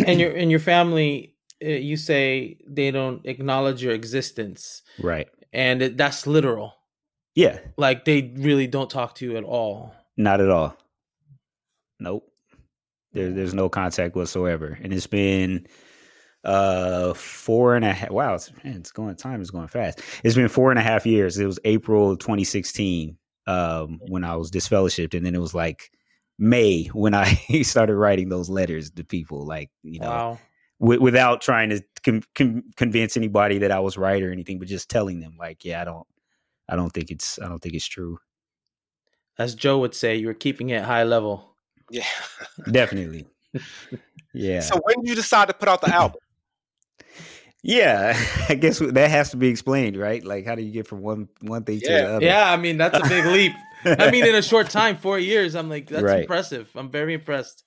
And 0.05 0.19
your 0.19 0.35
and 0.35 0.51
your 0.51 0.59
family, 0.59 1.35
you 1.61 1.97
say 1.97 2.57
they 2.67 2.91
don't 2.91 3.25
acknowledge 3.25 3.83
your 3.83 3.93
existence, 3.93 4.81
right? 4.99 5.27
And 5.53 5.81
it, 5.81 5.97
that's 5.97 6.25
literal. 6.27 6.73
Yeah, 7.35 7.59
like 7.77 8.05
they 8.05 8.33
really 8.35 8.67
don't 8.67 8.89
talk 8.89 9.15
to 9.15 9.25
you 9.25 9.37
at 9.37 9.43
all. 9.43 9.93
Not 10.17 10.41
at 10.41 10.49
all. 10.49 10.75
Nope. 11.99 12.27
There, 13.13 13.31
there's 13.31 13.53
no 13.53 13.69
contact 13.69 14.15
whatsoever, 14.15 14.77
and 14.81 14.93
it's 14.93 15.07
been 15.07 15.67
uh 16.43 17.13
four 17.13 17.75
and 17.75 17.85
a 17.85 17.93
half 17.93 18.09
wow 18.09 18.33
it's, 18.33 18.51
man, 18.63 18.77
it's 18.77 18.91
going 18.91 19.15
time 19.15 19.41
is 19.41 19.51
going 19.51 19.67
fast 19.67 20.01
it's 20.23 20.33
been 20.33 20.47
four 20.47 20.71
and 20.71 20.79
a 20.79 20.81
half 20.81 21.05
years 21.05 21.37
it 21.37 21.45
was 21.45 21.59
april 21.65 22.17
2016 22.17 23.15
um 23.45 23.99
when 24.07 24.23
i 24.23 24.35
was 24.35 24.49
disfellowshipped 24.49 25.13
and 25.13 25.23
then 25.23 25.35
it 25.35 25.41
was 25.41 25.53
like 25.53 25.91
may 26.39 26.85
when 26.93 27.13
i 27.13 27.25
started 27.61 27.95
writing 27.95 28.27
those 28.29 28.49
letters 28.49 28.89
to 28.89 29.03
people 29.03 29.45
like 29.45 29.69
you 29.83 29.99
know 29.99 30.09
wow. 30.09 30.39
W- 30.81 30.99
without 30.99 31.39
trying 31.39 31.69
to 31.69 31.81
com- 32.03 32.23
com- 32.35 32.63
convince 32.75 33.15
anybody 33.15 33.57
that 33.59 33.71
i 33.71 33.79
was 33.79 33.97
right 33.97 34.21
or 34.21 34.31
anything 34.31 34.59
but 34.59 34.67
just 34.67 34.89
telling 34.89 35.19
them 35.19 35.35
like 35.39 35.63
yeah 35.63 35.81
i 35.81 35.85
don't 35.85 36.07
i 36.67 36.75
don't 36.75 36.91
think 36.91 37.09
it's 37.09 37.39
i 37.39 37.47
don't 37.47 37.59
think 37.59 37.75
it's 37.75 37.87
true 37.87 38.19
as 39.37 39.55
joe 39.55 39.79
would 39.79 39.95
say 39.95 40.15
you 40.15 40.27
were 40.27 40.33
keeping 40.33 40.69
it 40.69 40.83
high 40.83 41.03
level 41.03 41.55
yeah 41.89 42.03
definitely 42.71 43.25
yeah 44.33 44.59
so 44.59 44.79
when 44.83 44.97
did 45.01 45.09
you 45.09 45.15
decide 45.15 45.47
to 45.47 45.53
put 45.53 45.69
out 45.69 45.81
the 45.81 45.89
album 45.93 46.19
yeah, 47.63 48.19
I 48.49 48.55
guess 48.55 48.79
that 48.79 49.09
has 49.11 49.31
to 49.31 49.37
be 49.37 49.47
explained, 49.47 49.95
right? 49.97 50.23
Like, 50.23 50.45
how 50.45 50.55
do 50.55 50.63
you 50.63 50.71
get 50.71 50.87
from 50.87 51.01
one 51.01 51.29
one 51.41 51.63
thing 51.63 51.79
yeah. 51.83 51.87
to 51.87 51.93
the 51.93 52.13
other? 52.15 52.25
Yeah, 52.25 52.51
I 52.51 52.57
mean 52.57 52.77
that's 52.77 52.97
a 52.97 53.07
big 53.07 53.25
leap. 53.25 53.53
I 53.85 54.11
mean, 54.11 54.25
in 54.25 54.35
a 54.35 54.41
short 54.41 54.69
time, 54.69 54.97
four 54.97 55.19
years, 55.19 55.55
I'm 55.55 55.69
like, 55.69 55.87
that's 55.87 56.03
right. 56.03 56.21
impressive. 56.21 56.69
I'm 56.75 56.89
very 56.89 57.13
impressed. 57.13 57.63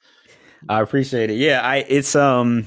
I 0.68 0.80
appreciate 0.80 1.30
it. 1.30 1.34
Yeah, 1.34 1.60
I 1.60 1.78
it's 1.88 2.16
um, 2.16 2.66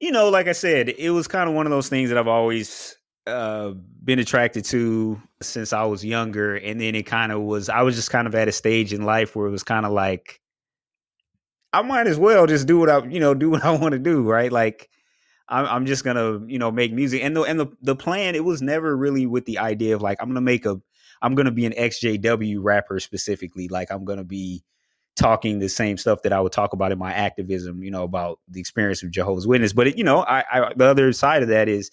you 0.00 0.10
know, 0.10 0.28
like 0.30 0.48
I 0.48 0.52
said, 0.52 0.88
it 0.90 1.10
was 1.10 1.28
kind 1.28 1.48
of 1.48 1.54
one 1.54 1.66
of 1.66 1.70
those 1.70 1.88
things 1.88 2.08
that 2.10 2.18
I've 2.18 2.28
always 2.28 2.96
uh 3.26 3.72
been 4.02 4.18
attracted 4.18 4.64
to 4.64 5.20
since 5.42 5.72
I 5.72 5.84
was 5.84 6.04
younger, 6.04 6.56
and 6.56 6.80
then 6.80 6.94
it 6.94 7.04
kind 7.06 7.32
of 7.32 7.42
was. 7.42 7.68
I 7.68 7.82
was 7.82 7.96
just 7.96 8.10
kind 8.10 8.26
of 8.26 8.34
at 8.34 8.48
a 8.48 8.52
stage 8.52 8.92
in 8.92 9.04
life 9.04 9.36
where 9.36 9.46
it 9.46 9.50
was 9.50 9.62
kind 9.62 9.86
of 9.86 9.92
like, 9.92 10.40
I 11.72 11.82
might 11.82 12.06
as 12.06 12.18
well 12.18 12.46
just 12.46 12.66
do 12.66 12.78
what 12.78 12.90
I, 12.90 13.04
you 13.06 13.20
know, 13.20 13.34
do 13.34 13.50
what 13.50 13.64
I 13.64 13.70
want 13.76 13.92
to 13.92 13.98
do, 13.98 14.22
right? 14.22 14.50
Like 14.50 14.90
I'm, 15.50 15.66
I'm 15.66 15.86
just 15.86 16.04
gonna 16.04 16.40
you 16.46 16.58
know 16.58 16.70
make 16.70 16.92
music 16.92 17.22
and 17.22 17.36
the 17.36 17.42
and 17.42 17.60
the 17.60 17.66
the 17.82 17.96
plan 17.96 18.34
it 18.34 18.44
was 18.44 18.62
never 18.62 18.96
really 18.96 19.26
with 19.26 19.44
the 19.44 19.58
idea 19.58 19.94
of 19.94 20.02
like 20.02 20.18
I'm 20.20 20.28
gonna 20.28 20.40
make 20.40 20.64
a 20.64 20.80
I'm 21.22 21.34
gonna 21.34 21.50
be 21.50 21.66
an 21.66 21.72
XJW 21.72 22.58
rapper 22.62 23.00
specifically 23.00 23.68
like 23.68 23.90
I'm 23.90 24.04
gonna 24.04 24.24
be 24.24 24.62
talking 25.20 25.58
the 25.58 25.68
same 25.68 25.96
stuff 25.96 26.22
that 26.22 26.32
I 26.32 26.40
would 26.40 26.52
talk 26.52 26.72
about 26.72 26.92
in 26.92 26.98
my 26.98 27.12
activism 27.12 27.82
you 27.82 27.90
know 27.90 28.02
about 28.02 28.40
the 28.48 28.60
experience 28.60 29.02
of 29.02 29.10
Jehovah's 29.10 29.46
Witness 29.46 29.72
but 29.72 29.88
it, 29.88 29.98
you 29.98 30.04
know 30.04 30.20
I, 30.20 30.44
I 30.50 30.72
the 30.74 30.86
other 30.86 31.12
side 31.12 31.42
of 31.42 31.48
that 31.48 31.68
is 31.68 31.90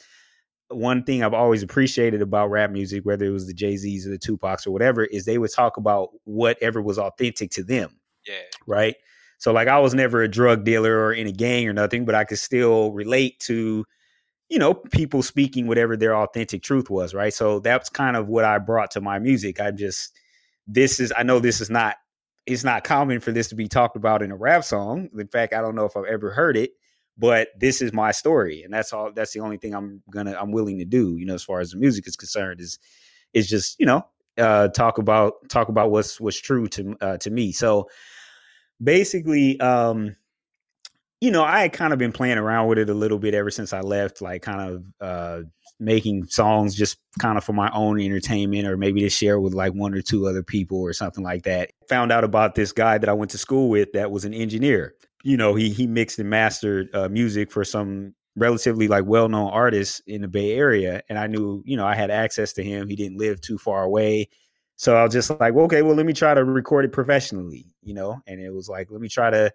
one 0.69 1.03
thing 1.03 1.23
I've 1.23 1.34
always 1.34 1.63
appreciated 1.63 2.21
about 2.21 2.49
rap 2.49 2.71
music 2.71 3.05
whether 3.05 3.25
it 3.25 3.32
was 3.32 3.47
the 3.47 3.53
Jay 3.53 3.78
Z's 3.78 4.07
or 4.07 4.09
the 4.09 4.17
Tupacs 4.17 4.65
or 4.65 4.71
whatever 4.71 5.05
is 5.05 5.25
they 5.25 5.38
would 5.38 5.51
talk 5.51 5.78
about 5.78 6.09
whatever 6.23 6.82
was 6.82 6.97
authentic 6.97 7.51
to 7.51 7.63
them 7.63 7.99
yeah 8.28 8.36
right 8.65 8.95
so 9.38 9.51
like 9.53 9.67
I 9.67 9.80
was 9.80 9.93
never 9.93 10.21
a 10.21 10.28
drug 10.28 10.63
dealer 10.63 10.97
or 10.97 11.13
in 11.13 11.28
a 11.28 11.32
gang 11.32 11.67
or 11.67 11.73
nothing, 11.73 12.05
but 12.05 12.15
I 12.15 12.23
could 12.23 12.39
still 12.39 12.91
relate 12.91 13.39
to, 13.41 13.86
you 14.49 14.59
know, 14.59 14.73
people 14.73 15.21
speaking 15.21 15.67
whatever 15.67 15.95
their 15.95 16.15
authentic 16.15 16.63
truth 16.63 16.89
was, 16.89 17.13
right? 17.13 17.34
So 17.34 17.59
that's 17.59 17.89
kind 17.89 18.17
of 18.17 18.28
what 18.28 18.45
I 18.45 18.57
brought 18.57 18.91
to 18.91 19.01
my 19.01 19.19
music. 19.19 19.61
I 19.61 19.71
just 19.71 20.17
this 20.65 20.99
is 20.99 21.13
I 21.15 21.23
know 21.23 21.39
this 21.39 21.61
is 21.61 21.69
not 21.69 21.97
it's 22.48 22.64
not 22.64 22.84
common 22.84 23.20
for 23.20 23.32
this 23.32 23.50
to 23.50 23.56
be 23.56 23.68
talked 23.68 23.95
about 23.95 24.24
in 24.24 24.32
a 24.32 24.36
rap 24.36 24.64
song. 24.64 25.10
In 25.18 25.28
fact, 25.28 25.54
I 25.54 25.62
don't 25.62 25.76
know 25.76 25.86
if 25.86 25.98
I've 25.98 26.06
ever 26.06 26.32
heard 26.32 26.58
it, 26.58 26.72
but 27.18 27.50
this 27.60 27.82
is 27.82 27.93
my 27.93 28.12
story 28.12 28.64
and 28.64 28.74
that's 28.74 28.93
all 28.93 29.12
that's 29.14 29.34
the 29.34 29.41
only 29.41 29.58
thing 29.58 29.76
I'm 29.76 30.02
to 30.14 30.41
I'm 30.41 30.52
willing 30.52 30.80
to 30.80 30.86
do, 30.86 31.18
you 31.18 31.26
know, 31.26 31.36
as 31.36 31.43
far 31.43 31.60
as 31.60 31.72
the 31.72 31.78
music 31.78 32.08
is 32.08 32.16
concerned 32.16 32.62
is 32.62 32.80
is 33.34 33.50
just, 33.50 33.80
you 33.80 33.86
know, 33.86 34.06
uh 34.38 34.70
talk 34.70 34.98
about 34.98 35.34
talk 35.50 35.70
about 35.70 35.91
what's 35.91 36.20
what's 36.20 36.39
true 36.39 36.68
to 36.70 36.95
uh 37.02 37.18
to 37.18 37.30
me. 37.30 37.52
So 37.52 37.89
basically, 38.82 39.60
um, 39.60 40.16
you 41.20 41.32
know, 41.32 41.43
I 41.43 41.62
had 41.62 41.74
kind 41.74 41.93
of 41.93 42.00
been 42.00 42.12
playing 42.12 42.38
around 42.38 42.68
with 42.68 42.78
it 42.78 42.89
a 42.89 42.93
little 42.93 43.20
bit 43.20 43.34
ever 43.34 43.50
since 43.50 43.74
I 43.74 43.82
left, 43.82 44.22
like 44.22 44.43
kind 44.43 44.62
of 44.62 44.84
uh, 45.02 45.41
making 45.80 46.25
songs 46.28 46.75
just 46.75 46.97
kind 47.19 47.38
of 47.38 47.43
for 47.43 47.53
my 47.53 47.69
own 47.71 47.99
entertainment 47.99 48.67
or 48.67 48.78
maybe 48.78 49.01
to 49.01 49.09
share 49.09 49.39
with 49.39 49.53
like 49.53 49.73
one 49.73 49.93
or 49.93 50.01
two 50.01 50.28
other 50.28 50.43
people 50.43 50.80
or 50.80 50.93
something 50.93 51.23
like 51.23 51.43
that. 51.43 51.71
Found 51.89 52.11
out 52.11 52.23
about 52.23 52.55
this 52.55 52.71
guy 52.71 52.97
that 52.97 53.09
I 53.09 53.13
went 53.13 53.32
to 53.32 53.38
school 53.38 53.69
with 53.69 53.91
that 53.93 54.11
was 54.11 54.25
an 54.25 54.34
engineer. 54.34 54.95
You 55.23 55.38
know, 55.38 55.55
he 55.55 55.69
he 55.69 55.88
mixed 55.88 56.19
and 56.19 56.30
mastered 56.30 56.93
uh, 56.95 57.09
music 57.09 57.51
for 57.51 57.63
some 57.63 58.13
relatively 58.36 58.88
like 58.88 59.05
well-known 59.05 59.49
artists 59.49 59.99
in 60.05 60.21
the 60.21 60.28
Bay 60.28 60.53
Area 60.53 61.01
and 61.09 61.17
I 61.17 61.25
knew, 61.25 61.63
you 61.65 61.75
know, 61.75 61.88
I 61.88 61.95
had 61.95 62.11
access 62.11 62.53
to 62.53 62.63
him. 62.63 62.88
He 62.88 62.95
didn't 62.95 63.17
live 63.17 63.41
too 63.41 63.57
far 63.57 63.84
away 63.84 64.30
so 64.78 64.95
I 64.95 65.03
was 65.03 65.11
just 65.11 65.32
like, 65.39 65.55
well, 65.55 65.65
okay, 65.65 65.82
well, 65.82 65.95
let 65.95 66.05
me 66.05 66.13
try 66.13 66.36
to 66.36 66.43
record 66.43 66.86
it 66.86 66.91
professionally, 66.91 67.65
you 67.82 67.95
know? 67.95 68.21
And 68.28 68.39
it 68.39 68.53
was 68.53 68.69
like, 68.69 68.91
let 68.91 69.01
me 69.01 69.09
try 69.09 69.32
to 69.32 69.51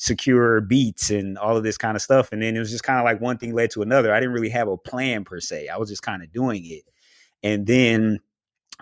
secure 0.00 0.62
beats 0.62 1.10
and 1.10 1.36
all 1.36 1.58
of 1.58 1.62
this 1.62 1.76
kind 1.76 1.94
of 1.94 2.00
stuff. 2.00 2.32
And 2.32 2.40
then 2.42 2.56
it 2.56 2.58
was 2.58 2.70
just 2.70 2.82
kind 2.82 2.98
of 2.98 3.04
like 3.04 3.20
one 3.20 3.36
thing 3.36 3.52
led 3.52 3.70
to 3.72 3.82
another. 3.82 4.14
I 4.14 4.18
didn't 4.18 4.32
really 4.32 4.48
have 4.48 4.66
a 4.66 4.78
plan 4.78 5.24
per 5.24 5.40
se. 5.40 5.68
I 5.68 5.76
was 5.76 5.90
just 5.90 6.02
kind 6.02 6.22
of 6.22 6.32
doing 6.32 6.64
it. 6.64 6.84
And 7.42 7.66
then 7.66 8.18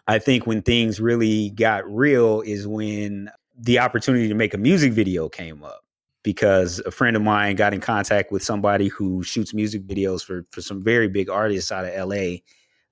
I 0.07 0.21
think 0.21 0.47
when 0.47 0.62
things 0.62 1.01
really 1.01 1.51
got 1.51 1.85
real 1.93 2.41
is 2.43 2.69
when 2.69 3.31
the 3.59 3.81
opportunity 3.81 4.29
to 4.29 4.35
make 4.35 4.55
a 4.55 4.59
music 4.59 4.93
video 4.93 5.29
came 5.29 5.64
up 5.64 5.85
because 6.23 6.79
a 6.87 6.93
friend 6.93 7.16
of 7.16 7.23
mine 7.23 7.57
got 7.57 7.75
in 7.75 7.81
contact 7.81 8.31
with 8.31 8.45
somebody 8.45 8.87
who 8.87 9.25
shoots 9.25 9.53
music 9.53 9.89
videos 9.89 10.25
for 10.25 10.47
for 10.53 10.62
some 10.62 10.81
very 10.81 11.09
big 11.09 11.29
artists 11.29 11.73
out 11.73 11.85
of 11.85 12.09
LA 12.09 12.37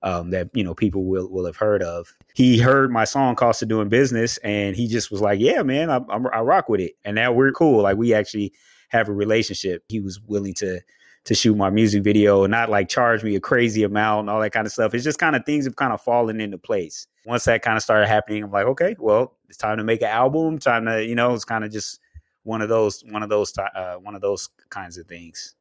um, 0.02 0.30
that 0.30 0.50
you 0.52 0.62
know 0.62 0.74
people 0.74 1.04
will 1.04 1.28
will 1.30 1.46
have 1.46 1.56
heard 1.56 1.82
of. 1.82 2.14
He 2.34 2.58
heard 2.58 2.90
my 2.90 3.04
song 3.04 3.34
"Cost 3.34 3.62
of 3.62 3.68
Doing 3.68 3.88
Business" 3.88 4.38
and 4.38 4.76
he 4.76 4.86
just 4.86 5.10
was 5.10 5.20
like, 5.20 5.40
"Yeah, 5.40 5.62
man, 5.62 5.90
I, 5.90 5.98
I, 6.08 6.18
I 6.32 6.40
rock 6.40 6.68
with 6.68 6.80
it." 6.80 6.94
And 7.04 7.14
now 7.14 7.32
we're 7.32 7.52
cool. 7.52 7.82
Like 7.82 7.96
we 7.96 8.14
actually 8.14 8.52
have 8.88 9.08
a 9.08 9.12
relationship. 9.12 9.84
He 9.88 10.00
was 10.00 10.20
willing 10.20 10.54
to 10.54 10.80
to 11.26 11.34
shoot 11.34 11.56
my 11.56 11.70
music 11.70 12.04
video 12.04 12.44
and 12.44 12.52
not 12.52 12.70
like 12.70 12.88
charge 12.88 13.24
me 13.24 13.34
a 13.34 13.40
crazy 13.40 13.82
amount 13.82 14.20
and 14.20 14.30
all 14.30 14.40
that 14.40 14.52
kind 14.52 14.64
of 14.64 14.72
stuff. 14.72 14.94
It's 14.94 15.02
just 15.02 15.18
kind 15.18 15.34
of 15.34 15.44
things 15.44 15.64
have 15.64 15.74
kind 15.74 15.92
of 15.92 16.00
fallen 16.00 16.40
into 16.40 16.56
place. 16.56 17.08
Once 17.24 17.44
that 17.44 17.62
kind 17.62 17.76
of 17.76 17.82
started 17.82 18.06
happening, 18.06 18.44
I'm 18.44 18.52
like, 18.52 18.66
okay, 18.66 18.94
well, 19.00 19.34
it's 19.48 19.58
time 19.58 19.78
to 19.78 19.84
make 19.84 20.02
an 20.02 20.08
album. 20.08 20.58
Time 20.58 20.86
to, 20.86 21.04
you 21.04 21.16
know, 21.16 21.34
it's 21.34 21.44
kind 21.44 21.64
of 21.64 21.72
just 21.72 21.98
one 22.44 22.62
of 22.62 22.68
those, 22.68 23.02
one 23.10 23.24
of 23.24 23.28
those, 23.28 23.52
uh, 23.58 23.96
one 23.96 24.14
of 24.14 24.20
those 24.20 24.48
kinds 24.70 24.98
of 24.98 25.08
things. 25.08 25.56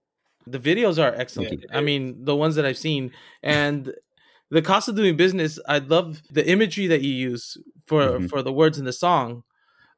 The 0.45 0.59
videos 0.59 1.03
are 1.03 1.15
excellent. 1.15 1.63
Yeah. 1.63 1.77
I 1.77 1.81
mean, 1.81 2.23
the 2.23 2.35
ones 2.35 2.53
that 2.55 2.65
I've 2.65 2.77
seen, 2.77 3.11
and 3.41 3.91
the 4.55 4.61
cost 4.61 4.87
of 4.87 4.95
doing 4.95 5.17
business 5.17 5.59
i 5.67 5.79
love 5.79 6.21
the 6.31 6.49
imagery 6.49 6.87
that 6.87 7.01
you 7.01 7.11
use 7.11 7.57
for 7.85 8.01
mm-hmm. 8.01 8.27
for 8.27 8.41
the 8.41 8.53
words 8.53 8.79
in 8.79 8.85
the 8.85 8.93
song 8.93 9.43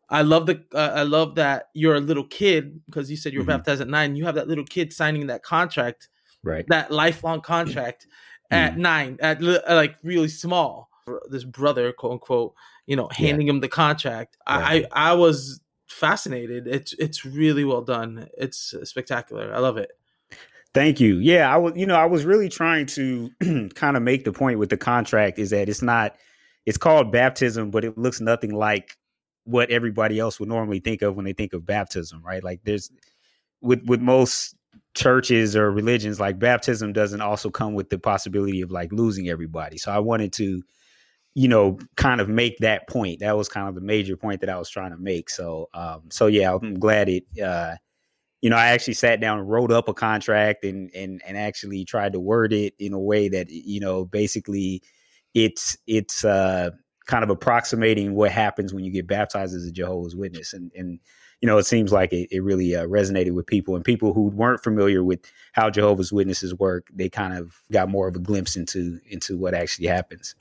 i 0.09 0.23
love 0.23 0.47
the 0.47 0.63
uh, 0.73 0.93
i 0.95 1.03
love 1.03 1.35
that 1.35 1.69
you're 1.75 1.95
a 1.95 1.99
little 1.99 2.23
kid 2.23 2.81
because 2.87 3.09
you 3.11 3.15
said 3.15 3.33
you 3.33 3.39
were 3.39 3.43
mm-hmm. 3.43 3.57
baptized 3.57 3.81
at 3.81 3.87
nine 3.87 4.15
you 4.15 4.25
have 4.25 4.33
that 4.33 4.47
little 4.47 4.65
kid 4.65 4.91
signing 4.91 5.27
that 5.27 5.43
contract 5.43 6.09
right 6.43 6.65
that 6.69 6.89
lifelong 6.89 7.39
contract 7.39 8.07
mm-hmm. 8.51 8.55
at 8.55 8.77
nine 8.77 9.15
at 9.21 9.41
like 9.41 9.95
really 10.01 10.27
small 10.27 10.89
this 11.29 11.43
brother 11.43 11.93
quote 11.93 12.13
unquote 12.13 12.55
you 12.87 12.95
know 12.95 13.07
handing 13.11 13.45
yeah. 13.45 13.53
him 13.53 13.59
the 13.59 13.69
contract 13.69 14.37
right. 14.49 14.87
i 14.91 15.11
i 15.11 15.13
was 15.13 15.61
fascinated 15.87 16.65
it's 16.67 16.93
it's 16.93 17.23
really 17.23 17.63
well 17.63 17.81
done 17.81 18.27
it's 18.35 18.73
spectacular 18.83 19.53
i 19.53 19.59
love 19.59 19.77
it 19.77 19.91
Thank 20.77 20.99
you. 20.99 21.17
Yeah, 21.17 21.51
I 21.51 21.57
was, 21.57 21.73
you 21.75 21.87
know, 21.87 21.95
I 21.95 22.05
was 22.05 22.23
really 22.23 22.49
trying 22.49 22.85
to 22.85 23.31
kind 23.73 23.97
of 23.97 24.03
make 24.03 24.25
the 24.25 24.31
point 24.31 24.59
with 24.59 24.69
the 24.69 24.77
contract 24.77 25.39
is 25.39 25.49
that 25.49 25.69
it's 25.69 25.81
not, 25.81 26.15
it's 26.67 26.77
called 26.77 27.11
baptism, 27.11 27.71
but 27.71 27.83
it 27.83 27.97
looks 27.97 28.21
nothing 28.21 28.53
like 28.53 28.95
what 29.43 29.71
everybody 29.71 30.19
else 30.19 30.39
would 30.39 30.49
normally 30.49 30.77
think 30.79 31.01
of 31.01 31.15
when 31.15 31.25
they 31.25 31.33
think 31.33 31.53
of 31.53 31.65
baptism, 31.65 32.21
right? 32.23 32.43
Like 32.43 32.59
there's, 32.63 32.91
with 33.59 33.81
with 33.87 34.01
most 34.01 34.55
churches 34.93 35.55
or 35.55 35.71
religions, 35.71 36.19
like 36.19 36.37
baptism 36.37 36.93
doesn't 36.93 37.21
also 37.21 37.49
come 37.49 37.73
with 37.73 37.89
the 37.89 37.97
possibility 37.97 38.61
of 38.61 38.69
like 38.69 38.91
losing 38.91 39.29
everybody. 39.29 39.79
So 39.79 39.91
I 39.91 39.97
wanted 39.97 40.31
to, 40.33 40.61
you 41.33 41.47
know, 41.47 41.79
kind 41.95 42.21
of 42.21 42.29
make 42.29 42.59
that 42.59 42.87
point. 42.87 43.21
That 43.21 43.35
was 43.35 43.49
kind 43.49 43.67
of 43.67 43.73
the 43.73 43.81
major 43.81 44.15
point 44.15 44.41
that 44.41 44.49
I 44.51 44.59
was 44.59 44.69
trying 44.69 44.91
to 44.91 44.97
make. 44.97 45.31
So, 45.31 45.69
um, 45.73 46.03
so 46.11 46.27
yeah, 46.27 46.53
I'm 46.53 46.75
glad 46.75 47.09
it, 47.09 47.23
uh, 47.43 47.77
you 48.41 48.49
know, 48.49 48.55
I 48.55 48.67
actually 48.67 48.93
sat 48.93 49.19
down 49.19 49.39
and 49.39 49.49
wrote 49.49 49.71
up 49.71 49.89
a 49.89 49.93
contract 49.93 50.63
and 50.63 50.89
and 50.93 51.21
and 51.25 51.37
actually 51.37 51.85
tried 51.85 52.13
to 52.13 52.19
word 52.19 52.53
it 52.53 52.73
in 52.79 52.93
a 52.93 52.99
way 52.99 53.29
that 53.29 53.49
you 53.49 53.79
know 53.79 54.05
basically 54.05 54.81
it's 55.33 55.77
it's 55.87 56.23
uh 56.23 56.71
kind 57.05 57.23
of 57.23 57.29
approximating 57.29 58.15
what 58.15 58.31
happens 58.31 58.73
when 58.73 58.83
you 58.83 58.91
get 58.91 59.07
baptized 59.07 59.55
as 59.55 59.65
a 59.65 59.71
Jehovah's 59.71 60.15
Witness 60.15 60.53
and 60.53 60.71
and 60.75 60.99
you 61.41 61.47
know, 61.47 61.57
it 61.57 61.65
seems 61.65 61.91
like 61.91 62.11
it, 62.13 62.27
it 62.31 62.41
really 62.41 62.75
uh, 62.75 62.85
resonated 62.87 63.31
with 63.31 63.45
people 63.45 63.75
and 63.75 63.85
people 63.85 64.13
who 64.13 64.23
weren't 64.29 64.63
familiar 64.63 65.03
with 65.03 65.19
how 65.53 65.69
Jehovah's 65.69 66.11
Witnesses 66.11 66.55
work. 66.55 66.87
They 66.93 67.09
kind 67.09 67.37
of 67.37 67.61
got 67.71 67.89
more 67.89 68.07
of 68.07 68.15
a 68.15 68.19
glimpse 68.19 68.55
into 68.55 68.99
into 69.07 69.37
what 69.37 69.53
actually 69.53 69.87
happens. 69.87 70.35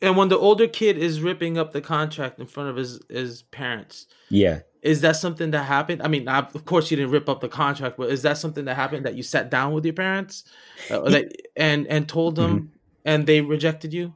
And 0.00 0.16
when 0.16 0.28
the 0.28 0.38
older 0.38 0.68
kid 0.68 0.96
is 0.96 1.20
ripping 1.20 1.58
up 1.58 1.72
the 1.72 1.80
contract 1.80 2.38
in 2.38 2.46
front 2.46 2.70
of 2.70 2.76
his 2.76 3.00
his 3.08 3.42
parents, 3.42 4.06
yeah, 4.30 4.60
is 4.82 5.00
that 5.00 5.16
something 5.16 5.50
that 5.50 5.64
happened? 5.64 6.02
I 6.02 6.08
mean, 6.08 6.28
of 6.28 6.64
course 6.64 6.90
you 6.90 6.96
didn't 6.96 7.10
rip 7.10 7.28
up 7.28 7.40
the 7.40 7.48
contract, 7.48 7.96
but 7.96 8.10
is 8.10 8.22
that 8.22 8.38
something 8.38 8.64
that 8.66 8.76
happened 8.76 9.06
that 9.06 9.14
you 9.14 9.22
sat 9.22 9.50
down 9.50 9.72
with 9.72 9.84
your 9.84 9.94
parents 9.94 10.44
uh, 10.90 11.00
that, 11.10 11.32
and 11.56 11.86
and 11.88 12.08
told 12.08 12.36
them, 12.36 12.58
mm-hmm. 12.58 12.66
and 13.04 13.26
they 13.26 13.40
rejected 13.40 13.92
you? 13.92 14.14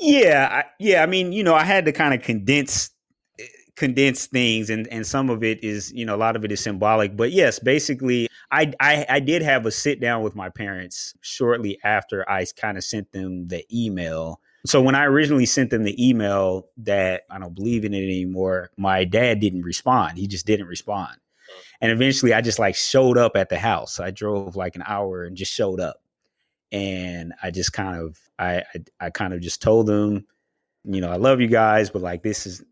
Yeah, 0.00 0.48
I, 0.50 0.64
yeah. 0.78 1.02
I 1.02 1.06
mean, 1.06 1.32
you 1.32 1.44
know, 1.44 1.54
I 1.54 1.64
had 1.64 1.84
to 1.86 1.92
kind 1.92 2.12
of 2.12 2.22
condense 2.22 2.90
condense 3.76 4.26
things 4.26 4.70
and 4.70 4.88
and 4.88 5.06
some 5.06 5.28
of 5.28 5.44
it 5.44 5.62
is 5.62 5.92
you 5.92 6.04
know 6.04 6.14
a 6.14 6.16
lot 6.16 6.34
of 6.34 6.42
it 6.46 6.50
is 6.50 6.60
symbolic 6.60 7.14
but 7.14 7.30
yes 7.30 7.58
basically 7.58 8.26
I, 8.50 8.72
I 8.80 9.04
i 9.10 9.20
did 9.20 9.42
have 9.42 9.66
a 9.66 9.70
sit 9.70 10.00
down 10.00 10.22
with 10.22 10.34
my 10.34 10.48
parents 10.48 11.12
shortly 11.20 11.78
after 11.84 12.26
i 12.28 12.46
kind 12.58 12.78
of 12.78 12.84
sent 12.84 13.12
them 13.12 13.48
the 13.48 13.66
email 13.70 14.40
so 14.68 14.80
when 14.80 14.94
i 14.94 15.04
originally 15.04 15.46
sent 15.46 15.70
them 15.70 15.84
the 15.84 16.08
email 16.08 16.66
that 16.76 17.22
i 17.30 17.38
don't 17.38 17.54
believe 17.54 17.84
in 17.84 17.94
it 17.94 18.02
anymore 18.02 18.70
my 18.76 19.04
dad 19.04 19.40
didn't 19.40 19.62
respond 19.62 20.18
he 20.18 20.26
just 20.26 20.46
didn't 20.46 20.66
respond 20.66 21.12
mm. 21.12 21.62
and 21.80 21.92
eventually 21.92 22.32
i 22.32 22.40
just 22.40 22.58
like 22.58 22.74
showed 22.74 23.18
up 23.18 23.36
at 23.36 23.48
the 23.48 23.58
house 23.58 24.00
i 24.00 24.10
drove 24.10 24.56
like 24.56 24.76
an 24.76 24.84
hour 24.86 25.24
and 25.24 25.36
just 25.36 25.52
showed 25.52 25.80
up 25.80 25.96
and 26.72 27.32
i 27.42 27.50
just 27.50 27.72
kind 27.72 28.00
of 28.00 28.18
i 28.38 28.58
i, 28.74 29.06
I 29.06 29.10
kind 29.10 29.32
of 29.32 29.40
just 29.40 29.62
told 29.62 29.86
them 29.86 30.26
you 30.84 31.00
know 31.00 31.10
i 31.10 31.16
love 31.16 31.40
you 31.40 31.48
guys 31.48 31.90
but 31.90 32.02
like 32.02 32.22
this 32.22 32.46
is 32.46 32.64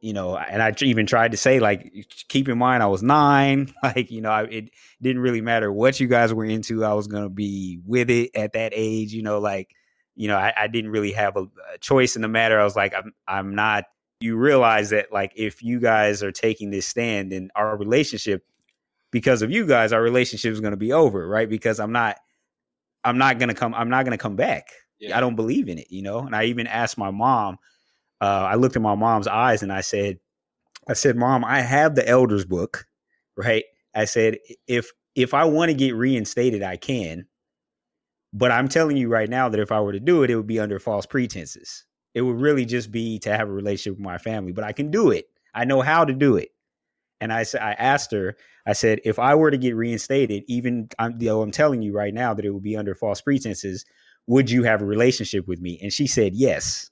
you 0.00 0.12
know, 0.12 0.36
and 0.36 0.62
I 0.62 0.74
even 0.80 1.06
tried 1.06 1.30
to 1.32 1.36
say, 1.36 1.60
like, 1.60 1.92
keep 2.28 2.48
in 2.48 2.58
mind, 2.58 2.82
I 2.82 2.86
was 2.86 3.02
nine. 3.02 3.72
Like, 3.82 4.10
you 4.10 4.20
know, 4.20 4.30
I, 4.30 4.44
it 4.44 4.70
didn't 5.00 5.22
really 5.22 5.40
matter 5.40 5.72
what 5.72 5.98
you 6.00 6.08
guys 6.08 6.34
were 6.34 6.44
into. 6.44 6.84
I 6.84 6.92
was 6.92 7.06
going 7.06 7.22
to 7.22 7.30
be 7.30 7.80
with 7.86 8.10
it 8.10 8.30
at 8.34 8.52
that 8.52 8.72
age. 8.74 9.12
You 9.12 9.22
know, 9.22 9.38
like, 9.38 9.74
you 10.18 10.28
know, 10.28 10.36
I, 10.36 10.52
I 10.56 10.66
didn't 10.66 10.90
really 10.90 11.12
have 11.12 11.36
a, 11.36 11.44
a, 11.74 11.78
choice 11.80 12.16
in 12.16 12.22
the 12.22 12.28
matter. 12.28 12.60
I 12.60 12.64
was 12.64 12.76
like, 12.76 12.94
I'm, 12.94 13.12
I'm 13.26 13.54
not. 13.54 13.84
You 14.20 14.36
realize 14.36 14.90
that, 14.90 15.12
like, 15.12 15.32
if 15.36 15.62
you 15.62 15.78
guys 15.78 16.22
are 16.22 16.32
taking 16.32 16.70
this 16.70 16.86
stand, 16.86 17.32
then 17.32 17.50
our 17.54 17.76
relationship, 17.76 18.44
because 19.12 19.42
of 19.42 19.50
you 19.50 19.66
guys, 19.66 19.92
our 19.92 20.02
relationship 20.02 20.52
is 20.52 20.60
going 20.60 20.72
to 20.72 20.76
be 20.76 20.92
over, 20.92 21.26
right? 21.28 21.48
Because 21.48 21.78
I'm 21.78 21.92
not, 21.92 22.16
I'm 23.04 23.16
not 23.16 23.38
going 23.38 23.48
to 23.48 23.54
come. 23.54 23.74
I'm 23.74 23.88
not 23.88 24.04
going 24.04 24.16
to 24.16 24.22
come 24.22 24.36
back. 24.36 24.70
Yeah. 24.98 25.16
I 25.16 25.20
don't 25.20 25.36
believe 25.36 25.68
in 25.68 25.78
it, 25.78 25.86
you 25.90 26.02
know. 26.02 26.18
And 26.18 26.34
I 26.34 26.44
even 26.44 26.66
asked 26.66 26.98
my 26.98 27.12
mom 27.12 27.58
uh, 28.20 28.48
I 28.50 28.54
looked 28.56 28.76
in 28.76 28.82
my 28.82 28.94
mom's 28.94 29.26
eyes 29.26 29.62
and 29.62 29.72
I 29.72 29.80
said, 29.80 30.18
I 30.88 30.94
said, 30.94 31.16
Mom, 31.16 31.44
I 31.44 31.60
have 31.60 31.94
the 31.94 32.08
elders 32.08 32.44
book, 32.44 32.86
right? 33.36 33.64
I 33.94 34.04
said, 34.04 34.38
if 34.66 34.90
if 35.14 35.34
I 35.34 35.44
want 35.44 35.70
to 35.70 35.74
get 35.74 35.94
reinstated, 35.94 36.62
I 36.62 36.76
can. 36.76 37.26
But 38.32 38.50
I'm 38.50 38.68
telling 38.68 38.96
you 38.96 39.08
right 39.08 39.28
now 39.28 39.48
that 39.48 39.60
if 39.60 39.72
I 39.72 39.80
were 39.80 39.92
to 39.92 40.00
do 40.00 40.22
it, 40.22 40.30
it 40.30 40.36
would 40.36 40.46
be 40.46 40.60
under 40.60 40.78
false 40.78 41.06
pretenses. 41.06 41.84
It 42.14 42.22
would 42.22 42.40
really 42.40 42.64
just 42.64 42.90
be 42.92 43.18
to 43.20 43.36
have 43.36 43.48
a 43.48 43.52
relationship 43.52 43.98
with 43.98 44.04
my 44.04 44.18
family. 44.18 44.52
But 44.52 44.64
I 44.64 44.72
can 44.72 44.90
do 44.90 45.10
it. 45.10 45.26
I 45.54 45.64
know 45.64 45.80
how 45.80 46.04
to 46.04 46.12
do 46.12 46.36
it. 46.36 46.50
And 47.20 47.32
I 47.32 47.42
said, 47.42 47.62
I 47.62 47.72
asked 47.72 48.12
her, 48.12 48.36
I 48.66 48.74
said, 48.74 49.00
if 49.04 49.18
I 49.18 49.34
were 49.34 49.50
to 49.50 49.56
get 49.56 49.74
reinstated, 49.74 50.44
even 50.46 50.88
I'm, 50.98 51.18
know, 51.18 51.42
I'm 51.42 51.50
telling 51.50 51.82
you 51.82 51.92
right 51.92 52.14
now 52.14 52.34
that 52.34 52.44
it 52.44 52.50
would 52.50 52.62
be 52.62 52.76
under 52.76 52.94
false 52.94 53.20
pretenses, 53.20 53.84
would 54.26 54.50
you 54.50 54.62
have 54.64 54.82
a 54.82 54.86
relationship 54.86 55.48
with 55.48 55.60
me? 55.60 55.78
And 55.82 55.92
she 55.92 56.06
said 56.06 56.34
yes. 56.34 56.90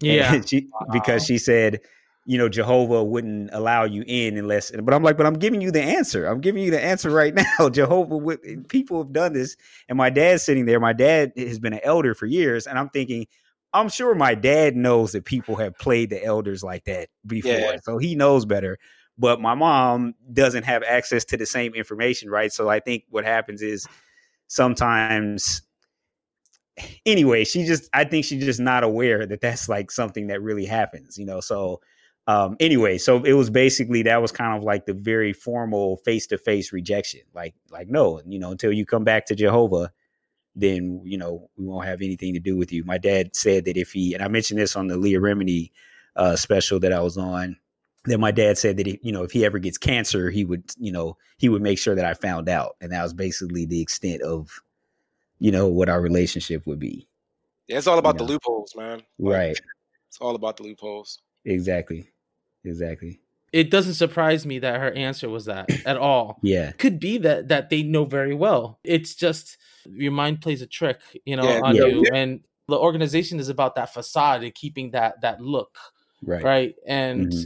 Yeah, 0.00 0.40
she, 0.46 0.68
because 0.92 1.22
uh-huh. 1.22 1.26
she 1.26 1.38
said, 1.38 1.80
you 2.26 2.36
know, 2.36 2.48
Jehovah 2.48 3.04
wouldn't 3.04 3.50
allow 3.52 3.84
you 3.84 4.02
in 4.06 4.36
unless. 4.36 4.72
But 4.72 4.92
I'm 4.92 5.04
like, 5.04 5.16
but 5.16 5.26
I'm 5.26 5.38
giving 5.38 5.60
you 5.60 5.70
the 5.70 5.82
answer. 5.82 6.26
I'm 6.26 6.40
giving 6.40 6.64
you 6.64 6.72
the 6.72 6.82
answer 6.82 7.08
right 7.08 7.32
now. 7.58 7.68
Jehovah, 7.68 8.16
would, 8.16 8.68
people 8.68 8.98
have 8.98 9.12
done 9.12 9.32
this, 9.32 9.56
and 9.88 9.96
my 9.96 10.10
dad's 10.10 10.42
sitting 10.42 10.66
there. 10.66 10.80
My 10.80 10.92
dad 10.92 11.32
has 11.36 11.60
been 11.60 11.72
an 11.72 11.80
elder 11.84 12.14
for 12.14 12.26
years, 12.26 12.66
and 12.66 12.78
I'm 12.78 12.88
thinking, 12.88 13.28
I'm 13.72 13.88
sure 13.88 14.14
my 14.14 14.34
dad 14.34 14.74
knows 14.74 15.12
that 15.12 15.24
people 15.24 15.54
have 15.56 15.78
played 15.78 16.10
the 16.10 16.22
elders 16.22 16.64
like 16.64 16.84
that 16.84 17.08
before, 17.26 17.52
yeah. 17.52 17.76
so 17.84 17.96
he 17.98 18.16
knows 18.16 18.44
better. 18.44 18.78
But 19.18 19.40
my 19.40 19.54
mom 19.54 20.14
doesn't 20.32 20.64
have 20.64 20.82
access 20.82 21.24
to 21.26 21.36
the 21.36 21.46
same 21.46 21.74
information, 21.74 22.28
right? 22.28 22.52
So 22.52 22.68
I 22.68 22.80
think 22.80 23.04
what 23.08 23.24
happens 23.24 23.62
is 23.62 23.86
sometimes 24.48 25.62
anyway, 27.06 27.44
she 27.44 27.64
just 27.64 27.88
I 27.94 28.04
think 28.04 28.24
she's 28.24 28.44
just 28.44 28.60
not 28.60 28.82
aware 28.82 29.26
that 29.26 29.40
that's 29.40 29.68
like 29.68 29.90
something 29.90 30.26
that 30.26 30.42
really 30.42 30.66
happens, 30.66 31.16
you 31.16 31.24
know. 31.24 31.40
So 31.40 31.80
um 32.26 32.56
anyway, 32.60 32.98
so 32.98 33.22
it 33.22 33.34
was 33.34 33.50
basically 33.50 34.02
that 34.02 34.22
was 34.22 34.32
kind 34.32 34.56
of 34.56 34.64
like 34.64 34.86
the 34.86 34.94
very 34.94 35.32
formal 35.32 35.98
face 35.98 36.26
to 36.28 36.38
face 36.38 36.72
rejection. 36.72 37.20
Like 37.34 37.54
like 37.70 37.88
no, 37.88 38.20
you 38.26 38.38
know, 38.38 38.50
until 38.50 38.72
you 38.72 38.84
come 38.84 39.04
back 39.04 39.26
to 39.26 39.34
Jehovah, 39.34 39.92
then 40.54 41.00
you 41.04 41.18
know 41.18 41.48
we 41.56 41.66
won't 41.66 41.86
have 41.86 42.02
anything 42.02 42.34
to 42.34 42.40
do 42.40 42.56
with 42.56 42.72
you. 42.72 42.84
My 42.84 42.98
dad 42.98 43.34
said 43.36 43.64
that 43.66 43.76
if 43.76 43.92
he 43.92 44.14
and 44.14 44.22
I 44.22 44.28
mentioned 44.28 44.60
this 44.60 44.76
on 44.76 44.88
the 44.88 44.96
Leah 44.96 45.20
Remini 45.20 45.70
uh, 46.16 46.36
special 46.36 46.80
that 46.80 46.92
I 46.92 47.00
was 47.00 47.16
on. 47.16 47.56
That 48.06 48.18
my 48.18 48.30
dad 48.30 48.56
said 48.56 48.76
that 48.76 48.86
he, 48.86 49.00
you 49.02 49.10
know 49.10 49.24
if 49.24 49.32
he 49.32 49.44
ever 49.44 49.58
gets 49.58 49.78
cancer, 49.78 50.30
he 50.30 50.44
would 50.44 50.62
you 50.78 50.92
know 50.92 51.16
he 51.38 51.48
would 51.48 51.62
make 51.62 51.78
sure 51.78 51.96
that 51.96 52.04
I 52.04 52.14
found 52.14 52.48
out, 52.48 52.76
and 52.80 52.92
that 52.92 53.02
was 53.02 53.12
basically 53.12 53.66
the 53.66 53.82
extent 53.82 54.22
of 54.22 54.60
you 55.38 55.50
know, 55.50 55.66
what 55.66 55.88
our 55.88 56.00
relationship 56.00 56.66
would 56.66 56.78
be. 56.78 57.08
Yeah, 57.66 57.78
it's 57.78 57.86
all 57.86 57.98
about 57.98 58.14
you 58.14 58.20
know? 58.20 58.26
the 58.26 58.32
loopholes, 58.32 58.74
man. 58.76 59.02
Like, 59.18 59.34
right. 59.34 59.60
It's 60.08 60.18
all 60.20 60.34
about 60.34 60.56
the 60.56 60.62
loopholes. 60.62 61.20
Exactly. 61.44 62.08
Exactly. 62.66 63.20
It 63.52 63.70
doesn't 63.70 63.94
surprise 63.94 64.44
me 64.44 64.58
that 64.58 64.80
her 64.80 64.92
answer 64.92 65.28
was 65.28 65.46
that 65.46 65.70
at 65.86 65.96
all. 65.96 66.38
yeah. 66.42 66.72
Could 66.72 67.00
be 67.00 67.18
that 67.18 67.48
that 67.48 67.70
they 67.70 67.82
know 67.82 68.04
very 68.04 68.34
well. 68.34 68.78
It's 68.84 69.14
just 69.14 69.56
your 69.90 70.12
mind 70.12 70.42
plays 70.42 70.62
a 70.62 70.66
trick, 70.66 71.00
you 71.24 71.36
know, 71.36 71.48
yeah. 71.48 71.60
on 71.62 71.76
yeah. 71.76 71.86
you. 71.86 72.04
And 72.12 72.40
the 72.68 72.78
organization 72.78 73.38
is 73.38 73.48
about 73.48 73.76
that 73.76 73.92
facade 73.94 74.42
and 74.42 74.54
keeping 74.54 74.90
that 74.90 75.20
that 75.22 75.40
look. 75.40 75.78
Right. 76.22 76.42
Right. 76.42 76.74
And 76.86 77.28
mm-hmm. 77.28 77.44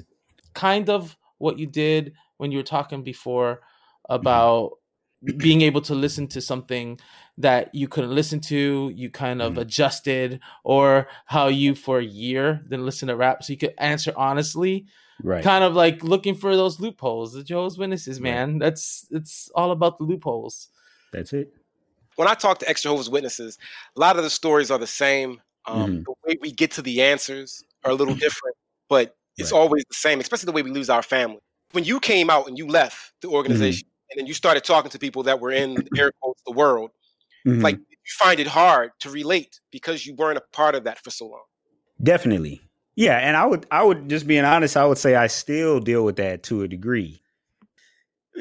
kind 0.54 0.88
of 0.88 1.16
what 1.38 1.58
you 1.58 1.66
did 1.66 2.14
when 2.38 2.50
you 2.50 2.58
were 2.58 2.64
talking 2.64 3.02
before 3.02 3.56
mm-hmm. 3.56 4.14
about 4.14 4.78
mm-hmm. 5.24 5.36
being 5.38 5.60
able 5.60 5.82
to 5.82 5.94
listen 5.94 6.26
to 6.28 6.40
something 6.40 6.98
that 7.38 7.74
you 7.74 7.88
couldn't 7.88 8.14
listen 8.14 8.40
to, 8.40 8.90
you 8.94 9.10
kind 9.10 9.40
of 9.40 9.54
mm. 9.54 9.58
adjusted, 9.58 10.40
or 10.62 11.08
how 11.24 11.48
you 11.48 11.74
for 11.74 11.98
a 11.98 12.04
year 12.04 12.60
didn't 12.68 12.84
listen 12.84 13.08
to 13.08 13.16
rap 13.16 13.42
so 13.42 13.52
you 13.52 13.58
could 13.58 13.74
answer 13.78 14.12
honestly. 14.16 14.86
Right. 15.22 15.42
Kind 15.42 15.64
of 15.64 15.74
like 15.74 16.02
looking 16.02 16.34
for 16.34 16.56
those 16.56 16.80
loopholes. 16.80 17.32
The 17.32 17.44
Jehovah's 17.44 17.78
Witnesses, 17.78 18.20
man. 18.20 18.52
Right. 18.52 18.60
That's 18.60 19.06
it's 19.10 19.50
all 19.54 19.70
about 19.70 19.98
the 19.98 20.04
loopholes. 20.04 20.68
That's 21.12 21.32
it. 21.32 21.52
When 22.16 22.28
I 22.28 22.34
talk 22.34 22.58
to 22.58 22.68
ex 22.68 22.82
Jehovah's 22.82 23.10
Witnesses, 23.10 23.58
a 23.96 24.00
lot 24.00 24.16
of 24.16 24.24
the 24.24 24.30
stories 24.30 24.70
are 24.70 24.78
the 24.78 24.86
same. 24.86 25.40
Um, 25.66 25.90
mm-hmm. 25.90 26.02
The 26.02 26.14
way 26.26 26.38
we 26.40 26.52
get 26.52 26.70
to 26.72 26.82
the 26.82 27.02
answers 27.02 27.64
are 27.84 27.90
a 27.90 27.94
little 27.94 28.14
different, 28.26 28.56
but 28.88 29.16
it's 29.36 29.52
right. 29.52 29.58
always 29.58 29.84
the 29.88 29.94
same, 29.94 30.20
especially 30.20 30.46
the 30.46 30.52
way 30.52 30.62
we 30.62 30.70
lose 30.70 30.90
our 30.90 31.02
family. 31.02 31.40
When 31.72 31.84
you 31.84 32.00
came 32.00 32.30
out 32.30 32.48
and 32.48 32.58
you 32.58 32.66
left 32.66 33.12
the 33.20 33.28
organization 33.28 33.86
mm-hmm. 33.86 34.10
and 34.10 34.20
then 34.20 34.26
you 34.26 34.34
started 34.34 34.64
talking 34.64 34.90
to 34.90 34.98
people 34.98 35.22
that 35.24 35.40
were 35.40 35.52
in 35.52 35.76
air 35.96 36.10
quotes 36.20 36.42
the 36.46 36.52
world, 36.52 36.90
Mm-hmm. 37.46 37.62
Like 37.62 37.76
you 37.76 37.96
find 38.18 38.40
it 38.40 38.46
hard 38.46 38.92
to 39.00 39.10
relate 39.10 39.60
because 39.70 40.06
you 40.06 40.14
weren't 40.14 40.38
a 40.38 40.42
part 40.52 40.74
of 40.74 40.84
that 40.84 41.02
for 41.02 41.10
so 41.10 41.26
long. 41.26 41.44
Definitely. 42.02 42.60
Yeah, 43.01 43.16
and 43.16 43.34
I 43.34 43.46
would 43.46 43.64
I 43.70 43.82
would 43.82 44.11
just 44.11 44.26
being 44.26 44.44
honest, 44.44 44.76
I 44.76 44.84
would 44.84 44.98
say 44.98 45.14
I 45.14 45.26
still 45.26 45.80
deal 45.80 46.05
with 46.05 46.16
that 46.16 46.42
to 46.44 46.64
a 46.64 46.68
degree. 46.68 47.22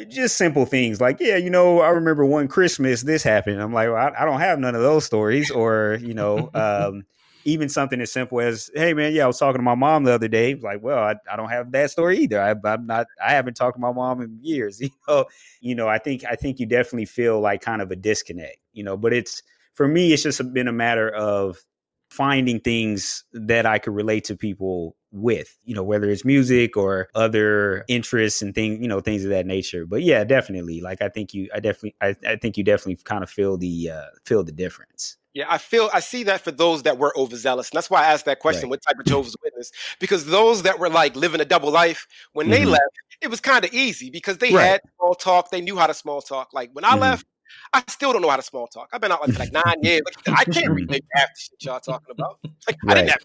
Just 0.09 0.35
simple 0.35 0.65
things 0.65 0.99
like, 0.99 1.21
yeah, 1.21 1.37
you 1.37 1.49
know, 1.49 1.79
I 1.79 1.87
remember 1.91 2.25
one 2.25 2.49
Christmas 2.49 3.03
this 3.03 3.23
happened. 3.23 3.61
I'm 3.61 3.71
like, 3.71 3.87
well, 3.87 3.95
I, 3.95 4.21
I 4.21 4.25
don't 4.25 4.41
have 4.41 4.59
none 4.59 4.75
of 4.75 4.81
those 4.81 5.05
stories, 5.05 5.49
or 5.49 5.97
you 6.01 6.13
know, 6.13 6.49
um, 6.55 7.05
even 7.45 7.69
something 7.69 8.01
as 8.01 8.11
simple 8.11 8.41
as, 8.41 8.69
"Hey, 8.75 8.93
man, 8.93 9.13
yeah, 9.13 9.23
I 9.23 9.27
was 9.27 9.39
talking 9.39 9.59
to 9.59 9.63
my 9.63 9.75
mom 9.75 10.03
the 10.03 10.11
other 10.11 10.27
day." 10.27 10.55
Like, 10.55 10.83
well, 10.83 10.99
I, 10.99 11.15
I 11.31 11.37
don't 11.37 11.49
have 11.49 11.71
that 11.71 11.91
story 11.91 12.17
either. 12.17 12.41
I, 12.41 12.51
am 12.51 12.85
not. 12.85 13.07
I 13.25 13.31
haven't 13.31 13.53
talked 13.53 13.77
to 13.77 13.81
my 13.81 13.93
mom 13.93 14.19
in 14.21 14.39
years. 14.41 14.81
You 14.81 14.89
know, 15.07 15.25
you 15.61 15.73
know. 15.73 15.87
I 15.87 15.99
think 15.99 16.25
I 16.29 16.35
think 16.35 16.59
you 16.59 16.65
definitely 16.65 17.05
feel 17.05 17.39
like 17.39 17.61
kind 17.61 17.81
of 17.81 17.91
a 17.91 17.95
disconnect. 17.95 18.57
You 18.73 18.83
know, 18.83 18.97
but 18.97 19.13
it's 19.13 19.41
for 19.73 19.87
me, 19.87 20.11
it's 20.11 20.23
just 20.23 20.53
been 20.53 20.67
a 20.67 20.73
matter 20.73 21.09
of 21.09 21.63
finding 22.09 22.59
things 22.59 23.23
that 23.33 23.65
I 23.65 23.79
could 23.79 23.93
relate 23.93 24.23
to 24.25 24.35
people 24.35 24.95
with, 25.11 25.57
you 25.63 25.73
know, 25.75 25.83
whether 25.83 26.09
it's 26.09 26.25
music 26.25 26.77
or 26.77 27.09
other 27.15 27.83
interests 27.87 28.41
and 28.41 28.53
things, 28.53 28.79
you 28.81 28.87
know, 28.87 28.99
things 28.99 29.23
of 29.23 29.29
that 29.31 29.45
nature. 29.45 29.85
But 29.85 30.03
yeah, 30.03 30.23
definitely. 30.23 30.81
Like 30.81 31.01
I 31.01 31.09
think 31.09 31.33
you 31.33 31.49
I 31.53 31.59
definitely 31.59 31.95
I, 32.01 32.15
I 32.27 32.35
think 32.35 32.57
you 32.57 32.63
definitely 32.63 32.97
kind 33.03 33.23
of 33.23 33.29
feel 33.29 33.57
the 33.57 33.91
uh 33.91 34.05
feel 34.25 34.43
the 34.43 34.51
difference. 34.51 35.17
Yeah, 35.33 35.45
I 35.47 35.59
feel 35.59 35.89
I 35.93 35.99
see 35.99 36.23
that 36.23 36.41
for 36.41 36.51
those 36.51 36.83
that 36.83 36.97
were 36.97 37.13
overzealous. 37.17 37.69
And 37.69 37.77
that's 37.77 37.89
why 37.89 38.01
I 38.01 38.07
asked 38.11 38.25
that 38.25 38.39
question, 38.39 38.67
Right. 38.67 38.69
what 38.69 38.81
type 38.87 38.97
of 38.99 39.05
Jehovah's 39.05 39.35
Witness? 39.43 39.71
Because 39.99 40.25
those 40.25 40.63
that 40.63 40.79
were 40.79 40.89
like 40.89 41.15
living 41.15 41.39
a 41.39 41.45
double 41.45 41.71
life, 41.71 42.07
when 42.33 42.49
they 42.49 42.65
Mhm. 42.65 42.71
left, 42.71 42.83
it 43.21 43.29
was 43.29 43.39
kind 43.39 43.63
of 43.63 43.71
easy 43.73 44.09
because 44.09 44.39
they 44.39 44.51
Right. 44.51 44.65
had 44.65 44.81
small 44.97 45.13
talk, 45.13 45.51
they 45.51 45.61
knew 45.61 45.77
how 45.77 45.85
to 45.87 45.93
small 45.93 46.21
talk. 46.21 46.49
Like 46.51 46.71
when 46.73 46.83
I 46.83 46.95
Mhm. 46.95 46.99
left, 46.99 47.25
I 47.73 47.83
still 47.87 48.11
don't 48.13 48.21
know 48.21 48.29
how 48.29 48.35
to 48.37 48.41
small 48.41 48.67
talk. 48.67 48.89
I've 48.93 49.01
been 49.01 49.11
out 49.11 49.21
like, 49.21 49.33
for 49.33 49.39
like 49.39 49.51
nine 49.53 49.81
years. 49.81 50.01
Like, 50.27 50.39
I 50.39 50.43
can't 50.45 50.69
relate 50.69 51.03
half 51.13 51.27
the 51.29 51.39
shit 51.39 51.63
y'all 51.65 51.79
talking 51.79 52.07
about. 52.11 52.39
Like 52.67 52.77
I 52.87 52.93
didn't 52.95 53.09
Right. 53.09 53.19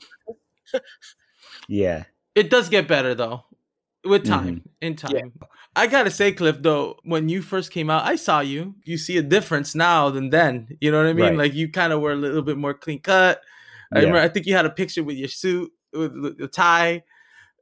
have 0.75 0.83
Yeah. 1.69 2.05
It 2.35 2.51
does 2.51 2.69
get 2.69 2.89
better 2.89 3.15
though, 3.15 3.45
with 4.05 4.23
Mm-hmm. 4.25 4.33
time. 4.33 4.63
In 4.81 4.97
time, 4.97 5.33
I 5.77 5.87
gotta 5.87 6.11
say, 6.11 6.33
Cliff. 6.33 6.61
Though, 6.61 6.97
when 7.05 7.29
you 7.29 7.41
first 7.43 7.71
came 7.71 7.89
out, 7.91 8.05
I 8.05 8.17
saw 8.17 8.41
you. 8.41 8.75
You 8.85 8.99
see 8.99 9.17
a 9.17 9.23
difference 9.23 9.75
now 9.75 10.11
than 10.11 10.31
then. 10.31 10.77
You 10.81 10.91
know 10.91 10.99
what 10.99 11.07
I 11.09 11.13
mean? 11.15 11.25
Right. 11.27 11.37
Like 11.39 11.55
you 11.55 11.71
kind 11.71 11.93
of 11.93 12.01
were 12.01 12.13
a 12.13 12.17
little 12.17 12.43
bit 12.43 12.59
more 12.59 12.75
clean 12.75 13.01
cut. 13.01 13.41
I 13.93 13.99
Yeah. 14.01 14.07
remember. 14.07 14.21
I 14.21 14.29
think 14.29 14.47
you 14.47 14.55
had 14.55 14.67
a 14.67 14.71
picture 14.71 15.03
with 15.03 15.17
your 15.17 15.29
suit 15.29 15.71
with 15.93 16.39
the 16.39 16.49
tie, 16.49 17.03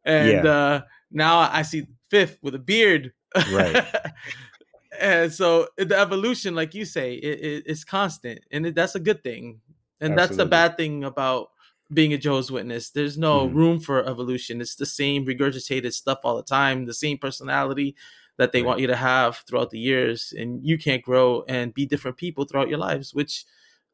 and 0.05 0.45
Yeah. 0.45 0.51
uh, 0.51 0.81
now 1.11 1.39
I 1.39 1.63
see 1.63 1.87
Fifth 2.11 2.39
with 2.43 2.55
a 2.55 2.59
beard. 2.59 3.13
Right. 3.53 3.85
and 5.01 5.33
so 5.33 5.69
the 5.77 5.99
evolution, 5.99 6.55
like 6.55 6.75
you 6.75 6.85
say, 6.85 7.15
it, 7.15 7.41
it, 7.41 7.63
it's 7.67 7.85
constant, 7.85 8.41
and 8.51 8.67
it, 8.67 8.75
that's 8.75 8.95
a 8.95 9.01
good 9.01 9.23
thing. 9.23 9.61
And 10.01 10.19
that's 10.19 10.37
the 10.37 10.47
bad 10.47 10.77
thing 10.77 11.05
about 11.05 11.51
being 11.93 12.13
a 12.13 12.19
Jehovah's 12.19 12.51
Witness. 12.51 12.91
There's 12.91 13.17
no 13.17 13.49
Mhm. 13.49 13.55
room 13.55 13.81
for 13.81 14.05
evolution. 14.05 14.61
It's 14.61 14.75
the 14.75 14.87
same 14.87 15.25
regurgitated 15.27 15.93
stuff 15.93 16.19
all 16.25 16.37
the 16.37 16.43
time, 16.43 16.87
the 16.87 16.95
same 16.95 17.19
personality 17.19 17.95
that 18.39 18.53
they 18.53 18.63
Right. 18.63 18.67
want 18.69 18.81
you 18.81 18.87
to 18.89 18.97
have 18.97 19.39
throughout 19.47 19.71
the 19.71 19.79
years, 19.79 20.33
and 20.37 20.65
you 20.67 20.79
can't 20.79 21.03
grow 21.03 21.45
and 21.49 21.73
be 21.75 21.87
different 21.87 22.17
people 22.17 22.45
throughout 22.45 22.69
your 22.69 22.79
lives, 22.79 23.15
which 23.15 23.45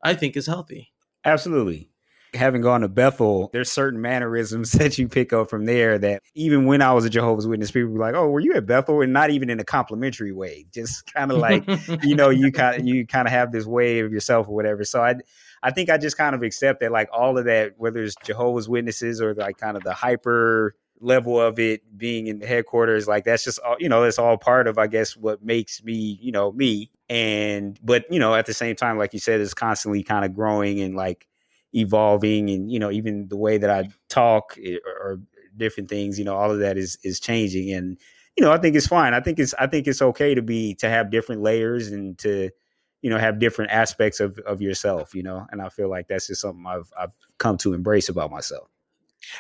I 0.03 0.15
think 0.15 0.37
is 0.37 0.47
healthy. 0.47 0.93
Absolutely. 1.25 1.91
Having 2.35 2.63
gone 2.63 2.83
to 2.83 2.89
Bethel, 2.89 3.51
there's 3.53 3.71
certain 3.71 4.01
mannerisms 4.01 4.73
that 4.79 4.99
you 4.99 5.09
pick 5.09 5.33
up 5.33 5.49
from 5.49 5.65
there 5.65 5.99
that 5.99 6.23
even 6.35 6.67
when 6.67 6.83
I 6.83 6.93
was 6.93 7.05
a 7.05 7.11
Jehovah's 7.11 7.47
Witness, 7.47 7.71
people 7.71 7.91
were 7.91 7.99
like, 7.99 8.15
"Oh, 8.15 8.29
were 8.29 8.41
you 8.41 8.55
at 8.55 8.67
Bethel?" 8.67 9.01
And 9.01 9.13
not 9.13 9.31
even 9.31 9.51
in 9.51 9.61
a 9.61 9.65
complimentary 9.65 10.33
way, 10.33 10.67
just 10.73 11.13
kind 11.15 11.33
of 11.33 11.39
like 11.39 11.65
you 12.03 12.15
know, 12.15 12.31
you 12.31 12.53
kind 12.53 12.81
of 12.81 12.87
you 12.87 13.07
kind 13.07 13.27
of 13.27 13.33
have 13.33 13.53
this 13.53 13.67
way 13.67 14.01
of 14.01 14.13
yourself 14.13 14.49
or 14.49 14.55
whatever. 14.55 14.85
So 14.85 15.03
I 15.03 15.17
I 15.63 15.71
think 15.71 15.91
I 15.91 15.99
just 15.99 16.17
kind 16.17 16.35
of 16.35 16.43
accept 16.43 16.81
that 16.81 16.93
like 16.93 17.09
all 17.13 17.39
of 17.39 17.45
that, 17.47 17.75
whether 17.77 18.03
it's 18.03 18.15
Jehovah's 18.25 18.69
Witnesses 18.69 19.21
or 19.21 19.35
like 19.35 19.59
kind 19.59 19.77
of 19.77 19.83
the 19.83 19.95
hyper 19.95 20.75
level 21.01 21.41
of 21.41 21.59
it 21.59 21.83
being 21.97 22.27
in 22.27 22.41
the 22.41 22.47
headquarters, 22.47 23.07
like 23.07 23.25
that's 23.25 23.45
just 23.45 23.59
all 23.61 23.77
you 23.79 23.89
know, 23.89 24.05
it's 24.05 24.19
all 24.19 24.37
part 24.37 24.67
of 24.67 24.79
I 24.79 24.87
guess 24.87 25.17
what 25.17 25.45
makes 25.45 25.83
me, 25.83 26.19
you 26.21 26.33
know, 26.33 26.53
me. 26.53 26.91
And 27.09 27.79
but 27.83 28.05
you 28.11 28.19
know, 28.19 28.35
at 28.35 28.47
the 28.47 28.55
same 28.55 28.77
time, 28.77 28.99
like 28.99 29.13
you 29.13 29.21
said, 29.21 29.41
it's 29.41 29.55
constantly 29.55 30.03
kind 30.03 30.25
of 30.25 30.35
growing 30.35 30.81
and 30.81 30.95
like 30.95 31.27
evolving 31.75 32.51
and 32.51 32.71
you 32.71 32.79
know, 32.79 32.91
even 32.91 33.29
the 33.29 33.37
way 33.37 33.59
that 33.59 33.71
I 33.71 33.89
talk 34.09 34.57
eh, 34.63 34.77
or, 34.87 34.93
or 35.13 35.21
different 35.57 35.89
things, 35.89 36.19
you 36.19 36.25
know, 36.25 36.37
all 36.37 36.51
of 36.51 36.59
that 36.61 36.77
is 36.79 36.99
is 37.03 37.21
changing 37.21 37.73
and 37.73 37.99
you 38.37 38.45
know, 38.45 38.53
I 38.53 38.59
think 38.59 38.77
it's 38.77 38.87
fine. 38.87 39.15
I 39.15 39.21
think 39.21 39.41
it's 39.41 39.53
I 39.59 39.67
think 39.67 39.89
it's 39.89 40.01
okay 40.01 40.35
to 40.35 40.43
be 40.43 40.75
to 40.77 40.89
have 40.89 41.11
different 41.11 41.43
layers 41.43 41.89
and 41.89 42.17
to 42.19 42.51
you 43.03 43.11
know 43.11 43.19
have 43.19 43.41
different 43.41 43.73
aspects 43.73 44.21
of 44.21 44.39
of 44.41 44.63
yourself. 44.63 45.13
You 45.15 45.25
know, 45.25 45.45
and 45.51 45.61
I 45.61 45.69
feel 45.69 45.89
like 45.91 46.07
that's 46.07 46.29
just 46.29 46.43
something 46.43 46.65
I've 46.65 46.93
I've 46.97 47.11
come 47.39 47.59
to 47.59 47.75
embrace 47.75 48.09
about 48.09 48.31
myself. 48.31 48.69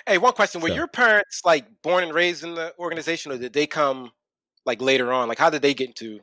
Hey, 0.07 0.18
one 0.18 0.33
question: 0.33 0.61
Were 0.61 0.68
So- 0.68 0.74
your 0.74 0.89
parents 0.89 1.43
like 1.45 1.66
born 1.83 2.03
and 2.03 2.12
raised 2.12 2.43
in 2.43 2.57
the 2.57 2.74
organization, 2.79 3.31
or 3.31 3.39
did 3.39 3.53
they 3.53 3.68
come 3.68 4.11
like 4.66 4.83
later 4.83 5.12
on? 5.12 5.29
Like, 5.29 5.39
how 5.39 5.49
did 5.51 5.62
they 5.62 5.74
get 5.74 5.89
into 5.89 6.18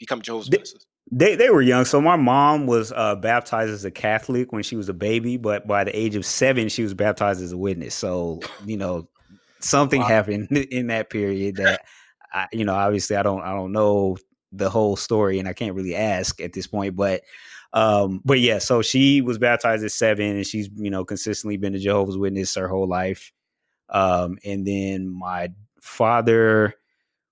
become 0.00 0.20
Jehovah's 0.20 0.48
They- 0.48 0.56
Witnesses? 0.56 0.86
They 1.10 1.36
they 1.36 1.48
were 1.48 1.62
young, 1.62 1.86
so 1.86 2.00
my 2.02 2.16
mom 2.16 2.66
was 2.66 2.92
uh, 2.92 3.14
baptized 3.16 3.70
as 3.70 3.84
a 3.84 3.90
Catholic 3.90 4.52
when 4.52 4.62
she 4.62 4.76
was 4.76 4.90
a 4.90 4.94
baby, 4.94 5.38
but 5.38 5.66
by 5.66 5.84
the 5.84 5.96
age 5.98 6.16
of 6.16 6.26
seven, 6.26 6.68
she 6.68 6.82
was 6.82 6.92
baptized 6.92 7.42
as 7.42 7.52
a 7.52 7.56
witness. 7.56 7.94
So 7.94 8.46
you 8.62 8.76
know, 8.76 9.08
something 9.60 10.02
Wow. 10.02 10.04
happened 10.04 10.48
in 10.70 10.88
that 10.88 11.08
period 11.08 11.56
that 11.56 11.80
I, 12.32 12.46
you 12.52 12.64
know, 12.64 12.74
obviously 12.74 13.16
I 13.16 13.22
don't 13.22 13.40
I 13.42 13.54
don't 13.54 13.72
know 13.72 14.18
the 14.52 14.68
whole 14.68 14.96
story, 14.96 15.38
and 15.38 15.48
I 15.48 15.54
can't 15.54 15.74
really 15.74 15.94
ask 15.96 16.40
at 16.40 16.52
this 16.52 16.66
point, 16.66 16.96
but. 16.96 17.22
Um, 17.74 18.22
but 18.24 18.40
yeah, 18.40 18.60
so 18.60 18.80
she 18.80 19.20
was 19.20 19.36
baptized 19.36 19.84
at 19.84 19.92
seven, 19.92 20.36
and 20.36 20.46
she's 20.46 20.70
you 20.74 20.88
know 20.90 21.04
consistently 21.04 21.58
been 21.58 21.74
a 21.74 21.78
Jehovah's 21.78 22.16
Witness 22.16 22.54
her 22.54 22.66
whole 22.66 22.88
life. 22.88 23.30
Um, 23.90 24.38
and 24.44 24.66
then 24.66 25.08
my 25.08 25.50
father 25.82 26.74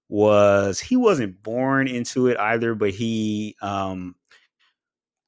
was 0.08 0.80
he 0.80 0.96
wasn't 0.96 1.42
born 1.42 1.88
into 1.88 2.28
it 2.28 2.38
either, 2.38 2.74
but 2.74 2.90
he 2.90 3.56
um 3.60 4.14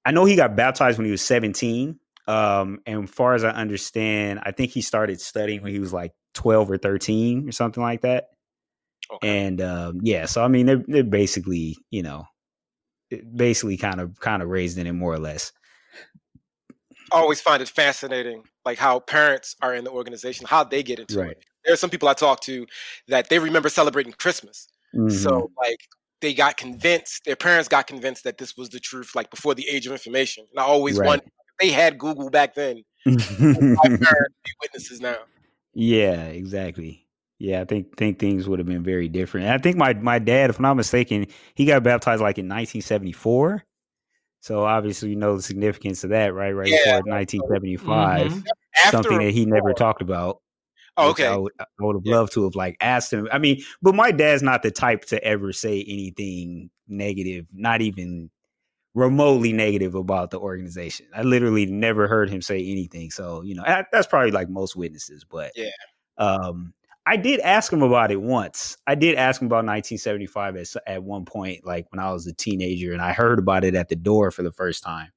I 0.04 0.10
know 0.10 0.24
he 0.24 0.36
got 0.36 0.56
baptized 0.56 0.98
when 0.98 1.04
he 1.04 1.10
was 1.10 1.22
17. 1.22 1.98
Um, 2.26 2.80
and 2.86 3.08
far 3.08 3.34
as 3.34 3.42
I 3.44 3.50
understand, 3.50 4.40
I 4.42 4.52
think 4.52 4.70
he 4.70 4.82
started 4.82 5.20
studying 5.20 5.62
when 5.62 5.72
he 5.72 5.80
was 5.80 5.92
like 5.92 6.12
12 6.34 6.70
or 6.70 6.78
13 6.78 7.48
or 7.48 7.52
something 7.52 7.82
like 7.82 8.02
that. 8.02 8.26
Okay. 9.10 9.46
And 9.46 9.60
um, 9.60 10.00
yeah, 10.02 10.26
so 10.26 10.44
I 10.44 10.48
mean 10.48 10.66
they're 10.66 10.84
they're 10.86 11.04
basically, 11.04 11.76
you 11.90 12.02
know, 12.02 12.26
basically 13.34 13.76
kind 13.78 14.00
of 14.00 14.20
kind 14.20 14.42
of 14.42 14.48
raised 14.48 14.76
in 14.78 14.86
it 14.86 14.92
more 14.92 15.12
or 15.12 15.18
less. 15.18 15.52
I 17.10 17.16
always 17.16 17.40
find 17.40 17.62
it 17.62 17.68
fascinating, 17.68 18.44
like 18.66 18.78
how 18.78 19.00
parents 19.00 19.56
are 19.62 19.74
in 19.74 19.84
the 19.84 19.90
organization, 19.90 20.46
how 20.46 20.64
they 20.64 20.82
get 20.82 20.98
into 20.98 21.18
Right. 21.18 21.30
it. 21.30 21.44
There 21.64 21.72
are 21.72 21.76
some 21.76 21.90
people 21.90 22.08
I 22.08 22.14
talk 22.14 22.40
to 22.42 22.66
that 23.08 23.28
they 23.28 23.38
remember 23.38 23.68
celebrating 23.68 24.12
Christmas. 24.12 24.68
Mhm. 24.94 25.10
So 25.12 25.50
like 25.56 25.80
they 26.20 26.34
got 26.34 26.56
convinced, 26.56 27.24
their 27.24 27.36
parents 27.36 27.68
got 27.68 27.86
convinced 27.86 28.24
that 28.24 28.38
this 28.38 28.56
was 28.56 28.68
the 28.70 28.80
truth, 28.80 29.14
like 29.14 29.30
before 29.30 29.54
the 29.54 29.68
age 29.68 29.86
of 29.86 29.92
information. 29.92 30.44
And 30.50 30.60
I 30.60 30.64
always 30.64 30.98
Right. 30.98 31.06
wonder 31.06 31.24
if 31.26 31.56
they 31.60 31.70
had 31.70 31.98
Google 31.98 32.30
back 32.30 32.54
then. 32.54 32.84
be 33.04 33.14
witnesses 34.62 35.00
now. 35.00 35.16
Yeah, 35.74 36.24
exactly. 36.26 37.06
Yeah, 37.38 37.60
I 37.60 37.64
think 37.64 37.96
think 37.96 38.18
things 38.18 38.48
would 38.48 38.58
have 38.58 38.66
been 38.66 38.82
very 38.82 39.08
different. 39.08 39.46
And 39.46 39.54
I 39.54 39.58
think 39.58 39.76
my 39.76 39.94
my 39.94 40.18
dad, 40.18 40.50
if 40.50 40.58
I'm 40.58 40.62
not 40.64 40.74
mistaken, 40.74 41.26
he 41.54 41.66
got 41.66 41.84
baptized 41.84 42.20
like 42.20 42.38
in 42.38 42.46
1974. 42.48 43.64
So 44.40 44.64
obviously 44.64 45.10
you 45.10 45.16
know 45.16 45.36
the 45.36 45.42
significance 45.42 46.02
of 46.02 46.10
that, 46.10 46.34
right? 46.34 46.50
Right 46.52 46.68
Yeah. 46.68 46.78
before 46.84 47.02
1975, 47.06 48.30
Mhm. 48.32 48.44
Something 48.90 49.18
that 49.18 49.30
he 49.32 49.44
never 49.46 49.72
talked 49.72 50.02
about. 50.02 50.40
Oh, 50.98 51.10
okay. 51.10 51.26
I 51.26 51.36
would, 51.36 51.52
I 51.60 51.64
would 51.80 51.96
have 51.96 52.06
loved 52.06 52.32
to 52.34 52.44
have 52.44 52.54
like 52.56 52.76
asked 52.80 53.12
him. 53.12 53.28
I 53.32 53.38
mean, 53.38 53.62
but 53.82 53.94
my 53.94 54.10
dad's 54.10 54.42
not 54.42 54.62
the 54.62 54.70
type 54.70 55.04
to 55.06 55.22
ever 55.24 55.52
say 55.52 55.82
anything 55.88 56.70
negative, 56.88 57.46
not 57.52 57.80
even 57.82 58.30
remotely 58.94 59.52
negative 59.52 59.94
about 59.94 60.30
the 60.30 60.40
organization. 60.40 61.06
I 61.14 61.22
literally 61.22 61.66
never 61.66 62.08
heard 62.08 62.30
him 62.30 62.42
say 62.42 62.58
anything. 62.64 63.10
So, 63.10 63.42
you 63.42 63.54
know, 63.54 63.62
that- 63.66 63.88
that's 63.92 64.06
probably 64.06 64.32
like 64.32 64.48
most 64.48 64.76
witnesses, 64.76 65.24
but 65.24 65.52
Yeah. 65.56 65.70
um 66.18 66.74
I 67.06 67.16
did 67.16 67.40
ask 67.40 67.72
him 67.72 67.82
about 67.82 68.10
it 68.10 68.20
once. 68.20 68.76
I 68.86 68.94
did 68.94 69.14
ask 69.16 69.40
him 69.40 69.46
about 69.46 69.64
1975 69.64 70.56
at, 70.56 70.68
at 70.86 71.02
one 71.02 71.24
point, 71.24 71.64
like 71.64 71.90
when 71.90 72.00
I 72.00 72.12
was 72.12 72.26
a 72.26 72.34
teenager, 72.34 72.92
and 72.92 73.00
I 73.00 73.12
heard 73.14 73.38
about 73.38 73.64
it 73.64 73.74
at 73.74 73.88
the 73.88 73.96
door 73.96 74.30
for 74.30 74.42
the 74.42 74.52
first 74.52 74.82
time. 74.84 75.10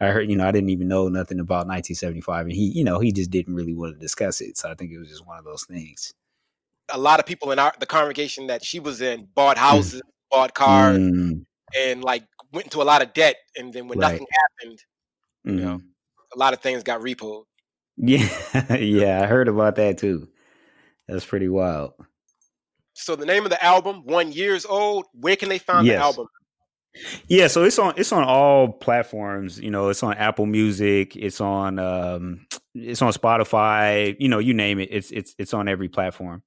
I 0.00 0.08
heard, 0.08 0.30
you 0.30 0.36
know, 0.36 0.46
I 0.46 0.52
didn't 0.52 0.70
even 0.70 0.88
know 0.88 1.08
nothing 1.08 1.40
about 1.40 1.66
1975, 1.66 2.46
and 2.46 2.52
he, 2.54 2.66
you 2.70 2.84
know, 2.84 2.98
he 3.00 3.12
just 3.12 3.30
didn't 3.30 3.54
really 3.54 3.74
want 3.74 3.94
to 3.94 4.00
discuss 4.00 4.40
it. 4.40 4.58
So 4.58 4.70
I 4.70 4.74
think 4.74 4.92
it 4.92 4.98
was 4.98 5.08
just 5.08 5.26
one 5.26 5.38
of 5.38 5.44
those 5.44 5.64
things. 5.64 6.12
a 6.92 6.98
lot 6.98 7.20
of 7.20 7.26
people 7.26 7.50
in 7.52 7.58
our 7.58 7.72
the 7.80 7.86
congregation 7.86 8.46
that 8.48 8.64
she 8.64 8.80
was 8.80 9.00
in 9.00 9.26
bought 9.34 9.58
houses, 9.58 10.02
bought 10.30 10.54
cars, 10.54 10.98
Mm, 10.98 11.46
and 11.78 12.04
like 12.04 12.24
went 12.52 12.66
into 12.66 12.82
a 12.82 12.84
lot 12.84 13.02
of 13.02 13.12
debt. 13.14 13.36
And 13.56 13.72
then 13.72 13.88
when 13.88 13.98
Right. 13.98 14.00
nothing 14.00 14.26
happened, 14.32 14.80
you 15.50 15.62
know, 15.62 15.78
mhm. 15.78 15.82
a 16.34 16.38
lot 16.38 16.54
of 16.54 16.60
things 16.60 16.82
got 16.82 17.00
repoed. 17.02 17.44
Yeah, 17.96 18.76
yeah, 18.76 19.22
I 19.22 19.26
heard 19.26 19.48
about 19.48 19.76
that 19.76 19.98
too. 19.98 20.28
That's 21.08 21.24
pretty 21.26 21.48
wild. 21.48 21.94
So 22.94 23.14
the 23.16 23.26
name 23.26 23.44
of 23.44 23.50
the 23.50 23.62
album, 23.64 24.04
One 24.06 24.32
Years 24.32 24.64
Old. 24.66 25.06
Where 25.12 25.36
can 25.36 25.48
they 25.48 25.58
find 25.58 25.86
Yes. 25.86 25.88
the 25.88 25.96
album? 25.98 26.26
Yeah, 27.28 27.48
so 27.48 27.64
it's 27.64 27.78
on 27.78 27.94
it's 27.96 28.12
on 28.12 28.24
all 28.24 28.68
platforms. 28.68 29.60
You 29.60 29.70
know, 29.70 29.88
it's 29.88 30.02
on 30.02 30.14
Apple 30.14 30.46
Music, 30.46 31.16
it's 31.16 31.40
on 31.40 31.78
um, 31.78 32.46
it's 32.74 33.02
on 33.02 33.12
Spotify. 33.12 34.16
You 34.18 34.28
know, 34.28 34.38
you 34.38 34.54
name 34.54 34.78
it. 34.78 34.88
It's 34.90 35.10
it's 35.10 35.34
it's 35.38 35.54
on 35.54 35.68
every 35.68 35.88
platform. 35.88 36.42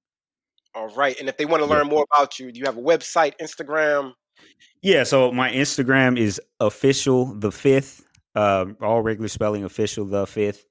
All 0.76 0.90
right. 0.90 1.20
And 1.20 1.28
if 1.28 1.38
they 1.38 1.46
want 1.46 1.64
to 1.64 1.68
learn 1.68 1.88
more 1.88 2.06
about 2.12 2.40
you, 2.40 2.52
do 2.52 2.60
you 2.60 2.66
have 2.66 2.78
a 2.78 2.82
website, 2.82 3.34
Instagram? 3.42 4.14
Yeah, 4.82 5.04
so 5.04 5.32
my 5.32 5.52
Instagram 5.52 6.18
is 6.18 6.40
official 6.60 7.34
the 7.34 7.52
fifth, 7.52 8.06
um, 8.36 8.78
all 8.82 9.02
regular 9.02 9.28
spelling 9.28 9.64
official 9.64 10.06
the 10.06 10.26
fifth. 10.26 10.66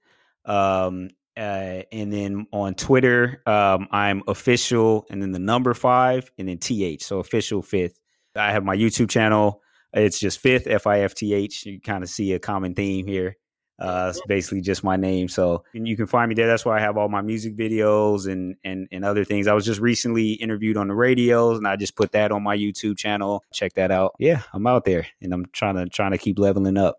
Um, 0.44 1.10
uh, 1.36 1.82
and 1.92 2.12
then 2.12 2.46
on 2.52 2.74
Twitter, 2.74 3.42
um, 3.46 3.86
I'm 3.90 4.22
official 4.26 5.06
and 5.10 5.20
then 5.20 5.32
the 5.32 5.38
number 5.38 5.74
five 5.74 6.30
and 6.38 6.48
then 6.48 6.58
th. 6.58 7.02
So 7.02 7.18
official 7.18 7.60
fifth. 7.62 8.00
I 8.34 8.52
have 8.52 8.64
my 8.64 8.76
YouTube 8.76 9.10
channel. 9.10 9.62
It's 9.92 10.18
just 10.18 10.38
fifth 10.40 10.66
F 10.66 10.86
I 10.86 11.00
F 11.00 11.14
T 11.14 11.34
H. 11.34 11.66
You 11.66 11.80
kind 11.80 12.02
of 12.02 12.10
see 12.10 12.32
a 12.32 12.38
common 12.38 12.74
theme 12.74 13.06
here. 13.06 13.36
Uh, 13.80 14.08
it's 14.10 14.20
basically 14.26 14.60
just 14.60 14.82
my 14.82 14.96
name. 14.96 15.28
So 15.28 15.62
and 15.72 15.86
you 15.86 15.96
can 15.96 16.06
find 16.06 16.28
me 16.28 16.34
there. 16.34 16.48
That's 16.48 16.64
where 16.64 16.76
I 16.76 16.80
have 16.80 16.98
all 16.98 17.08
my 17.08 17.20
music 17.20 17.56
videos 17.56 18.30
and 18.30 18.56
and 18.64 18.88
and 18.90 19.04
other 19.04 19.24
things. 19.24 19.46
I 19.46 19.54
was 19.54 19.64
just 19.64 19.80
recently 19.80 20.32
interviewed 20.32 20.76
on 20.76 20.88
the 20.88 20.94
radios, 20.94 21.58
and 21.58 21.66
I 21.66 21.76
just 21.76 21.94
put 21.94 22.12
that 22.12 22.32
on 22.32 22.42
my 22.42 22.56
YouTube 22.56 22.98
channel. 22.98 23.44
Check 23.52 23.74
that 23.74 23.90
out. 23.90 24.14
Yeah, 24.18 24.42
I'm 24.52 24.66
out 24.66 24.84
there, 24.84 25.06
and 25.22 25.32
I'm 25.32 25.46
trying 25.52 25.76
to 25.76 25.86
trying 25.86 26.10
to 26.10 26.18
keep 26.18 26.38
leveling 26.38 26.76
up. 26.76 26.98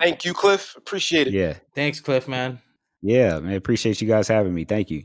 Thank 0.00 0.24
you, 0.24 0.34
Cliff. 0.34 0.74
Appreciate 0.76 1.28
it. 1.28 1.34
Yeah. 1.34 1.54
Thanks, 1.74 2.00
Cliff, 2.00 2.26
man. 2.26 2.60
Yeah, 3.00 3.38
man. 3.40 3.54
Appreciate 3.54 4.00
you 4.00 4.08
guys 4.08 4.26
having 4.26 4.54
me. 4.54 4.64
Thank 4.64 4.90
you. 4.90 5.04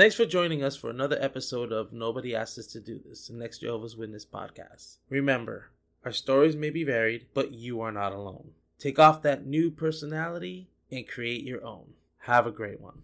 Thanks 0.00 0.16
for 0.16 0.24
joining 0.24 0.64
us 0.64 0.76
for 0.76 0.88
another 0.88 1.18
episode 1.20 1.72
of 1.72 1.92
Nobody 1.92 2.34
Asked 2.34 2.58
Us 2.58 2.66
to 2.68 2.80
Do 2.80 2.98
This, 3.06 3.26
the 3.26 3.34
Next 3.34 3.58
Jehovah's 3.58 3.98
Witness 3.98 4.24
podcast. 4.24 4.96
Remember, 5.10 5.72
our 6.06 6.10
stories 6.10 6.56
may 6.56 6.70
be 6.70 6.84
varied, 6.84 7.26
but 7.34 7.52
you 7.52 7.82
are 7.82 7.92
not 7.92 8.14
alone. 8.14 8.52
Take 8.78 8.98
off 8.98 9.20
that 9.20 9.44
new 9.44 9.70
personality 9.70 10.70
and 10.90 11.06
create 11.06 11.44
your 11.44 11.62
own. 11.62 11.92
Have 12.20 12.46
a 12.46 12.50
great 12.50 12.80
one. 12.80 13.02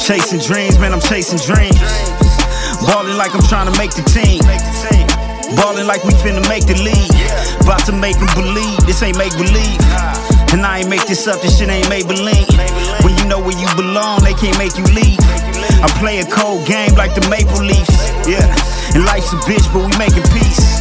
Chasing 0.00 0.40
dreams, 0.40 0.78
man, 0.78 0.94
I'm 0.94 1.00
chasing 1.02 1.40
dreams. 1.40 1.76
Balling 2.86 3.18
like 3.18 3.34
I'm 3.34 3.42
trying 3.42 3.70
to 3.70 3.76
make 3.76 3.90
the 3.90 4.08
team. 4.08 4.40
Balling 5.56 5.86
like 5.86 6.02
we 6.04 6.14
finna 6.24 6.48
make 6.48 6.64
the 6.64 6.80
league. 6.80 7.60
About 7.60 7.84
to 7.84 7.92
make 7.92 8.16
them 8.16 8.32
believe 8.34 8.78
this 8.86 9.02
ain't 9.02 9.18
make 9.18 9.36
believe. 9.36 10.21
And 10.52 10.66
I 10.66 10.80
ain't 10.80 10.88
make 10.88 11.06
this 11.06 11.26
up, 11.26 11.40
this 11.40 11.58
shit 11.58 11.68
ain't 11.68 11.86
Maybelline. 11.86 12.46
When 13.04 13.16
you 13.16 13.24
know 13.24 13.40
where 13.40 13.58
you 13.58 13.66
belong, 13.74 14.20
they 14.22 14.34
can't 14.34 14.56
make 14.58 14.76
you 14.76 14.84
leave. 14.84 15.18
I 15.80 15.88
play 15.98 16.20
a 16.20 16.26
cold 16.26 16.66
game 16.66 16.94
like 16.94 17.14
the 17.14 17.26
Maple 17.28 17.64
Leafs. 17.64 18.12
Yeah, 18.28 18.44
and 18.94 19.04
life's 19.04 19.32
a 19.32 19.36
bitch, 19.48 19.66
but 19.72 19.82
we 19.88 19.96
making 19.98 20.24
peace. 20.30 20.72